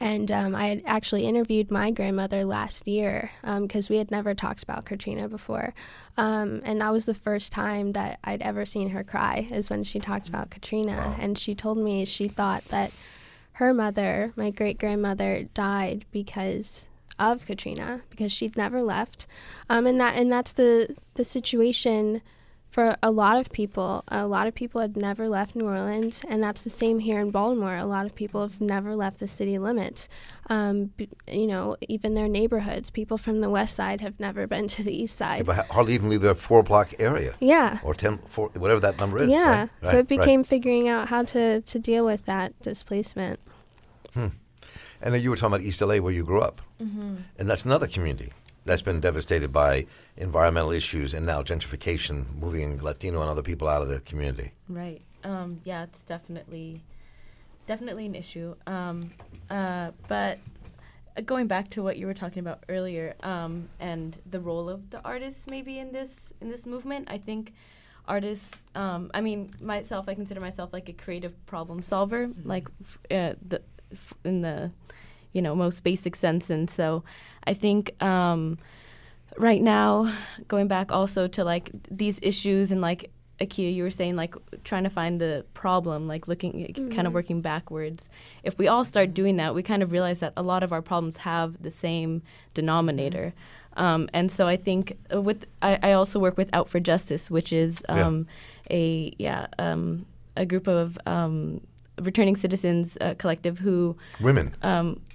and 0.00 0.32
um, 0.32 0.54
I 0.54 0.66
had 0.66 0.82
actually 0.86 1.26
interviewed 1.26 1.70
my 1.70 1.90
grandmother 1.90 2.44
last 2.44 2.88
year 2.88 3.30
because 3.60 3.90
we 3.90 3.98
had 3.98 4.10
never 4.10 4.34
talked 4.34 4.62
about 4.62 4.86
Katrina 4.86 5.28
before. 5.28 5.74
Um, 6.16 6.62
and 6.64 6.80
that 6.80 6.90
was 6.90 7.04
the 7.04 7.14
first 7.14 7.52
time 7.52 7.92
that 7.92 8.18
I'd 8.24 8.40
ever 8.40 8.64
seen 8.64 8.88
her 8.90 9.04
cry, 9.04 9.46
is 9.50 9.68
when 9.68 9.84
she 9.84 10.00
talked 10.00 10.26
about 10.26 10.48
Katrina. 10.48 11.14
And 11.20 11.38
she 11.38 11.54
told 11.54 11.76
me 11.76 12.06
she 12.06 12.28
thought 12.28 12.64
that 12.68 12.92
her 13.52 13.74
mother, 13.74 14.32
my 14.36 14.48
great 14.48 14.78
grandmother, 14.78 15.42
died 15.52 16.06
because 16.10 16.86
of 17.18 17.44
Katrina, 17.44 18.00
because 18.08 18.32
she'd 18.32 18.56
never 18.56 18.82
left. 18.82 19.26
Um, 19.68 19.86
and 19.86 20.00
that 20.00 20.16
and 20.16 20.32
that's 20.32 20.52
the 20.52 20.96
the 21.14 21.24
situation 21.24 22.22
for 22.70 22.96
a 23.02 23.10
lot 23.10 23.40
of 23.40 23.50
people. 23.50 24.04
A 24.08 24.26
lot 24.26 24.46
of 24.46 24.54
people 24.54 24.80
had 24.80 24.96
never 24.96 25.28
left 25.28 25.56
New 25.56 25.66
Orleans, 25.66 26.24
and 26.28 26.42
that's 26.42 26.62
the 26.62 26.70
same 26.70 27.00
here 27.00 27.20
in 27.20 27.30
Baltimore. 27.30 27.76
A 27.76 27.84
lot 27.84 28.06
of 28.06 28.14
people 28.14 28.42
have 28.42 28.60
never 28.60 28.94
left 28.94 29.18
the 29.18 29.26
city 29.28 29.58
limits. 29.58 30.08
Um, 30.48 30.86
b- 30.96 31.08
you 31.30 31.46
know, 31.48 31.76
even 31.88 32.14
their 32.14 32.28
neighborhoods. 32.28 32.90
People 32.90 33.18
from 33.18 33.40
the 33.40 33.50
west 33.50 33.74
side 33.74 34.00
have 34.00 34.18
never 34.20 34.46
been 34.46 34.68
to 34.68 34.82
the 34.84 34.96
east 35.02 35.18
side. 35.18 35.46
But 35.46 35.66
hardly 35.68 35.94
even 35.94 36.08
leave 36.08 36.20
their 36.20 36.34
four 36.34 36.62
block 36.62 36.94
area 37.00 37.34
Yeah. 37.40 37.78
or 37.82 37.92
ten, 37.94 38.18
four, 38.28 38.50
whatever 38.54 38.80
that 38.80 38.98
number 38.98 39.18
is. 39.18 39.28
Yeah. 39.28 39.60
right? 39.62 39.70
So 39.82 39.86
Right, 39.86 39.94
it 39.94 39.96
right. 39.96 40.08
became 40.08 40.44
figuring 40.44 40.88
out 40.88 41.08
how 41.08 41.22
to, 41.24 41.60
to 41.60 41.78
deal 41.78 42.04
with 42.04 42.24
that 42.26 42.58
displacement. 42.62 43.40
Hmm. 44.14 44.28
And 45.02 45.14
then 45.14 45.22
you 45.22 45.30
were 45.30 45.36
talking 45.36 45.54
about 45.54 45.62
East 45.66 45.80
LA 45.80 45.96
where 45.96 46.12
you 46.12 46.24
grew 46.24 46.40
up. 46.40 46.60
Mm-hmm. 46.80 47.16
And 47.38 47.48
that's 47.50 47.64
another 47.64 47.86
community 47.86 48.32
that's 48.64 48.82
been 48.82 49.00
devastated 49.00 49.52
by 49.52 49.86
environmental 50.16 50.70
issues 50.70 51.14
and 51.14 51.26
now 51.26 51.42
gentrification, 51.42 52.26
moving 52.38 52.80
Latino 52.82 53.20
and 53.20 53.30
other 53.30 53.42
people 53.42 53.68
out 53.68 53.82
of 53.82 53.88
the 53.88 54.00
community. 54.00 54.52
Right. 54.68 55.02
Um, 55.24 55.60
yeah, 55.64 55.84
it's 55.84 56.04
definitely 56.04 56.82
definitely 57.66 58.06
an 58.06 58.14
issue. 58.14 58.54
Um, 58.66 59.12
uh, 59.48 59.92
but 60.08 60.38
uh, 61.16 61.20
going 61.20 61.46
back 61.46 61.70
to 61.70 61.82
what 61.82 61.96
you 61.96 62.06
were 62.06 62.14
talking 62.14 62.40
about 62.40 62.64
earlier, 62.68 63.14
um, 63.22 63.68
and 63.78 64.18
the 64.28 64.40
role 64.40 64.68
of 64.68 64.90
the 64.90 65.00
artists 65.04 65.46
maybe 65.48 65.78
in 65.78 65.92
this 65.92 66.32
in 66.40 66.50
this 66.50 66.66
movement, 66.66 67.08
I 67.10 67.18
think 67.18 67.52
artists. 68.08 68.64
Um, 68.74 69.10
I 69.14 69.20
mean, 69.20 69.54
myself, 69.60 70.08
I 70.08 70.14
consider 70.14 70.40
myself 70.40 70.72
like 70.72 70.88
a 70.88 70.92
creative 70.92 71.34
problem 71.46 71.82
solver, 71.82 72.30
like 72.44 72.68
f- 72.82 72.98
uh, 73.10 73.34
the 73.46 73.62
f- 73.92 74.14
in 74.24 74.42
the 74.42 74.72
you 75.32 75.42
know 75.42 75.54
most 75.54 75.82
basic 75.82 76.16
sense, 76.16 76.50
and 76.50 76.68
so 76.68 77.04
I 77.46 77.54
think. 77.54 78.00
Um, 78.02 78.58
right 79.36 79.62
now 79.62 80.12
going 80.48 80.66
back 80.68 80.90
also 80.92 81.28
to 81.28 81.44
like 81.44 81.70
these 81.90 82.18
issues 82.22 82.72
and 82.72 82.80
like 82.80 83.10
Akia, 83.40 83.72
you 83.72 83.82
were 83.84 83.90
saying 83.90 84.16
like 84.16 84.34
trying 84.64 84.84
to 84.84 84.90
find 84.90 85.18
the 85.20 85.46
problem, 85.54 86.06
like 86.06 86.28
looking, 86.28 86.74
kind 86.92 87.06
of 87.06 87.14
working 87.14 87.40
backwards. 87.40 88.10
If 88.42 88.58
we 88.58 88.68
all 88.68 88.84
start 88.84 89.14
doing 89.14 89.36
that, 89.36 89.54
we 89.54 89.62
kind 89.62 89.82
of 89.82 89.92
realize 89.92 90.20
that 90.20 90.34
a 90.36 90.42
lot 90.42 90.62
of 90.62 90.72
our 90.72 90.82
problems 90.82 91.18
have 91.18 91.62
the 91.62 91.70
same 91.70 92.22
denominator. 92.52 93.32
Um, 93.76 94.10
and 94.12 94.30
so 94.30 94.46
I 94.46 94.56
think 94.56 94.98
uh, 95.14 95.22
with 95.22 95.46
I, 95.62 95.78
I 95.82 95.92
also 95.92 96.18
work 96.18 96.36
with 96.36 96.50
Out 96.52 96.68
for 96.68 96.80
Justice, 96.80 97.30
which 97.30 97.50
is 97.52 97.82
Yeah. 97.88 98.06
um, 98.06 98.26
a 98.70 99.14
yeah 99.18 99.46
um, 99.58 100.04
a 100.36 100.44
group 100.44 100.66
of 100.66 100.98
um, 101.06 101.62
returning 101.98 102.36
citizens 102.36 102.98
uh, 103.00 103.14
collective 103.16 103.60
who 103.60 103.96
Women. 104.20 104.54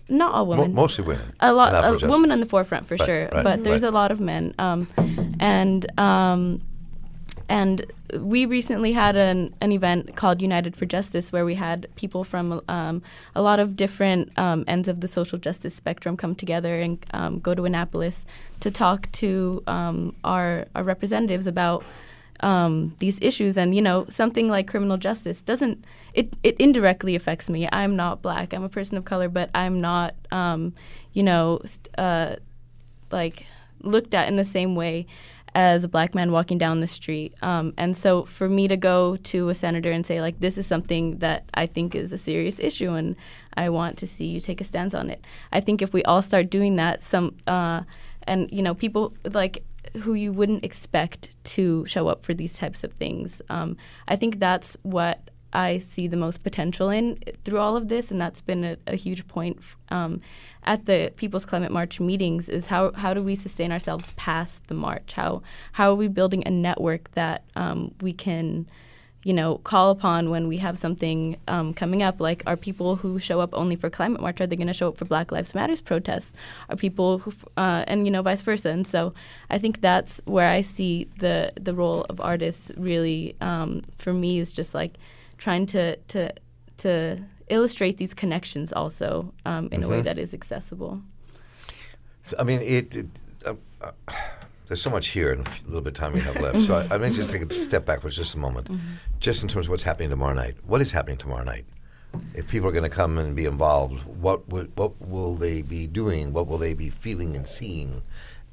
Not 0.09 0.33
all 0.33 0.45
Mo- 0.45 0.51
women. 0.57 0.73
mostly 0.75 1.03
women. 1.05 1.33
a 1.39 1.51
lot 1.53 1.73
a 1.73 1.77
Afro 1.77 1.91
women 1.93 1.99
justice. 2.29 2.31
on 2.31 2.39
the 2.39 2.45
forefront 2.45 2.85
for 2.87 2.95
Right, 2.95 3.05
sure 3.05 3.29
right, 3.31 3.43
but 3.43 3.63
there's 3.63 3.81
right. 3.83 3.89
a 3.89 3.95
lot 3.95 4.11
of 4.11 4.19
men 4.21 4.53
um, 4.59 4.87
and 5.39 5.85
um, 5.99 6.61
and 7.49 7.85
we 8.19 8.45
recently 8.45 8.93
had 8.93 9.15
an, 9.15 9.53
an 9.61 9.71
event 9.71 10.15
called 10.15 10.41
United 10.41 10.75
for 10.75 10.85
Justice 10.85 11.31
where 11.31 11.45
we 11.45 11.55
had 11.55 11.87
people 11.95 12.23
from 12.23 12.61
um, 12.67 13.01
a 13.35 13.41
lot 13.41 13.59
of 13.59 13.75
different 13.75 14.31
um, 14.39 14.63
ends 14.67 14.87
of 14.87 15.01
the 15.01 15.07
social 15.07 15.37
justice 15.37 15.75
spectrum 15.75 16.15
come 16.17 16.33
together 16.33 16.75
and 16.79 17.03
um, 17.13 17.39
go 17.39 17.53
to 17.53 17.65
Annapolis 17.65 18.25
to 18.61 18.71
talk 18.71 19.11
to 19.13 19.61
um, 19.67 20.15
our, 20.23 20.65
our 20.75 20.83
representatives 20.83 21.45
about 21.45 21.83
um, 22.41 22.95
these 22.99 23.19
issues. 23.21 23.57
And, 23.57 23.75
you 23.75 23.81
know, 23.81 24.05
something 24.09 24.47
like 24.49 24.67
criminal 24.67 24.97
justice 24.97 25.41
doesn't, 25.41 25.85
it, 26.13 26.33
it 26.43 26.55
indirectly 26.57 27.15
affects 27.15 27.49
me. 27.49 27.67
I'm 27.71 27.95
not 27.95 28.21
black, 28.21 28.53
I'm 28.53 28.63
a 28.63 28.69
person 28.69 28.97
of 28.97 29.05
color, 29.05 29.29
but 29.29 29.49
I'm 29.55 29.81
not, 29.81 30.15
um, 30.31 30.73
you 31.13 31.23
know, 31.23 31.61
uh, 31.97 32.35
like 33.11 33.45
looked 33.81 34.13
at 34.13 34.27
in 34.27 34.35
the 34.35 34.43
same 34.43 34.75
way 34.75 35.05
as 35.53 35.85
a 35.85 35.87
black 35.87 36.13
man 36.13 36.33
walking 36.33 36.57
down 36.57 36.81
the 36.81 36.87
street. 36.87 37.33
Um, 37.41 37.73
and 37.77 37.95
so 37.95 38.25
for 38.25 38.49
me 38.49 38.67
to 38.67 38.75
go 38.75 39.15
to 39.15 39.47
a 39.47 39.55
senator 39.55 39.89
and 39.89 40.05
say, 40.05 40.19
like, 40.19 40.41
this 40.41 40.57
is 40.57 40.67
something 40.67 41.19
that 41.19 41.45
I 41.53 41.65
think 41.65 41.95
is 41.95 42.11
a 42.11 42.17
serious 42.17 42.59
issue 42.59 42.91
and 42.91 43.15
I 43.55 43.69
want 43.69 43.97
to 43.99 44.07
see 44.07 44.25
you 44.25 44.41
take 44.41 44.59
a 44.59 44.65
stance 44.65 44.93
on 44.93 45.09
it. 45.09 45.23
I 45.53 45.61
think 45.61 45.81
if 45.81 45.93
we 45.93 46.03
all 46.03 46.21
start 46.21 46.49
doing 46.49 46.75
that, 46.75 47.01
some, 47.01 47.37
uh, 47.47 47.83
and, 48.23 48.51
you 48.51 48.61
know, 48.61 48.73
people 48.73 49.13
like, 49.31 49.63
who 50.01 50.13
you 50.13 50.33
wouldn't 50.33 50.63
expect 50.63 51.35
to 51.55 51.85
show 51.85 52.07
up 52.07 52.23
for 52.23 52.33
these 52.33 52.57
types 52.57 52.83
of 52.83 52.93
things. 52.93 53.41
Um, 53.49 53.77
I 54.07 54.15
think 54.15 54.39
that's 54.39 54.77
what 54.83 55.29
I 55.55 55.79
see 55.79 56.07
the 56.07 56.17
most 56.17 56.43
potential 56.43 56.89
in 56.89 57.17
through 57.45 57.59
all 57.59 57.77
of 57.77 57.87
this, 57.87 58.11
and 58.11 58.19
that's 58.19 58.41
been 58.41 58.65
a, 58.65 58.77
a 58.87 58.95
huge 58.95 59.25
point 59.27 59.57
um, 59.89 60.19
at 60.63 60.85
the 60.85 61.13
People's 61.15 61.45
Climate 61.45 61.71
March 61.71 61.99
meetings. 61.99 62.49
Is 62.49 62.67
how 62.67 62.91
how 62.91 63.13
do 63.13 63.23
we 63.23 63.35
sustain 63.35 63.71
ourselves 63.71 64.11
past 64.17 64.67
the 64.67 64.73
march? 64.73 65.13
How 65.13 65.41
how 65.71 65.91
are 65.91 65.95
we 65.95 66.09
building 66.09 66.43
a 66.45 66.51
network 66.51 67.09
that 67.11 67.45
um, 67.55 67.95
we 68.01 68.11
can, 68.11 68.67
you 69.25 69.33
know, 69.33 69.57
call 69.71 69.89
upon 69.89 70.29
when 70.29 70.47
we 70.47 70.57
have 70.57 70.77
something 70.77 71.35
um, 71.47 71.73
coming 71.73 72.03
up? 72.03 72.21
Like, 72.21 72.43
are 72.45 72.55
people 72.55 72.95
who 72.97 73.17
show 73.19 73.39
up 73.41 73.49
only 73.53 73.75
for 73.75 73.89
Climate 73.89 74.21
March 74.21 74.39
are 74.39 74.45
they 74.47 74.55
going 74.55 74.67
to 74.67 74.73
show 74.81 74.89
up 74.89 74.97
for 74.97 75.05
Black 75.05 75.31
Lives 75.31 75.55
Matters 75.55 75.81
protests? 75.81 76.31
Are 76.69 76.75
people 76.75 77.17
who, 77.17 77.31
f- 77.31 77.45
uh, 77.57 77.83
and 77.87 78.05
you 78.05 78.11
know, 78.11 78.21
vice 78.21 78.43
versa? 78.43 78.69
And 78.69 78.85
so, 78.85 79.13
I 79.49 79.57
think 79.57 79.81
that's 79.81 80.21
where 80.25 80.49
I 80.57 80.61
see 80.61 81.07
the 81.17 81.51
the 81.59 81.73
role 81.73 82.05
of 82.07 82.21
artists 82.21 82.71
really 82.77 83.35
um, 83.41 83.81
for 83.97 84.13
me 84.13 84.37
is 84.39 84.51
just 84.51 84.75
like 84.75 84.93
trying 85.37 85.65
to 85.67 85.95
to 86.13 86.31
to 86.77 87.17
illustrate 87.49 87.97
these 87.97 88.13
connections 88.13 88.71
also 88.73 89.33
um, 89.45 89.69
in 89.71 89.83
a 89.83 89.87
way 89.87 89.99
Mhm. 90.01 90.03
that 90.05 90.17
is 90.19 90.33
accessible. 90.33 91.01
So, 92.23 92.35
I 92.39 92.43
mean, 92.43 92.61
it. 92.61 92.93
it 92.95 93.07
uh, 93.45 93.55
uh, 93.81 93.91
there's 94.67 94.81
so 94.81 94.89
much 94.89 95.07
here 95.07 95.31
and 95.31 95.47
a 95.47 95.51
little 95.65 95.81
bit 95.81 95.89
of 95.89 95.99
time 95.99 96.13
we 96.13 96.19
have 96.21 96.39
left. 96.41 96.61
so 96.63 96.75
I, 96.75 96.95
I 96.95 96.97
may 96.97 97.11
just 97.11 97.29
take 97.29 97.41
a 97.41 97.63
step 97.63 97.85
back 97.85 98.01
for 98.01 98.09
just 98.09 98.35
a 98.35 98.39
moment, 98.39 98.69
just 99.19 99.43
in 99.43 99.49
terms 99.49 99.67
of 99.67 99.71
what's 99.71 99.83
happening 99.83 100.09
tomorrow 100.09 100.33
night. 100.33 100.55
What 100.65 100.81
is 100.81 100.91
happening 100.91 101.17
tomorrow 101.17 101.43
night? 101.43 101.65
If 102.33 102.47
people 102.47 102.69
are 102.69 102.71
going 102.71 102.83
to 102.83 102.89
come 102.89 103.17
and 103.17 103.35
be 103.35 103.45
involved, 103.45 104.03
what 104.05 104.47
will, 104.47 104.67
what 104.75 104.99
will 105.01 105.35
they 105.35 105.61
be 105.61 105.85
doing? 105.85 106.31
What 106.31 106.47
will 106.47 106.57
they 106.57 106.73
be 106.73 106.89
feeling 106.89 107.35
and 107.35 107.45
seeing 107.47 108.03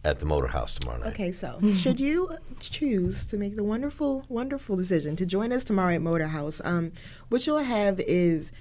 at 0.05 0.19
the 0.19 0.27
Motor 0.27 0.49
House 0.49 0.75
tomorrow 0.75 0.99
night? 0.99 1.09
Okay, 1.11 1.33
so 1.33 1.61
should 1.77 2.01
you 2.01 2.37
choose 2.59 3.25
to 3.27 3.37
make 3.37 3.55
the 3.55 3.63
wonderful, 3.63 4.25
wonderful 4.29 4.77
decision 4.77 5.15
to 5.17 5.27
join 5.27 5.53
us 5.53 5.65
tomorrow 5.65 5.95
at 5.95 6.03
Motor 6.03 6.29
House, 6.29 6.61
um, 6.65 6.93
what 7.29 7.47
you'll 7.47 7.59
have 7.59 8.01
is 8.01 8.53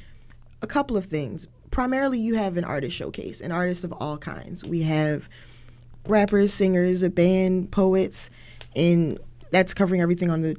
a 0.62 0.68
couple 0.68 0.96
of 0.96 1.06
things. 1.06 1.48
Primarily, 1.72 2.20
you 2.20 2.36
have 2.36 2.58
an 2.58 2.64
artist 2.64 2.96
showcase, 2.96 3.42
an 3.42 3.52
artist 3.52 3.84
of 3.84 3.92
all 3.94 4.18
kinds. 4.18 4.64
We 4.64 4.82
have 4.84 5.28
rappers, 6.08 6.54
singers, 6.54 7.04
a 7.04 7.10
band, 7.10 7.72
poets, 7.72 8.30
and 8.76 9.20
that's 9.52 9.74
covering 9.74 10.02
everything 10.02 10.32
on 10.32 10.42
the 10.42 10.56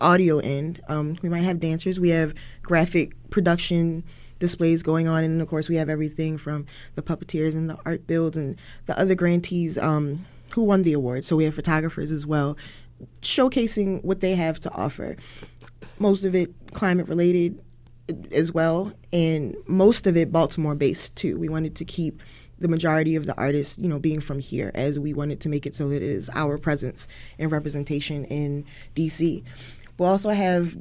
audio 0.00 0.38
end. 0.38 0.80
Um, 0.88 1.18
we 1.22 1.28
might 1.28 1.40
have 1.40 1.60
dancers. 1.60 1.98
We 1.98 2.10
have 2.10 2.34
graphic 2.62 3.14
production 3.30 4.04
displays 4.38 4.82
going 4.82 5.08
on, 5.08 5.24
and 5.24 5.40
of 5.40 5.48
course 5.48 5.68
we 5.68 5.76
have 5.76 5.88
everything 5.88 6.38
from 6.38 6.66
the 6.94 7.02
puppeteers 7.02 7.54
and 7.54 7.70
the 7.70 7.78
art 7.86 8.06
builds 8.06 8.36
and 8.36 8.56
the 8.86 8.98
other 8.98 9.14
grantees 9.14 9.78
um, 9.78 10.26
who 10.50 10.62
won 10.62 10.82
the 10.82 10.92
award. 10.92 11.24
So 11.24 11.36
we 11.36 11.44
have 11.44 11.54
photographers 11.54 12.10
as 12.10 12.26
well, 12.26 12.56
showcasing 13.22 14.04
what 14.04 14.20
they 14.20 14.34
have 14.34 14.60
to 14.60 14.70
offer. 14.72 15.16
Most 15.98 16.24
of 16.24 16.34
it 16.34 16.52
climate 16.72 17.08
related 17.08 17.58
as 18.30 18.52
well, 18.52 18.92
and 19.12 19.56
most 19.66 20.06
of 20.06 20.16
it 20.16 20.30
Baltimore 20.30 20.74
based 20.74 21.16
too. 21.16 21.38
We 21.38 21.48
wanted 21.48 21.74
to 21.76 21.84
keep 21.84 22.22
the 22.58 22.68
majority 22.68 23.16
of 23.16 23.26
the 23.26 23.36
artists, 23.36 23.78
you 23.78 23.88
know, 23.88 23.98
being 23.98 24.20
from 24.20 24.38
here, 24.38 24.70
as 24.74 24.98
we 24.98 25.12
wanted 25.12 25.40
to 25.40 25.48
make 25.48 25.66
it 25.66 25.74
so 25.74 25.88
that 25.88 25.96
it 25.96 26.02
is 26.02 26.30
our 26.34 26.58
presence 26.58 27.06
and 27.38 27.52
representation 27.52 28.24
in 28.26 28.64
DC. 28.94 29.42
We'll 29.98 30.08
also 30.08 30.30
have 30.30 30.76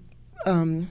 um, 0.45 0.89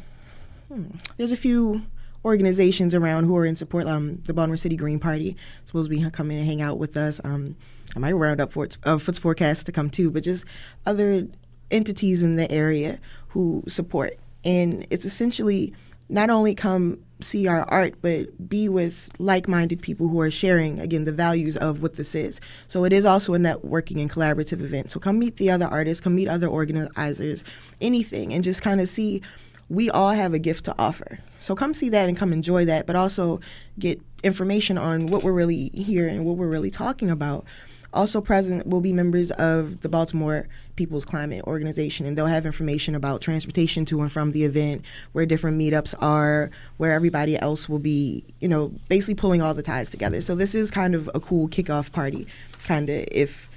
hmm, 0.68 0.86
there's 1.16 1.32
a 1.32 1.36
few 1.36 1.82
organizations 2.24 2.94
around 2.94 3.24
who 3.24 3.36
are 3.36 3.44
in 3.44 3.56
support. 3.56 3.86
Um, 3.86 4.22
the 4.24 4.34
Baltimore 4.34 4.56
City 4.56 4.76
Green 4.76 4.98
Party 4.98 5.36
supposed 5.64 5.90
to 5.90 5.96
be 5.96 6.10
coming 6.10 6.38
and 6.38 6.46
hang 6.46 6.62
out 6.62 6.78
with 6.78 6.96
us. 6.96 7.20
Um, 7.24 7.56
I 7.94 7.98
might 7.98 8.12
round 8.12 8.40
up 8.40 8.50
Foots, 8.50 8.78
uh, 8.84 8.98
Foot's 8.98 9.18
Forecast 9.18 9.66
to 9.66 9.72
come 9.72 9.90
too, 9.90 10.10
but 10.10 10.22
just 10.22 10.44
other 10.86 11.28
entities 11.70 12.22
in 12.22 12.36
the 12.36 12.50
area 12.50 12.98
who 13.28 13.62
support. 13.68 14.18
And 14.44 14.86
it's 14.90 15.04
essentially 15.04 15.74
not 16.08 16.30
only 16.30 16.54
come 16.54 16.98
see 17.20 17.46
our 17.46 17.62
art, 17.70 17.94
but 18.02 18.48
be 18.48 18.68
with 18.68 19.08
like 19.18 19.48
minded 19.48 19.80
people 19.80 20.08
who 20.08 20.20
are 20.20 20.30
sharing, 20.30 20.80
again, 20.80 21.04
the 21.04 21.12
values 21.12 21.56
of 21.56 21.80
what 21.82 21.96
this 21.96 22.14
is. 22.14 22.40
So 22.68 22.84
it 22.84 22.92
is 22.92 23.04
also 23.04 23.34
a 23.34 23.38
networking 23.38 24.00
and 24.00 24.10
collaborative 24.10 24.60
event. 24.60 24.90
So 24.90 25.00
come 25.00 25.18
meet 25.18 25.36
the 25.36 25.50
other 25.50 25.66
artists, 25.66 26.00
come 26.00 26.14
meet 26.14 26.28
other 26.28 26.46
organizers, 26.46 27.44
anything, 27.80 28.32
and 28.32 28.44
just 28.44 28.62
kind 28.62 28.80
of 28.80 28.88
see 28.88 29.22
we 29.70 29.88
all 29.90 30.10
have 30.10 30.34
a 30.34 30.38
gift 30.38 30.66
to 30.66 30.74
offer. 30.78 31.18
So 31.38 31.54
come 31.54 31.72
see 31.72 31.88
that 31.88 32.08
and 32.08 32.18
come 32.18 32.32
enjoy 32.32 32.66
that, 32.66 32.86
but 32.86 32.96
also 32.96 33.40
get 33.78 34.00
information 34.22 34.76
on 34.76 35.06
what 35.06 35.22
we're 35.22 35.32
really 35.32 35.70
here 35.74 36.06
and 36.06 36.24
what 36.24 36.36
we're 36.36 36.48
really 36.48 36.70
talking 36.70 37.10
about. 37.10 37.44
Also 37.92 38.20
present 38.20 38.66
will 38.66 38.80
be 38.80 38.92
members 38.92 39.30
of 39.32 39.80
the 39.80 39.88
Baltimore 39.88 40.48
People's 40.76 41.04
Climate 41.04 41.44
Organization, 41.44 42.06
and 42.06 42.18
they'll 42.18 42.26
have 42.26 42.46
information 42.46 42.94
about 42.94 43.20
transportation 43.20 43.84
to 43.86 44.00
and 44.00 44.10
from 44.10 44.32
the 44.32 44.44
event, 44.44 44.84
where 45.12 45.26
different 45.26 45.58
meetups 45.58 45.94
are, 46.00 46.50
where 46.76 46.92
everybody 46.92 47.38
else 47.38 47.68
will 47.68 47.78
be, 47.78 48.24
you 48.40 48.48
know, 48.48 48.72
basically 48.88 49.14
pulling 49.14 49.42
all 49.42 49.54
the 49.54 49.62
ties 49.62 49.90
together. 49.90 50.20
So 50.20 50.34
this 50.34 50.54
is 50.54 50.70
kind 50.70 50.94
of 50.94 51.10
a 51.14 51.20
cool 51.20 51.48
kickoff 51.48 51.92
party, 51.92 52.26
kind 52.64 52.90
of 52.90 53.06
if 53.10 53.48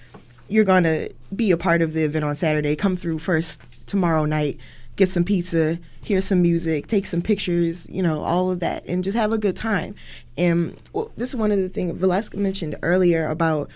you're 0.49 0.65
going 0.65 0.83
to 0.83 1.11
be 1.35 1.51
a 1.51 1.57
part 1.57 1.81
of 1.81 1.93
the 1.93 2.03
event 2.03 2.23
on 2.23 2.35
Saturday, 2.35 2.75
come 2.75 2.95
through 2.95 3.19
first 3.19 3.61
tomorrow 3.85 4.25
night, 4.25 4.59
get 4.95 5.09
some 5.09 5.23
pizza, 5.23 5.79
hear 6.01 6.21
some 6.21 6.41
music, 6.41 6.87
take 6.87 7.05
some 7.05 7.21
pictures, 7.21 7.87
you 7.89 8.01
know, 8.01 8.21
all 8.21 8.49
of 8.51 8.59
that, 8.59 8.85
and 8.87 9.03
just 9.03 9.17
have 9.17 9.31
a 9.31 9.37
good 9.37 9.55
time. 9.55 9.95
And 10.37 10.77
well, 10.93 11.11
this 11.17 11.29
is 11.29 11.35
one 11.35 11.51
of 11.51 11.57
the 11.57 11.69
things 11.69 11.93
Valeska 11.93 12.35
mentioned 12.35 12.75
earlier 12.81 13.27
about 13.27 13.69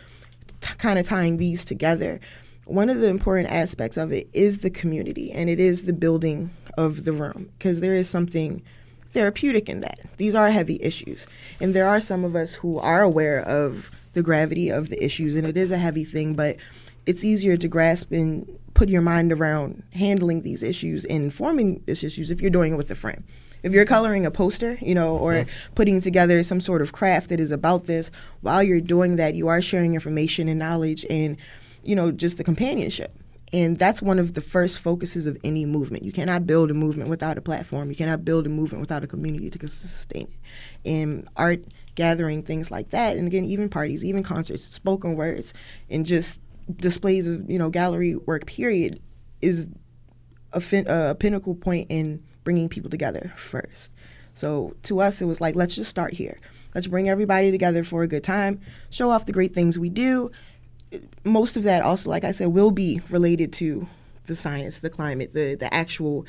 t- 0.62 0.74
kind 0.78 0.98
of 0.98 1.06
tying 1.06 1.38
these 1.38 1.66
together. 1.66 2.20
One 2.66 2.90
of 2.90 3.00
the 3.00 3.08
important 3.08 3.50
aspects 3.50 3.98
of 3.98 4.12
it 4.12 4.30
is 4.34 4.60
the 4.60 4.70
community, 4.70 5.32
and 5.32 5.50
it 5.50 5.60
is 5.60 5.84
the 5.84 5.94
building 5.94 6.52
of 6.78 7.04
the 7.04 7.14
room, 7.14 7.50
because 7.58 7.82
there 7.82 7.96
is 7.96 8.08
something 8.08 8.62
therapeutic 9.10 9.68
in 9.68 9.82
that. 9.82 10.00
These 10.18 10.36
are 10.36 10.50
heavy 10.50 10.80
issues, 10.82 11.28
and 11.60 11.74
there 11.74 11.88
are 11.88 12.00
some 12.00 12.24
of 12.24 12.36
us 12.36 12.56
who 12.56 12.78
are 12.80 13.02
aware 13.02 13.42
of 13.42 13.92
the 14.14 14.24
gravity 14.24 14.70
of 14.70 14.90
the 14.90 15.04
issues, 15.04 15.36
and 15.36 15.46
it 15.46 15.58
is 15.58 15.72
a 15.72 15.78
heavy 15.78 16.04
thing, 16.04 16.34
but 16.34 16.58
it's 17.06 17.24
easier 17.24 17.58
to 17.58 17.68
grasp 17.68 18.12
and 18.12 18.48
put 18.74 18.90
your 18.90 19.02
mind 19.02 19.32
around 19.32 19.84
handling 19.94 20.44
these 20.44 20.64
issues 20.64 21.04
and 21.06 21.34
forming 21.34 21.82
these 21.86 22.04
issues 22.04 22.32
if 22.32 22.42
you're 22.42 22.50
doing 22.50 22.74
it 22.74 22.78
with 22.78 22.92
a 22.92 22.96
friend. 22.96 23.24
If 23.64 23.74
you're 23.74 23.86
coloring 23.86 24.26
a 24.26 24.32
poster, 24.32 24.78
you 24.82 24.96
know, 24.96 25.18
or 25.18 25.34
mm-hmm. 25.34 25.74
putting 25.76 26.02
together 26.02 26.42
some 26.42 26.62
sort 26.62 26.82
of 26.82 26.94
craft 26.94 27.30
that 27.30 27.40
is 27.40 27.52
about 27.52 27.86
this, 27.86 28.10
while 28.42 28.64
you're 28.64 28.82
doing 28.82 29.18
that, 29.18 29.36
you 29.36 29.50
are 29.50 29.62
sharing 29.62 29.94
information 29.94 30.48
and 30.48 30.58
knowledge 30.58 31.06
and, 31.10 31.38
you 31.84 31.96
know, 31.96 32.12
just 32.12 32.38
the 32.38 32.44
companionship. 32.44 33.18
And 33.54 33.78
that's 33.78 34.02
one 34.02 34.18
of 34.18 34.34
the 34.34 34.42
first 34.42 34.80
focuses 34.80 35.28
of 35.28 35.38
any 35.44 35.66
movement. 35.66 36.04
You 36.04 36.14
cannot 36.14 36.48
build 36.48 36.72
a 36.72 36.74
movement 36.74 37.10
without 37.10 37.38
a 37.38 37.42
platform. 37.42 37.90
You 37.90 37.98
cannot 37.98 38.24
build 38.24 38.46
a 38.46 38.50
movement 38.50 38.80
without 38.80 39.04
a 39.04 39.08
community 39.08 39.50
to 39.50 39.68
sustain 39.68 40.28
it. 40.28 40.90
And 40.90 41.28
art 41.36 41.66
gathering, 41.96 42.44
things 42.44 42.72
like 42.72 42.92
that, 42.92 43.18
and 43.18 43.28
again, 43.28 43.44
even 43.44 43.68
parties, 43.68 44.06
even 44.06 44.24
concerts, 44.24 44.64
spoken 44.64 45.16
words, 45.16 45.54
and 45.90 46.06
just 46.06 46.40
displays 46.78 47.28
of 47.28 47.50
you 47.50 47.60
know 47.60 47.70
gallery 47.70 48.16
work. 48.16 48.46
Period 48.46 49.02
is 49.42 49.70
a, 50.54 50.62
fin- 50.62 50.88
a 50.88 51.16
pinnacle 51.16 51.56
point 51.56 51.88
in 51.90 52.24
bringing 52.44 52.70
people 52.70 52.90
together 52.90 53.34
first. 53.36 53.92
So 54.34 54.76
to 54.84 55.02
us, 55.02 55.22
it 55.22 55.26
was 55.26 55.42
like 55.42 55.56
let's 55.56 55.76
just 55.76 55.90
start 55.90 56.14
here. 56.14 56.40
Let's 56.74 56.88
bring 56.88 57.10
everybody 57.10 57.52
together 57.52 57.84
for 57.84 58.04
a 58.04 58.08
good 58.08 58.24
time, 58.24 58.62
show 58.90 59.10
off 59.10 59.26
the 59.26 59.34
great 59.34 59.54
things 59.54 59.78
we 59.78 59.90
do. 59.90 60.32
Most 61.24 61.58
of 61.58 61.64
that 61.64 61.84
also, 61.84 62.10
like 62.10 62.24
I 62.24 62.32
said, 62.32 62.48
will 62.50 62.72
be 62.72 63.02
related 63.10 63.54
to 63.54 63.88
the 64.26 64.36
science, 64.36 64.80
the 64.80 64.90
climate, 64.90 65.34
the 65.34 65.56
the 65.56 65.74
actual 65.74 66.26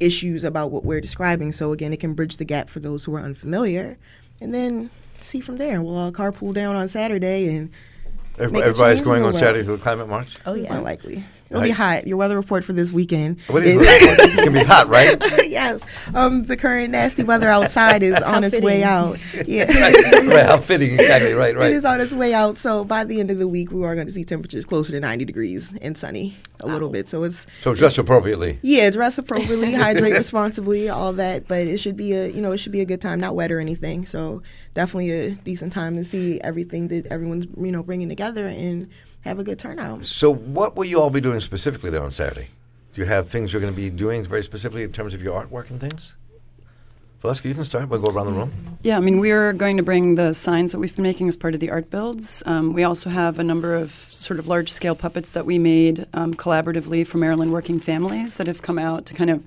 issues 0.00 0.44
about 0.44 0.70
what 0.70 0.84
we're 0.84 1.00
describing. 1.00 1.52
So 1.52 1.72
again, 1.72 1.92
it 1.92 2.00
can 2.00 2.14
bridge 2.14 2.36
the 2.36 2.44
gap 2.44 2.68
for 2.68 2.80
those 2.80 3.04
who 3.04 3.14
are 3.14 3.20
unfamiliar, 3.20 3.98
and 4.40 4.52
then 4.54 4.90
see 5.20 5.40
from 5.40 5.56
there. 5.56 5.82
We'll 5.82 5.96
all 5.96 6.12
carpool 6.12 6.52
down 6.54 6.76
on 6.76 6.88
Saturday 6.88 7.54
and 7.54 7.70
Every- 8.38 8.52
Make 8.52 8.64
a 8.64 8.66
Everybody's 8.66 9.00
going 9.00 9.22
on. 9.22 9.32
Saturday 9.32 9.64
to 9.64 9.72
the 9.72 9.78
climate 9.78 10.08
march. 10.08 10.36
Oh 10.44 10.54
yeah. 10.54 10.78
likely. 10.78 11.24
It'll 11.48 11.62
be 11.62 11.70
hot. 11.70 12.06
Your 12.08 12.16
weather 12.16 12.36
report 12.36 12.64
for 12.64 12.72
this 12.72 12.90
weekend. 12.92 13.40
What 13.48 13.62
is 13.64 13.76
is- 13.76 13.86
it's 13.88 14.34
gonna 14.36 14.50
be 14.50 14.64
hot, 14.64 14.88
right? 14.88 15.16
yes. 15.48 15.82
Um, 16.14 16.44
the 16.44 16.56
current 16.56 16.90
nasty 16.90 17.22
weather 17.22 17.48
outside 17.48 18.02
is 18.02 18.16
on 18.22 18.42
its 18.44 18.58
way 18.60 18.82
out. 18.82 19.18
Yeah. 19.46 19.64
right, 19.70 20.46
how 20.46 20.56
fitting, 20.58 20.94
exactly, 20.94 21.32
right, 21.34 21.54
right. 21.54 21.70
is 21.72 21.84
on 21.84 22.00
its 22.00 22.12
way 22.12 22.34
out. 22.34 22.58
So 22.58 22.84
by 22.84 23.04
the 23.04 23.20
end 23.20 23.30
of 23.30 23.38
the 23.38 23.46
week, 23.46 23.70
we 23.70 23.84
are 23.84 23.94
going 23.94 24.06
to 24.06 24.12
see 24.12 24.24
temperatures 24.24 24.66
closer 24.66 24.92
to 24.92 24.98
90 25.00 25.24
degrees 25.24 25.72
and 25.82 25.96
sunny 25.96 26.36
a 26.60 26.66
little 26.66 26.88
bit. 26.88 27.08
So 27.08 27.22
it's 27.22 27.46
So 27.60 27.74
dress 27.74 27.96
appropriately. 27.98 28.58
yeah, 28.62 28.90
dress 28.90 29.18
appropriately, 29.18 29.72
hydrate 29.74 30.14
responsibly, 30.14 30.88
all 30.88 31.12
that. 31.14 31.46
But 31.46 31.66
it 31.68 31.78
should 31.78 31.96
be 31.96 32.12
a 32.12 32.28
you 32.28 32.40
know 32.40 32.52
it 32.52 32.58
should 32.58 32.72
be 32.72 32.80
a 32.80 32.84
good 32.84 33.00
time, 33.00 33.20
not 33.20 33.34
wet 33.36 33.52
or 33.52 33.60
anything. 33.60 34.04
So 34.06 34.42
definitely 34.74 35.10
a 35.12 35.30
decent 35.32 35.72
time 35.72 35.96
to 35.96 36.02
see 36.04 36.40
everything 36.40 36.88
that 36.88 37.06
everyone's 37.06 37.46
you 37.56 37.70
know 37.72 37.82
bringing 37.82 38.08
together 38.08 38.46
and 38.48 38.88
have 39.26 39.38
a 39.38 39.44
good 39.44 39.58
turnout. 39.58 40.04
So 40.04 40.32
what 40.32 40.76
will 40.76 40.84
you 40.84 41.00
all 41.00 41.10
be 41.10 41.20
doing 41.20 41.40
specifically 41.40 41.90
there 41.90 42.02
on 42.02 42.10
Saturday? 42.10 42.48
Do 42.94 43.00
you 43.02 43.06
have 43.06 43.28
things 43.28 43.52
you're 43.52 43.60
going 43.60 43.72
to 43.72 43.76
be 43.76 43.90
doing 43.90 44.24
very 44.24 44.42
specifically 44.42 44.82
in 44.82 44.92
terms 44.92 45.12
of 45.12 45.22
your 45.22 45.40
artwork 45.40 45.70
and 45.70 45.80
things? 45.80 46.14
Valeska, 47.22 47.46
you 47.46 47.54
can 47.54 47.64
start. 47.64 47.88
We'll 47.88 48.00
go 48.00 48.12
around 48.12 48.26
the 48.26 48.32
room. 48.32 48.78
Yeah, 48.82 48.96
I 48.96 49.00
mean, 49.00 49.18
we're 49.18 49.52
going 49.52 49.78
to 49.78 49.82
bring 49.82 50.14
the 50.14 50.32
signs 50.32 50.72
that 50.72 50.78
we've 50.78 50.94
been 50.94 51.02
making 51.02 51.28
as 51.28 51.36
part 51.36 51.54
of 51.54 51.60
the 51.60 51.70
art 51.70 51.90
builds. 51.90 52.42
Um, 52.46 52.72
we 52.72 52.84
also 52.84 53.10
have 53.10 53.38
a 53.38 53.44
number 53.44 53.74
of 53.74 53.90
sort 54.10 54.38
of 54.38 54.48
large 54.48 54.70
scale 54.70 54.94
puppets 54.94 55.32
that 55.32 55.44
we 55.44 55.58
made 55.58 56.06
um, 56.14 56.34
collaboratively 56.34 57.06
for 57.06 57.18
Maryland 57.18 57.52
working 57.52 57.80
families 57.80 58.36
that 58.36 58.46
have 58.46 58.62
come 58.62 58.78
out 58.78 59.06
to 59.06 59.14
kind 59.14 59.30
of 59.30 59.46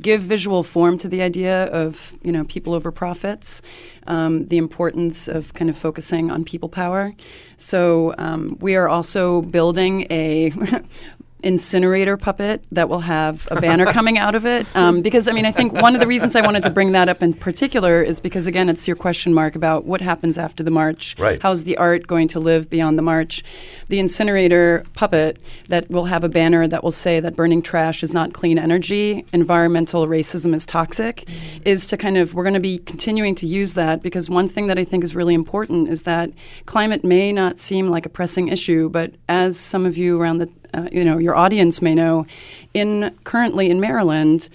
give 0.00 0.22
visual 0.22 0.62
form 0.62 0.98
to 0.98 1.08
the 1.08 1.22
idea 1.22 1.66
of, 1.66 2.14
you 2.22 2.32
know, 2.32 2.44
people 2.44 2.74
over 2.74 2.92
profits, 2.92 3.62
um, 4.06 4.46
the 4.46 4.56
importance 4.56 5.28
of 5.28 5.54
kind 5.54 5.70
of 5.70 5.76
focusing 5.76 6.30
on 6.30 6.44
people 6.44 6.68
power. 6.68 7.14
So 7.58 8.14
um, 8.18 8.56
we 8.60 8.76
are 8.76 8.88
also 8.88 9.42
building 9.42 10.06
a 10.10 10.52
incinerator 11.46 12.16
puppet 12.16 12.64
that 12.72 12.88
will 12.88 13.00
have 13.00 13.46
a 13.52 13.60
banner 13.60 13.86
coming 13.92 14.18
out 14.18 14.34
of 14.34 14.44
it. 14.44 14.66
Um, 14.74 15.00
because, 15.00 15.28
I 15.28 15.32
mean, 15.32 15.46
I 15.46 15.52
think 15.52 15.72
one 15.72 15.94
of 15.94 16.00
the 16.00 16.06
reasons 16.06 16.34
I 16.34 16.40
wanted 16.40 16.64
to 16.64 16.70
bring 16.70 16.90
that 16.92 17.08
up 17.08 17.22
in 17.22 17.32
particular 17.32 18.02
is 18.02 18.18
because, 18.18 18.48
again, 18.48 18.68
it's 18.68 18.88
your 18.88 18.96
question 18.96 19.32
mark 19.32 19.54
about 19.54 19.84
what 19.84 20.00
happens 20.00 20.38
after 20.38 20.64
the 20.64 20.72
march. 20.72 21.16
Right. 21.18 21.40
How's 21.40 21.62
the 21.62 21.76
art 21.76 22.08
going 22.08 22.26
to 22.28 22.40
live 22.40 22.68
beyond 22.68 22.98
the 22.98 23.02
march? 23.02 23.44
The 23.88 24.00
incinerator 24.00 24.84
puppet 24.94 25.38
that 25.68 25.88
will 25.88 26.06
have 26.06 26.24
a 26.24 26.28
banner 26.28 26.66
that 26.66 26.82
will 26.82 26.90
say 26.90 27.20
that 27.20 27.36
burning 27.36 27.62
trash 27.62 28.02
is 28.02 28.12
not 28.12 28.32
clean 28.32 28.58
energy, 28.58 29.24
environmental 29.32 30.08
racism 30.08 30.52
is 30.52 30.66
toxic, 30.66 31.28
is 31.64 31.86
to 31.86 31.96
kind 31.96 32.18
of, 32.18 32.34
we're 32.34 32.42
going 32.42 32.54
to 32.54 32.60
be 32.60 32.78
continuing 32.78 33.36
to 33.36 33.46
use 33.46 33.74
that 33.74 34.02
because 34.02 34.28
one 34.28 34.48
thing 34.48 34.66
that 34.66 34.78
I 34.78 34.84
think 34.84 35.04
is 35.04 35.14
really 35.14 35.34
important 35.34 35.88
is 35.88 36.02
that 36.02 36.32
climate 36.64 37.04
may 37.04 37.32
not 37.32 37.60
seem 37.60 37.88
like 37.88 38.04
a 38.04 38.08
pressing 38.08 38.48
issue, 38.48 38.88
but 38.88 39.12
as 39.28 39.56
some 39.56 39.86
of 39.86 39.96
you 39.96 40.20
around 40.20 40.38
the 40.38 40.50
uh, 40.74 40.88
you 40.92 41.04
know 41.04 41.18
your 41.18 41.34
audience 41.34 41.82
may 41.82 41.94
know, 41.94 42.26
in 42.74 43.14
currently 43.24 43.70
in 43.70 43.80
Maryland, 43.80 44.48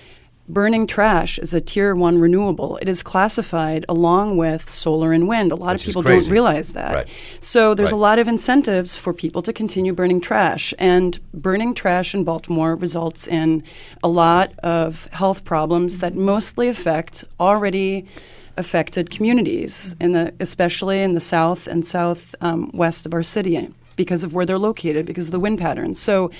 burning 0.49 0.85
trash 0.85 1.39
is 1.39 1.53
a 1.53 1.61
tier 1.61 1.95
one 1.95 2.19
renewable. 2.19 2.77
It 2.81 2.89
is 2.89 3.01
classified 3.03 3.85
along 3.87 4.37
with 4.37 4.69
solar 4.69 5.13
and 5.13 5.27
wind. 5.27 5.51
A 5.51 5.55
lot 5.55 5.73
Which 5.73 5.83
of 5.83 5.85
people 5.87 6.01
don't 6.01 6.27
realize 6.27 6.73
that. 6.73 6.93
Right. 6.93 7.07
So 7.39 7.73
there's 7.73 7.91
Right. 7.91 7.97
a 7.97 8.01
lot 8.01 8.19
of 8.19 8.27
incentives 8.27 8.97
for 8.97 9.13
people 9.13 9.41
to 9.43 9.53
continue 9.53 9.93
burning 9.93 10.19
trash, 10.19 10.73
and 10.77 11.19
burning 11.33 11.73
trash 11.73 12.13
in 12.13 12.23
Baltimore 12.23 12.75
results 12.75 13.27
in 13.27 13.63
a 14.03 14.09
lot 14.09 14.51
of 14.59 15.07
health 15.11 15.45
problems 15.45 15.99
that 15.99 16.15
mostly 16.15 16.67
affect 16.67 17.23
already 17.39 18.05
affected 18.57 19.09
communities 19.09 19.95
in 20.01 20.11
the 20.11 20.33
especially 20.41 21.01
in 21.01 21.13
the 21.13 21.21
south 21.21 21.67
and 21.67 21.87
southwest 21.87 22.35
um, 22.41 23.09
of 23.09 23.13
our 23.13 23.23
city 23.23 23.55
because 23.95 24.23
of 24.23 24.33
where 24.33 24.45
they're 24.45 24.57
located 24.57 25.05
because 25.05 25.27
of 25.27 25.31
the 25.31 25.39
wind 25.39 25.59
patterns 25.59 25.99
so 25.99 26.31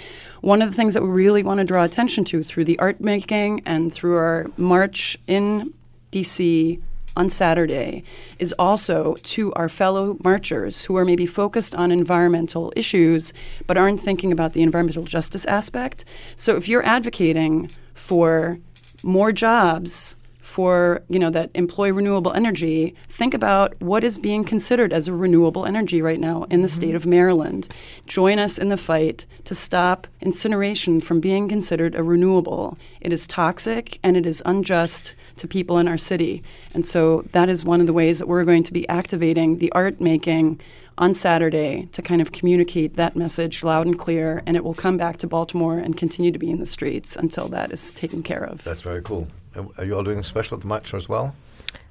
one 0.41 0.61
of 0.61 0.69
the 0.69 0.75
things 0.75 0.93
that 0.93 1.03
we 1.03 1.09
really 1.09 1.43
want 1.43 1.59
to 1.59 1.63
draw 1.63 1.83
attention 1.83 2.23
to 2.23 2.43
through 2.43 2.65
the 2.65 2.77
art 2.79 2.99
making 2.99 3.61
and 3.65 3.93
through 3.93 4.15
our 4.15 4.47
march 4.57 5.17
in 5.27 5.73
dc 6.11 6.81
on 7.15 7.29
Saturday 7.29 8.03
is 8.39 8.53
also 8.57 9.15
to 9.23 9.51
our 9.53 9.67
fellow 9.67 10.17
marchers 10.23 10.85
who 10.85 10.95
are 10.95 11.05
maybe 11.05 11.25
focused 11.25 11.75
on 11.75 11.91
environmental 11.91 12.71
issues 12.75 13.33
but 13.67 13.77
aren't 13.77 13.99
thinking 13.99 14.31
about 14.31 14.53
the 14.53 14.61
environmental 14.61 15.03
justice 15.03 15.45
aspect. 15.45 16.05
So 16.35 16.55
if 16.55 16.67
you're 16.67 16.85
advocating 16.85 17.69
for 17.93 18.59
more 19.03 19.31
jobs 19.31 20.15
for 20.51 21.01
you 21.07 21.17
know 21.17 21.29
that 21.29 21.49
employ 21.55 21.93
renewable 21.93 22.33
energy 22.33 22.93
think 23.07 23.33
about 23.33 23.73
what 23.81 24.03
is 24.03 24.17
being 24.17 24.43
considered 24.43 24.91
as 24.91 25.07
a 25.07 25.13
renewable 25.13 25.65
energy 25.65 26.01
right 26.01 26.19
now 26.19 26.43
in 26.49 26.61
the 26.61 26.67
state 26.67 26.93
of 26.93 27.05
Maryland. 27.05 27.69
Join 28.05 28.37
us 28.37 28.57
in 28.57 28.67
the 28.67 28.75
fight 28.75 29.25
to 29.45 29.55
stop 29.55 30.07
incineration 30.19 30.99
from 30.99 31.21
being 31.21 31.47
considered 31.47 31.95
a 31.95 32.03
renewable. 32.03 32.77
It 32.99 33.13
is 33.13 33.25
toxic 33.25 33.97
and 34.03 34.17
it 34.17 34.25
is 34.25 34.43
unjust 34.45 35.15
to 35.37 35.47
people 35.47 35.77
in 35.77 35.87
our 35.87 35.97
city. 35.97 36.43
And 36.73 36.85
so 36.85 37.21
that 37.31 37.47
is 37.47 37.63
one 37.63 37.79
of 37.79 37.87
the 37.87 37.93
ways 37.93 38.19
that 38.19 38.27
we're 38.27 38.43
going 38.43 38.63
to 38.63 38.73
be 38.73 38.87
activating 38.89 39.59
the 39.59 39.71
art 39.71 40.01
making 40.01 40.59
on 40.97 41.13
Saturday 41.13 41.87
to 41.93 42.01
kind 42.01 42.21
of 42.21 42.33
communicate 42.33 42.97
that 42.97 43.15
message 43.15 43.63
loud 43.63 43.87
and 43.87 43.97
clear 43.97 44.43
and 44.45 44.57
it 44.57 44.65
will 44.65 44.73
come 44.73 44.97
back 44.97 45.15
to 45.19 45.27
Baltimore 45.27 45.79
and 45.79 45.95
continue 45.95 46.31
to 46.33 46.39
be 46.39 46.51
in 46.51 46.59
the 46.59 46.65
streets 46.65 47.15
until 47.15 47.47
that 47.47 47.71
is 47.71 47.93
taken 47.93 48.21
care 48.21 48.43
of. 48.43 48.65
That's 48.65 48.81
very 48.81 49.01
cool. 49.01 49.29
Are 49.55 49.83
you 49.85 49.95
all 49.95 50.03
doing 50.03 50.19
a 50.19 50.23
special 50.23 50.55
at 50.55 50.61
the 50.61 50.67
march 50.67 50.93
as 50.93 51.09
well? 51.09 51.35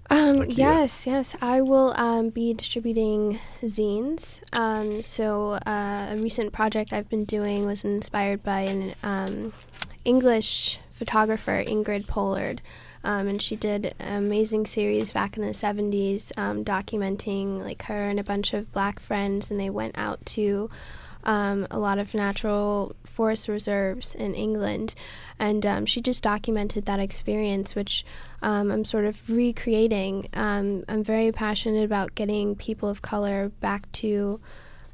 Um, 0.08 0.38
Like 0.38 0.50
you. 0.50 0.64
yes, 0.64 1.06
yes. 1.06 1.36
I 1.40 1.60
will 1.60 1.92
um, 1.96 2.30
be 2.30 2.52
distributing 2.52 3.38
zines. 3.62 4.40
Um, 4.52 5.02
so 5.02 5.52
uh, 5.66 6.08
a 6.10 6.16
recent 6.16 6.52
project 6.52 6.92
I've 6.92 7.08
been 7.08 7.24
doing 7.24 7.66
was 7.66 7.84
inspired 7.84 8.42
by 8.42 8.60
an 8.60 8.94
um, 9.02 9.52
English 10.04 10.80
photographer, 10.90 11.62
Ingrid 11.64 12.06
Pollard. 12.06 12.60
Um, 13.02 13.28
and 13.28 13.40
she 13.40 13.56
did 13.56 13.94
an 13.98 14.24
amazing 14.24 14.66
series 14.66 15.12
back 15.12 15.36
in 15.36 15.42
the 15.42 15.52
70s 15.52 16.36
um, 16.36 16.64
documenting 16.64 17.62
like 17.62 17.84
her 17.84 18.08
and 18.08 18.20
a 18.20 18.24
bunch 18.24 18.52
of 18.52 18.70
black 18.72 19.00
friends 19.00 19.50
and 19.50 19.58
they 19.58 19.70
went 19.70 19.96
out 19.96 20.24
to 20.26 20.68
um, 21.24 21.66
a 21.70 21.78
lot 21.78 21.98
of 21.98 22.14
natural 22.14 22.94
forest 23.04 23.48
reserves 23.48 24.14
in 24.14 24.34
England, 24.34 24.94
and 25.38 25.64
um, 25.66 25.86
she 25.86 26.00
just 26.00 26.22
documented 26.22 26.86
that 26.86 27.00
experience, 27.00 27.74
which 27.74 28.04
um, 28.42 28.70
I'm 28.70 28.84
sort 28.84 29.04
of 29.04 29.28
recreating. 29.28 30.28
Um, 30.34 30.84
I'm 30.88 31.04
very 31.04 31.32
passionate 31.32 31.84
about 31.84 32.14
getting 32.14 32.54
people 32.56 32.88
of 32.88 33.02
color 33.02 33.50
back 33.60 33.90
to 33.92 34.40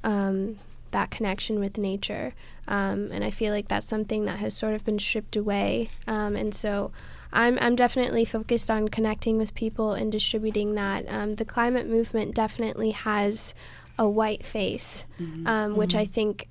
um, 0.03 0.59
that 0.91 1.11
connection 1.11 1.61
with 1.61 1.79
nature, 1.79 2.35
um, 2.69 3.11
and 3.13 3.23
I 3.23 3.31
feel 3.31 3.53
like 3.53 3.69
that's 3.69 3.87
something 3.87 4.25
that 4.25 4.39
has 4.39 4.55
sort 4.55 4.75
of 4.75 4.85
been 4.85 4.99
stripped 4.99 5.37
away, 5.37 5.91
and 6.07 6.55
so. 6.55 6.93
I'm, 7.33 7.59
I'm 7.61 7.77
definitely 7.77 8.25
focused 8.25 8.71
on 8.71 8.89
connecting 8.89 9.37
with 9.37 9.55
people 9.55 9.93
and 9.93 10.11
distributing 10.11 10.75
that. 10.77 11.37
The 11.37 11.45
climate 11.45 11.87
movement 11.87 12.35
definitely 12.35 12.93
has 12.93 13.53
a 13.99 14.09
white 14.09 14.45
face, 14.45 15.05
um, 15.47 15.77
which 15.77 15.95
I 15.95 16.05
think 16.05 16.47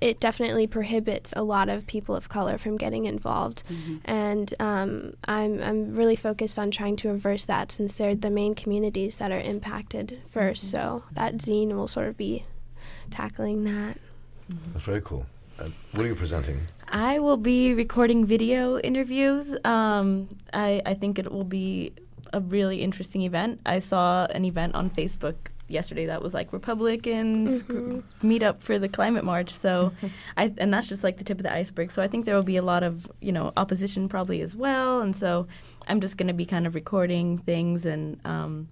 it 0.00 0.18
definitely 0.18 0.66
prohibits 0.66 1.32
a 1.36 1.42
lot 1.42 1.68
of 1.68 1.86
people 1.86 2.14
of 2.14 2.28
color 2.28 2.56
from 2.56 2.76
getting 2.76 3.04
involved. 3.04 3.62
And 4.04 4.52
um, 4.58 5.14
I'm, 5.28 5.62
I'm 5.62 5.94
really 5.94 6.16
focused 6.16 6.58
on 6.58 6.70
trying 6.70 6.96
to 6.96 7.08
reverse 7.08 7.44
that 7.44 7.70
since 7.70 7.96
they're 7.96 8.14
the 8.14 8.30
main 8.30 8.54
communities 8.54 9.16
that 9.16 9.30
are 9.30 9.40
impacted 9.40 10.20
1st 10.34 10.56
So 10.56 11.04
that 11.12 11.34
zine 11.34 11.72
will 11.72 11.88
sort 11.88 12.08
of 12.08 12.16
be 12.16 12.44
tackling 13.10 13.64
that. 13.64 13.98
That's 14.72 14.84
very 14.84 15.02
cool. 15.02 15.26
Uh, 15.58 15.68
what 15.92 16.04
are 16.04 16.08
you 16.08 16.14
presenting? 16.14 16.66
I 16.88 17.18
will 17.18 17.36
be 17.36 17.74
recording 17.74 18.24
video 18.24 18.78
interviews. 18.78 19.54
Um, 19.64 20.28
I, 20.52 20.80
I 20.86 20.94
think 20.94 21.18
it 21.18 21.30
will 21.30 21.44
be 21.44 21.92
a 22.32 22.40
really 22.40 22.82
interesting 22.82 23.22
event. 23.22 23.60
I 23.66 23.78
saw 23.78 24.26
an 24.26 24.44
event 24.44 24.74
on 24.74 24.90
Facebook 24.90 25.36
yesterday 25.70 26.06
that 26.06 26.22
was 26.22 26.34
like 26.34 26.52
Republicans 26.52 27.62
gr- 27.62 28.00
meet 28.22 28.42
up 28.42 28.62
for 28.62 28.78
the 28.78 28.88
climate 28.88 29.24
march. 29.24 29.50
So, 29.50 29.92
I 30.36 30.52
and 30.58 30.72
that's 30.72 30.88
just 30.88 31.04
like 31.04 31.18
the 31.18 31.24
tip 31.24 31.38
of 31.38 31.44
the 31.44 31.52
iceberg. 31.52 31.90
So 31.90 32.02
I 32.02 32.08
think 32.08 32.24
there 32.24 32.34
will 32.34 32.42
be 32.42 32.56
a 32.56 32.62
lot 32.62 32.82
of 32.82 33.10
you 33.20 33.32
know 33.32 33.52
opposition 33.56 34.08
probably 34.08 34.40
as 34.40 34.56
well. 34.56 35.00
And 35.00 35.14
so 35.14 35.46
I'm 35.88 36.00
just 36.00 36.16
going 36.16 36.28
to 36.28 36.34
be 36.34 36.46
kind 36.46 36.66
of 36.66 36.74
recording 36.74 37.38
things 37.38 37.86
and 37.86 38.20
um, 38.24 38.68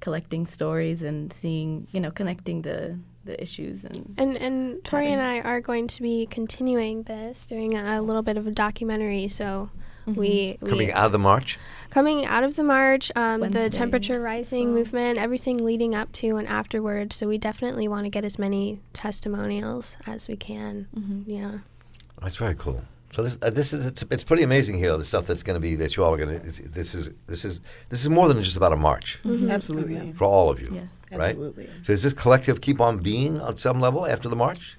collecting 0.00 0.46
stories 0.46 1.02
and 1.02 1.32
seeing 1.32 1.86
you 1.92 2.00
know 2.00 2.10
connecting 2.10 2.62
the 2.62 2.98
the 3.24 3.40
issues 3.40 3.84
and 3.84 4.14
And 4.18 4.36
and 4.38 4.82
Tori 4.84 5.08
and 5.08 5.20
I 5.20 5.40
are 5.40 5.60
going 5.60 5.88
to 5.88 6.02
be 6.02 6.26
continuing 6.26 7.02
this, 7.02 7.46
doing 7.46 7.76
a 7.76 8.00
little 8.00 8.22
bit 8.22 8.36
of 8.36 8.46
a 8.46 8.50
documentary. 8.50 9.28
So 9.28 9.70
we, 10.06 10.58
we 10.60 10.68
Coming 10.70 10.92
out 10.92 11.06
of 11.06 11.12
the 11.12 11.18
march? 11.18 11.58
coming 11.90 12.24
out 12.24 12.44
of 12.44 12.54
the 12.54 12.62
march, 12.62 13.10
um, 13.16 13.40
the 13.40 13.68
temperature 13.68 14.20
rising 14.20 14.68
well. 14.68 14.76
movement, 14.78 15.18
everything 15.18 15.56
leading 15.64 15.92
up 15.94 16.12
to 16.12 16.36
and 16.36 16.46
afterwards. 16.46 17.16
So 17.16 17.26
we 17.26 17.36
definitely 17.36 17.88
want 17.88 18.04
to 18.04 18.10
get 18.10 18.24
as 18.24 18.38
many 18.38 18.80
testimonials 18.92 19.96
as 20.06 20.28
we 20.28 20.36
can. 20.36 20.86
Mhm. 20.96 21.24
Yeah. 21.26 21.58
That's 22.22 22.36
very 22.36 22.54
cool. 22.54 22.84
So 23.12 23.24
this, 23.24 23.36
uh, 23.42 23.50
this 23.50 23.72
is 23.72 23.86
it's, 23.86 24.04
it's 24.10 24.22
pretty 24.22 24.44
amazing 24.44 24.78
here. 24.78 24.96
The 24.96 25.04
stuff 25.04 25.26
that's 25.26 25.42
going 25.42 25.54
to 25.56 25.60
be 25.60 25.74
that 25.76 25.96
you 25.96 26.04
all 26.04 26.14
are 26.14 26.16
going 26.16 26.40
to. 26.40 26.62
This 26.68 26.94
is 26.94 27.10
this 27.26 27.44
is 27.44 27.60
this 27.88 28.02
is 28.02 28.08
more 28.08 28.28
than 28.28 28.40
just 28.40 28.56
about 28.56 28.72
a 28.72 28.76
march 28.76 29.18
Absolutely. 29.26 30.12
for 30.12 30.24
all 30.26 30.48
of 30.48 30.60
you. 30.60 30.68
Yes. 30.72 31.00
right. 31.10 31.30
Absolutely. 31.30 31.66
So 31.82 31.92
does 31.92 32.04
this 32.04 32.12
collective 32.12 32.60
keep 32.60 32.80
on 32.80 32.98
being 32.98 33.40
on 33.40 33.56
some 33.56 33.80
level 33.80 34.06
after 34.06 34.28
the 34.28 34.36
march? 34.36 34.78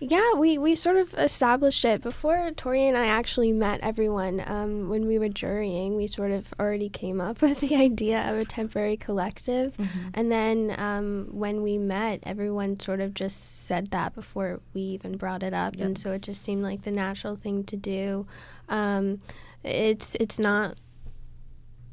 Yeah, 0.00 0.34
we, 0.34 0.58
we 0.58 0.74
sort 0.76 0.96
of 0.96 1.12
established 1.14 1.84
it 1.84 2.02
before 2.02 2.52
Tori 2.52 2.86
and 2.86 2.96
I 2.96 3.06
actually 3.06 3.52
met 3.52 3.80
everyone. 3.82 4.42
Um, 4.46 4.88
when 4.88 5.06
we 5.06 5.18
were 5.18 5.28
jurying, 5.28 5.96
we 5.96 6.06
sort 6.06 6.30
of 6.30 6.54
already 6.60 6.88
came 6.88 7.20
up 7.20 7.42
with 7.42 7.60
the 7.60 7.74
idea 7.76 8.30
of 8.30 8.38
a 8.38 8.44
temporary 8.44 8.96
collective. 8.96 9.74
And 10.14 10.30
then 10.30 10.74
um, 10.78 11.28
when 11.32 11.62
we 11.62 11.78
met, 11.78 12.20
everyone 12.22 12.78
sort 12.78 13.00
of 13.00 13.12
just 13.14 13.66
said 13.66 13.90
that 13.90 14.14
before 14.14 14.60
we 14.72 14.82
even 14.82 15.16
brought 15.16 15.42
it 15.42 15.52
up. 15.54 15.74
And 15.86 15.98
so 15.98 16.12
it 16.12 16.22
just 16.22 16.44
seemed 16.44 16.62
like 16.62 16.82
the 16.82 16.92
natural 16.92 17.34
thing 17.34 17.64
to 17.64 17.76
do. 17.76 18.26
Um, 18.68 19.20
it's 19.64 20.14
it's 20.16 20.38
not 20.38 20.78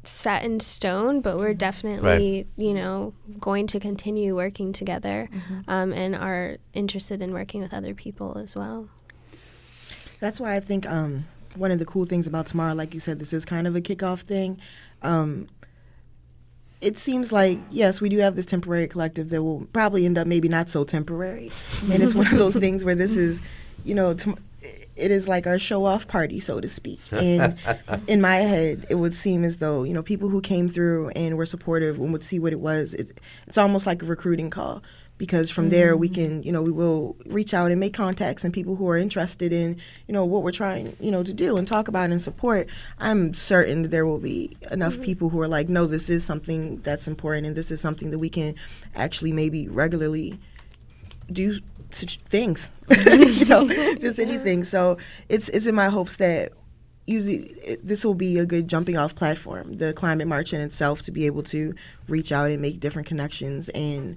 set 0.06 0.44
in 0.44 0.60
stone, 0.60 1.20
but 1.20 1.38
we're 1.38 1.54
definitely, 1.54 2.46
you 2.56 2.74
know, 2.74 3.12
going 3.40 3.66
to 3.68 3.80
continue 3.80 4.34
working 4.34 4.72
together 4.72 5.28
um, 5.68 5.92
and 5.92 6.14
are 6.14 6.56
interested 6.72 7.22
in 7.22 7.32
working 7.32 7.60
with 7.60 7.74
other 7.74 7.94
people 7.94 8.38
as 8.38 8.54
well. 8.56 8.88
That's 10.20 10.40
why 10.40 10.56
I 10.56 10.60
think 10.60 10.88
um, 10.88 11.26
one 11.56 11.70
of 11.70 11.78
the 11.78 11.84
cool 11.84 12.04
things 12.04 12.26
about 12.26 12.46
tomorrow, 12.46 12.74
like 12.74 12.94
you 12.94 13.00
said, 13.00 13.18
this 13.18 13.32
is 13.32 13.44
kind 13.44 13.66
of 13.66 13.76
a 13.76 13.80
kickoff 13.80 14.20
thing. 14.20 14.60
Um, 15.02 15.48
it 16.80 16.98
seems 16.98 17.32
like 17.32 17.58
yes, 17.70 18.00
we 18.00 18.08
do 18.08 18.18
have 18.18 18.36
this 18.36 18.46
temporary 18.46 18.86
collective 18.86 19.30
that 19.30 19.42
will 19.42 19.66
probably 19.72 20.04
end 20.04 20.18
up 20.18 20.26
maybe 20.26 20.48
not 20.48 20.68
so 20.68 20.84
temporary, 20.84 21.50
and 21.90 22.02
it's 22.02 22.14
one 22.14 22.26
of 22.26 22.38
those 22.38 22.54
things 22.64 22.84
where 22.84 22.94
this 22.94 23.16
is, 23.16 23.40
you 23.84 23.94
know, 23.94 24.14
tom- 24.14 24.38
it 24.96 25.10
is 25.10 25.28
like 25.28 25.46
a 25.46 25.58
show 25.58 25.84
off 25.84 26.08
party, 26.08 26.40
so 26.40 26.60
to 26.60 26.68
speak. 26.68 27.00
And 27.12 27.58
in 28.06 28.20
my 28.20 28.36
head, 28.36 28.86
it 28.88 28.96
would 28.96 29.14
seem 29.14 29.44
as 29.44 29.56
though 29.56 29.82
you 29.82 29.94
know 29.94 30.02
people 30.02 30.28
who 30.28 30.40
came 30.40 30.68
through 30.68 31.10
and 31.10 31.36
were 31.36 31.46
supportive 31.46 31.98
and 31.98 32.12
would 32.12 32.24
see 32.24 32.38
what 32.38 32.52
it 32.52 32.60
was. 32.60 32.94
It, 32.94 33.20
it's 33.46 33.58
almost 33.58 33.86
like 33.86 34.02
a 34.02 34.06
recruiting 34.06 34.50
call 34.50 34.82
because 35.18 35.50
from 35.50 35.70
there 35.70 35.96
we 35.96 36.08
mm. 36.08 36.14
can 36.14 36.42
you 36.42 36.52
know 36.52 36.62
we 36.62 36.70
will 36.70 37.16
reach 37.26 37.54
out 37.54 37.70
and 37.70 37.80
make 37.80 37.94
contacts 37.94 38.44
and 38.44 38.52
people 38.52 38.76
who 38.76 38.88
are 38.88 38.96
interested 38.96 39.52
in 39.52 39.76
you 40.06 40.12
know 40.12 40.24
what 40.24 40.42
we're 40.42 40.52
trying 40.52 40.94
you 41.00 41.10
know 41.10 41.22
to 41.22 41.32
do 41.32 41.56
and 41.56 41.66
talk 41.66 41.88
about 41.88 42.10
and 42.10 42.20
support 42.20 42.68
i'm 42.98 43.32
certain 43.32 43.88
there 43.88 44.06
will 44.06 44.18
be 44.18 44.56
enough 44.70 44.94
mm-hmm. 44.94 45.04
people 45.04 45.28
who 45.28 45.40
are 45.40 45.48
like 45.48 45.68
no 45.68 45.86
this 45.86 46.10
is 46.10 46.24
something 46.24 46.78
that's 46.82 47.08
important 47.08 47.46
and 47.46 47.56
this 47.56 47.70
is 47.70 47.80
something 47.80 48.10
that 48.10 48.18
we 48.18 48.28
can 48.28 48.54
actually 48.94 49.32
maybe 49.32 49.68
regularly 49.68 50.38
do 51.30 51.60
such 51.90 52.18
things 52.18 52.72
you 53.06 53.44
know 53.46 53.68
just 53.98 54.18
anything. 54.18 54.64
So 54.64 54.98
it's 55.28 55.48
it's 55.50 55.66
in 55.66 55.74
my 55.74 55.88
hopes 55.88 56.16
that 56.16 56.52
usually 57.06 57.46
it, 57.64 57.86
this 57.86 58.04
will 58.04 58.14
be 58.14 58.38
a 58.38 58.46
good 58.46 58.68
jumping 58.68 58.96
off 58.96 59.14
platform 59.14 59.76
the 59.76 59.92
climate 59.92 60.26
march 60.26 60.52
in 60.52 60.60
itself 60.60 61.02
to 61.02 61.12
be 61.12 61.26
able 61.26 61.42
to 61.42 61.72
reach 62.08 62.32
out 62.32 62.50
and 62.50 62.60
make 62.60 62.80
different 62.80 63.06
connections 63.06 63.68
and 63.70 64.16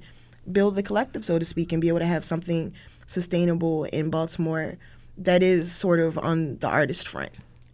build 0.51 0.75
the 0.75 0.83
collective 0.83 1.23
so 1.23 1.37
to 1.37 1.45
speak 1.45 1.71
and 1.71 1.81
be 1.81 1.87
able 1.87 1.99
to 1.99 2.05
have 2.05 2.25
something 2.25 2.73
sustainable 3.05 3.83
in 3.85 4.09
baltimore 4.09 4.75
that 5.17 5.43
is 5.43 5.71
sort 5.71 5.99
of 5.99 6.17
on 6.17 6.57
the 6.57 6.67
artist 6.67 7.07
front 7.07 7.31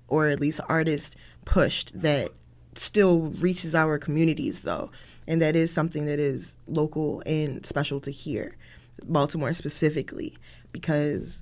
or 0.08 0.28
at 0.28 0.40
least 0.40 0.60
artist 0.68 1.16
pushed 1.46 2.00
that 2.00 2.30
still 2.76 3.22
reaches 3.40 3.74
our 3.74 3.98
communities 3.98 4.62
though 4.62 4.92
and 5.28 5.42
that 5.42 5.56
is 5.56 5.72
something 5.72 6.06
that 6.06 6.20
is 6.20 6.58
local 6.68 7.24
and 7.26 7.66
special 7.66 8.02
to 8.02 8.12
here 8.12 8.56
baltimore 9.04 9.54
specifically 9.54 10.36
because 10.72 11.42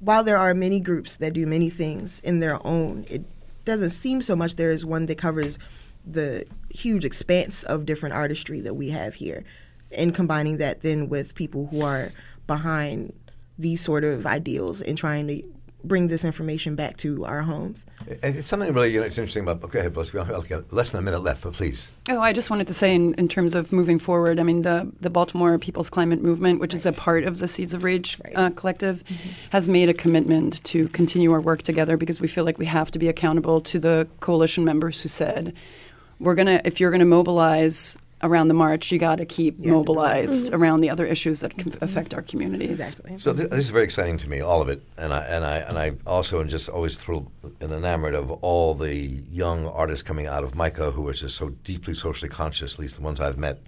while 0.00 0.24
there 0.24 0.36
are 0.36 0.54
many 0.54 0.80
groups 0.80 1.16
that 1.16 1.32
do 1.32 1.46
many 1.46 1.70
things 1.70 2.20
in 2.20 2.40
their 2.40 2.64
own 2.66 3.04
it 3.08 3.22
doesn't 3.64 3.90
seem 3.90 4.20
so 4.20 4.36
much 4.36 4.56
there 4.56 4.70
is 4.70 4.84
one 4.84 5.06
that 5.06 5.18
covers 5.18 5.58
the 6.06 6.44
huge 6.70 7.04
expanse 7.04 7.62
of 7.64 7.86
different 7.86 8.14
artistry 8.14 8.60
that 8.60 8.74
we 8.74 8.90
have 8.90 9.14
here 9.14 9.44
and 9.92 10.14
combining 10.14 10.58
that 10.58 10.82
then 10.82 11.08
with 11.08 11.34
people 11.34 11.66
who 11.66 11.82
are 11.82 12.12
behind 12.46 13.12
these 13.58 13.80
sort 13.80 14.04
of 14.04 14.26
ideals 14.26 14.82
and 14.82 14.98
trying 14.98 15.26
to 15.28 15.42
bring 15.84 16.08
this 16.08 16.24
information 16.24 16.74
back 16.74 16.96
to 16.96 17.24
our 17.24 17.42
homes 17.42 17.86
It's 18.06 18.46
something 18.46 18.72
really 18.72 18.94
you 18.94 19.00
know, 19.00 19.06
it's 19.06 19.18
interesting 19.18 19.42
about. 19.42 19.62
Okay, 19.64 19.80
ahead, 19.80 19.92
Bliss. 19.92 20.12
We 20.12 20.20
only 20.20 20.48
have 20.48 20.72
less 20.72 20.90
than 20.90 21.00
a 21.00 21.02
minute 21.02 21.20
left, 21.20 21.42
but 21.42 21.52
please. 21.52 21.92
Oh, 22.08 22.20
I 22.20 22.32
just 22.32 22.50
wanted 22.50 22.66
to 22.68 22.74
say, 22.74 22.94
in, 22.94 23.14
in 23.14 23.28
terms 23.28 23.54
of 23.54 23.72
moving 23.72 23.98
forward, 23.98 24.38
I 24.38 24.42
mean, 24.44 24.62
the, 24.62 24.90
the 25.00 25.10
Baltimore 25.10 25.58
People's 25.58 25.90
Climate 25.90 26.22
Movement, 26.22 26.60
which 26.60 26.74
is 26.74 26.86
a 26.86 26.92
part 26.92 27.24
of 27.24 27.38
the 27.38 27.48
Seeds 27.48 27.74
of 27.74 27.82
Rage 27.82 28.20
uh, 28.34 28.50
collective, 28.50 29.02
has 29.50 29.68
made 29.68 29.88
a 29.88 29.94
commitment 29.94 30.62
to 30.64 30.88
continue 30.88 31.32
our 31.32 31.40
work 31.40 31.62
together 31.62 31.96
because 31.96 32.20
we 32.20 32.28
feel 32.28 32.44
like 32.44 32.58
we 32.58 32.66
have 32.66 32.90
to 32.92 32.98
be 32.98 33.08
accountable 33.08 33.60
to 33.62 33.78
the 33.78 34.06
coalition 34.20 34.64
members 34.64 35.00
who 35.00 35.08
said, 35.08 35.54
we're 36.20 36.34
going 36.34 36.46
to, 36.46 36.64
if 36.66 36.78
you're 36.78 36.90
going 36.90 37.00
to 37.00 37.06
mobilize 37.06 37.98
around 38.24 38.48
the 38.48 38.54
march, 38.54 38.90
you 38.90 38.98
got 38.98 39.16
to 39.16 39.26
keep 39.26 39.58
mobilized 39.58 40.52
around 40.52 40.80
the 40.80 40.90
other 40.90 41.06
issues 41.06 41.40
that 41.40 41.56
can 41.56 41.72
affect 41.80 42.14
our 42.14 42.22
communities. 42.22 42.80
exactly 42.80 43.18
So 43.18 43.32
th- 43.34 43.50
this 43.50 43.60
is 43.60 43.70
very 43.70 43.84
exciting 43.84 44.16
to 44.18 44.28
me, 44.28 44.40
all 44.40 44.60
of 44.60 44.68
it, 44.68 44.82
and 44.96 45.12
I 45.12 45.20
and 45.24 45.44
I 45.44 45.56
and 45.58 45.78
I 45.78 45.92
also 46.06 46.40
am 46.40 46.48
just 46.48 46.68
always 46.68 46.96
thrilled 46.96 47.30
and 47.60 47.72
enamored 47.72 48.14
of 48.14 48.30
all 48.30 48.74
the 48.74 48.94
young 48.94 49.66
artists 49.66 50.02
coming 50.02 50.26
out 50.26 50.42
of 50.42 50.54
MICA 50.54 50.90
who 50.92 51.06
are 51.08 51.12
just 51.12 51.36
so 51.36 51.50
deeply 51.62 51.94
socially 51.94 52.30
conscious. 52.30 52.74
At 52.74 52.80
least 52.80 52.96
the 52.96 53.02
ones 53.02 53.20
I've 53.20 53.38
met, 53.38 53.60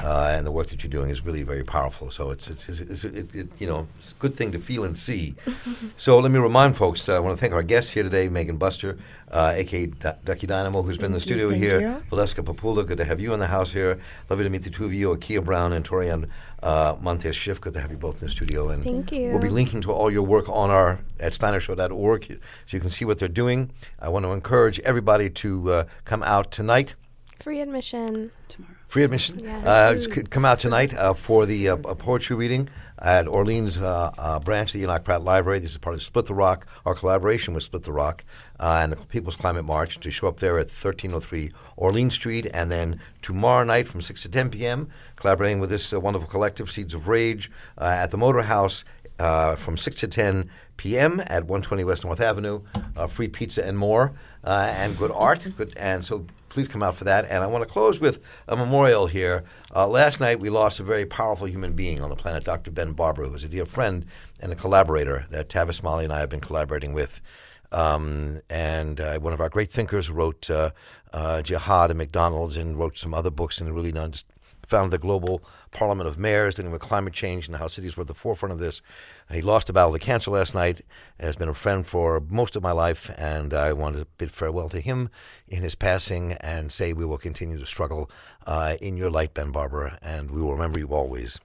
uh, 0.00 0.34
and 0.36 0.46
the 0.46 0.52
work 0.52 0.66
that 0.68 0.82
you're 0.82 0.90
doing 0.90 1.10
is 1.10 1.24
really 1.24 1.42
very 1.42 1.64
powerful. 1.64 2.10
So 2.10 2.30
it's 2.30 2.50
it's, 2.50 2.68
it's, 2.68 2.80
it's 2.80 3.04
it, 3.04 3.34
it, 3.34 3.48
you 3.58 3.66
know 3.66 3.88
it's 3.98 4.12
a 4.12 4.14
good 4.14 4.34
thing 4.34 4.52
to 4.52 4.58
feel 4.58 4.84
and 4.84 4.98
see. 4.98 5.34
so 5.96 6.18
let 6.18 6.30
me 6.30 6.38
remind 6.38 6.76
folks. 6.76 7.08
Uh, 7.08 7.16
I 7.16 7.18
want 7.18 7.36
to 7.36 7.40
thank 7.40 7.54
our 7.54 7.62
guests 7.62 7.92
here 7.92 8.02
today, 8.02 8.28
Megan 8.28 8.58
Buster, 8.58 8.98
uh, 9.32 9.54
aka 9.56 9.86
D- 9.86 10.08
Ducky 10.24 10.46
Dynamo, 10.46 10.82
who's 10.82 10.98
been 10.98 11.06
in 11.06 11.12
the 11.12 11.20
studio 11.20 11.50
thank 11.50 11.62
here. 11.62 11.80
you. 11.80 12.02
Valeska 12.10 12.44
Populoh, 12.44 12.86
good 12.86 12.98
to 12.98 13.04
have 13.04 13.20
you 13.20 13.32
in 13.32 13.40
the 13.40 13.46
house 13.46 13.72
here. 13.72 13.98
Lovely 14.28 14.44
to 14.44 14.50
meet 14.50 14.62
the 14.62 14.70
two 14.70 14.84
of 14.84 14.92
you, 14.92 15.08
Akia 15.16 15.42
Brown 15.44 15.72
and 15.72 15.84
Torian 15.84 16.28
uh, 16.62 16.96
Montes 17.00 17.34
Schiff. 17.34 17.60
Good 17.60 17.72
to 17.74 17.80
have 17.80 17.90
you 17.90 17.96
both 17.96 18.20
in 18.20 18.26
the 18.26 18.30
studio. 18.30 18.68
And 18.68 18.84
Thank 18.84 19.12
you. 19.12 19.30
We'll 19.30 19.40
be 19.40 19.48
linking 19.48 19.80
to 19.82 19.92
all 19.92 20.10
your 20.10 20.22
work 20.22 20.48
on 20.48 20.70
our 20.70 21.00
at 21.18 21.32
steinershow.org 21.32 22.40
so 22.66 22.76
you 22.76 22.80
can 22.80 22.90
see 22.90 23.04
what 23.04 23.18
they're 23.18 23.28
doing. 23.28 23.70
I 23.98 24.08
want 24.08 24.24
to 24.24 24.32
encourage 24.32 24.80
everybody 24.80 25.30
to 25.30 25.72
uh, 25.72 25.84
come 26.04 26.22
out 26.22 26.50
tonight. 26.52 26.94
Free 27.40 27.60
admission. 27.60 28.30
Tomorrow. 28.48 28.74
Free 28.86 29.04
admission. 29.04 29.38
Yes. 29.38 29.64
Uh, 29.66 30.22
come 30.28 30.44
out 30.44 30.58
tonight 30.58 30.94
uh, 30.94 31.14
for 31.14 31.46
the 31.46 31.70
uh, 31.70 31.76
poetry 31.76 32.36
reading 32.36 32.68
at 33.02 33.26
Orleans 33.26 33.78
uh, 33.78 34.12
uh, 34.16 34.38
branch 34.38 34.70
of 34.70 34.80
the 34.80 34.84
Enoch 34.84 35.02
Pratt 35.04 35.22
Library. 35.22 35.58
This 35.58 35.72
is 35.72 35.78
part 35.78 35.94
of 35.94 36.02
Split 36.02 36.26
This 36.26 36.34
Rock, 36.34 36.66
our 36.86 36.94
collaboration 36.94 37.52
with 37.52 37.64
Split 37.64 37.82
This 37.82 37.88
Rock 37.88 38.24
uh, 38.60 38.78
and 38.82 38.92
the 38.92 38.96
People's 38.96 39.34
Climate 39.34 39.64
March 39.64 39.98
to 39.98 40.10
show 40.10 40.28
up 40.28 40.38
there 40.38 40.58
at 40.58 40.66
1303 40.66 41.50
Orleans 41.76 42.14
Street. 42.14 42.46
And 42.54 42.70
then 42.70 43.00
tomorrow 43.20 43.64
night 43.64 43.88
from 43.88 44.00
6 44.00 44.22
to 44.22 44.28
10 44.28 44.50
p.m., 44.50 44.88
collaborating 45.16 45.58
with 45.58 45.70
this 45.70 45.92
uh, 45.92 46.00
wonderful 46.00 46.28
collective, 46.28 46.70
Seeds 46.70 46.94
of 46.94 47.08
Rage, 47.08 47.50
uh, 47.76 47.84
at 47.84 48.12
the 48.12 48.16
Motor 48.16 48.42
House 48.42 48.84
uh, 49.18 49.56
from 49.56 49.76
6 49.76 50.00
to 50.00 50.08
10 50.08 50.48
p.m. 50.76 51.20
at 51.26 51.44
120 51.44 51.84
West 51.84 52.04
North 52.04 52.20
Avenue. 52.20 52.62
Free 53.08 53.28
pizza 53.28 53.64
and 53.64 53.76
more, 53.76 54.14
and 54.44 54.96
good 54.96 55.10
art. 55.12 55.46
Good, 55.56 55.72
and 55.76 56.04
so 56.04 56.26
please 56.52 56.68
come 56.68 56.82
out 56.82 56.96
for 56.96 57.04
that. 57.04 57.24
And 57.28 57.42
I 57.42 57.46
want 57.46 57.62
to 57.62 57.70
close 57.70 58.00
with 58.00 58.44
a 58.46 58.56
memorial 58.56 59.06
here. 59.06 59.44
Uh, 59.74 59.88
last 59.88 60.20
night 60.20 60.40
we 60.40 60.50
lost 60.50 60.80
a 60.80 60.82
very 60.82 61.06
powerful 61.06 61.46
human 61.46 61.72
being 61.72 62.02
on 62.02 62.10
the 62.10 62.16
planet, 62.16 62.44
Dr. 62.44 62.70
Ben 62.70 62.92
Barber, 62.92 63.24
who 63.24 63.30
was 63.30 63.44
a 63.44 63.48
dear 63.48 63.66
friend 63.66 64.06
and 64.40 64.52
a 64.52 64.56
collaborator 64.56 65.26
that 65.30 65.48
Tavis 65.48 65.82
Molly 65.82 66.04
and 66.04 66.12
I 66.12 66.20
have 66.20 66.28
been 66.28 66.40
collaborating 66.40 66.92
with. 66.92 67.20
Um, 67.72 68.40
and 68.50 69.00
uh, 69.00 69.18
one 69.18 69.32
of 69.32 69.40
our 69.40 69.48
great 69.48 69.70
thinkers 69.70 70.10
wrote 70.10 70.50
uh, 70.50 70.70
uh, 71.12 71.40
Jihad 71.40 71.90
and 71.90 71.98
McDonald's 71.98 72.56
and 72.56 72.78
wrote 72.78 72.98
some 72.98 73.14
other 73.14 73.30
books 73.30 73.60
and 73.60 73.74
really 73.74 73.92
done, 73.92 74.12
just 74.12 74.26
founded 74.72 74.90
the 74.90 74.96
Global 74.96 75.42
Parliament 75.70 76.08
of 76.08 76.16
Mayors, 76.16 76.54
dealing 76.54 76.72
with 76.72 76.80
climate 76.80 77.12
change 77.12 77.46
and 77.46 77.58
how 77.58 77.66
cities 77.66 77.94
were 77.94 78.00
at 78.00 78.06
the 78.06 78.14
forefront 78.14 78.54
of 78.54 78.58
this. 78.58 78.80
He 79.30 79.42
lost 79.42 79.68
a 79.68 79.72
battle 79.74 79.92
to 79.92 79.98
cancer 79.98 80.30
last 80.30 80.54
night, 80.54 80.80
has 81.20 81.36
been 81.36 81.50
a 81.50 81.54
friend 81.54 81.86
for 81.86 82.22
most 82.30 82.56
of 82.56 82.62
my 82.62 82.72
life, 82.72 83.10
and 83.18 83.52
I 83.52 83.74
want 83.74 83.96
to 83.96 84.06
bid 84.16 84.30
farewell 84.30 84.70
to 84.70 84.80
him 84.80 85.10
in 85.46 85.62
his 85.62 85.74
passing 85.74 86.32
and 86.40 86.72
say 86.72 86.94
we 86.94 87.04
will 87.04 87.18
continue 87.18 87.58
to 87.58 87.66
struggle 87.66 88.10
uh, 88.46 88.78
in 88.80 88.96
your 88.96 89.10
light, 89.10 89.34
Ben 89.34 89.50
Barber, 89.50 89.98
and 90.00 90.30
we 90.30 90.40
will 90.40 90.52
remember 90.52 90.78
you 90.78 90.88
always. 90.88 91.38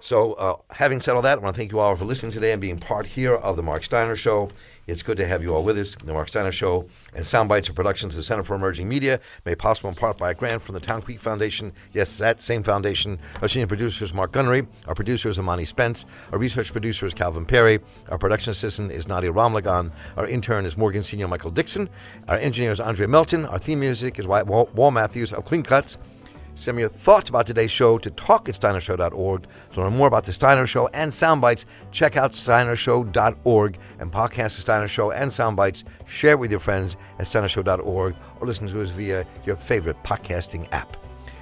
So, 0.00 0.32
uh, 0.32 0.56
having 0.72 1.00
said 1.00 1.14
all 1.14 1.22
that, 1.22 1.38
I 1.38 1.40
want 1.40 1.54
to 1.54 1.58
thank 1.58 1.70
you 1.70 1.78
all 1.78 1.94
for 1.94 2.04
listening 2.04 2.32
today 2.32 2.50
and 2.50 2.60
being 2.60 2.80
part 2.80 3.06
here 3.06 3.36
of 3.36 3.54
the 3.54 3.62
Marc 3.62 3.84
Steiner 3.84 4.16
Show. 4.16 4.50
It's 4.86 5.02
good 5.02 5.16
to 5.16 5.26
have 5.26 5.42
you 5.42 5.52
all 5.52 5.64
with 5.64 5.76
us. 5.78 5.96
The 5.96 6.12
Marc 6.12 6.28
Steiner 6.28 6.52
Show 6.52 6.86
and 7.12 7.24
Soundbites 7.24 7.68
are 7.68 7.72
productions 7.72 8.14
of 8.14 8.18
the 8.18 8.22
Center 8.22 8.44
for 8.44 8.54
Emerging 8.54 8.88
Media, 8.88 9.18
made 9.44 9.58
possible 9.58 9.90
in 9.90 9.96
part 9.96 10.16
by 10.16 10.30
a 10.30 10.34
grant 10.34 10.62
from 10.62 10.74
the 10.74 10.80
Town 10.80 11.02
Creek 11.02 11.18
Foundation. 11.18 11.72
Yes, 11.92 12.18
that 12.18 12.40
same 12.40 12.62
foundation. 12.62 13.18
Our 13.42 13.48
senior 13.48 13.66
producer 13.66 14.04
is 14.04 14.14
Mark 14.14 14.30
Gunnery. 14.30 14.64
Our 14.86 14.94
producer 14.94 15.28
is 15.28 15.40
Amani 15.40 15.64
Spence. 15.64 16.04
Our 16.30 16.38
research 16.38 16.70
producer 16.70 17.04
is 17.04 17.14
Calvin 17.14 17.46
Perry. 17.46 17.80
Our 18.10 18.18
production 18.18 18.52
assistant 18.52 18.92
is 18.92 19.08
Nadia 19.08 19.32
Ramlagan. 19.32 19.90
Our 20.16 20.28
intern 20.28 20.64
is 20.64 20.76
Morgan 20.76 21.02
Senior 21.02 21.26
Michael 21.26 21.50
Dixon. 21.50 21.88
Our 22.28 22.36
engineer 22.36 22.70
is 22.70 22.78
Andre 22.78 23.08
Melton. 23.08 23.44
Our 23.44 23.58
theme 23.58 23.80
music 23.80 24.20
is 24.20 24.28
Wall 24.28 24.90
Matthews 24.92 25.32
of 25.32 25.44
Clean 25.44 25.64
Cuts. 25.64 25.98
Send 26.56 26.76
me 26.76 26.82
your 26.82 26.90
thoughts 26.90 27.28
about 27.28 27.46
today's 27.46 27.70
show 27.70 27.98
to 27.98 28.10
talk 28.10 28.48
at 28.48 28.54
steinershow.org. 28.54 29.46
To 29.74 29.80
learn 29.80 29.94
more 29.94 30.08
about 30.08 30.24
The 30.24 30.32
Steiner 30.32 30.66
Show 30.66 30.88
and 30.88 31.12
Soundbites, 31.12 31.66
check 31.92 32.16
out 32.16 32.32
steinershow.org 32.32 33.78
and 34.00 34.10
podcast 34.10 34.56
The 34.56 34.62
Steiner 34.62 34.88
Show 34.88 35.10
and 35.10 35.30
Soundbites. 35.30 35.84
Share 36.08 36.32
it 36.32 36.38
with 36.38 36.50
your 36.50 36.60
friends 36.60 36.96
at 37.18 37.26
steinershow.org 37.26 38.16
or 38.40 38.46
listen 38.46 38.66
to 38.68 38.82
us 38.82 38.88
via 38.88 39.26
your 39.44 39.56
favorite 39.56 40.02
podcasting 40.02 40.66
app. 40.72 40.96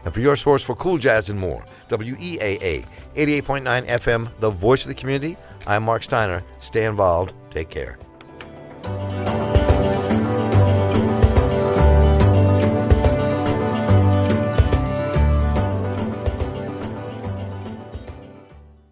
And 0.04 0.12
for 0.12 0.20
your 0.20 0.36
source 0.36 0.62
for 0.62 0.74
cool 0.74 0.98
jazz 0.98 1.30
and 1.30 1.38
more, 1.38 1.64
WEAA 1.88 2.84
88.9 3.14 3.86
FM, 3.86 4.28
the 4.40 4.50
voice 4.50 4.82
of 4.82 4.88
the 4.88 4.94
community, 4.94 5.36
I'm 5.66 5.84
Marc 5.84 6.02
Steiner. 6.02 6.42
Stay 6.60 6.84
involved. 6.84 7.32
Take 7.50 7.70
care. 7.70 7.98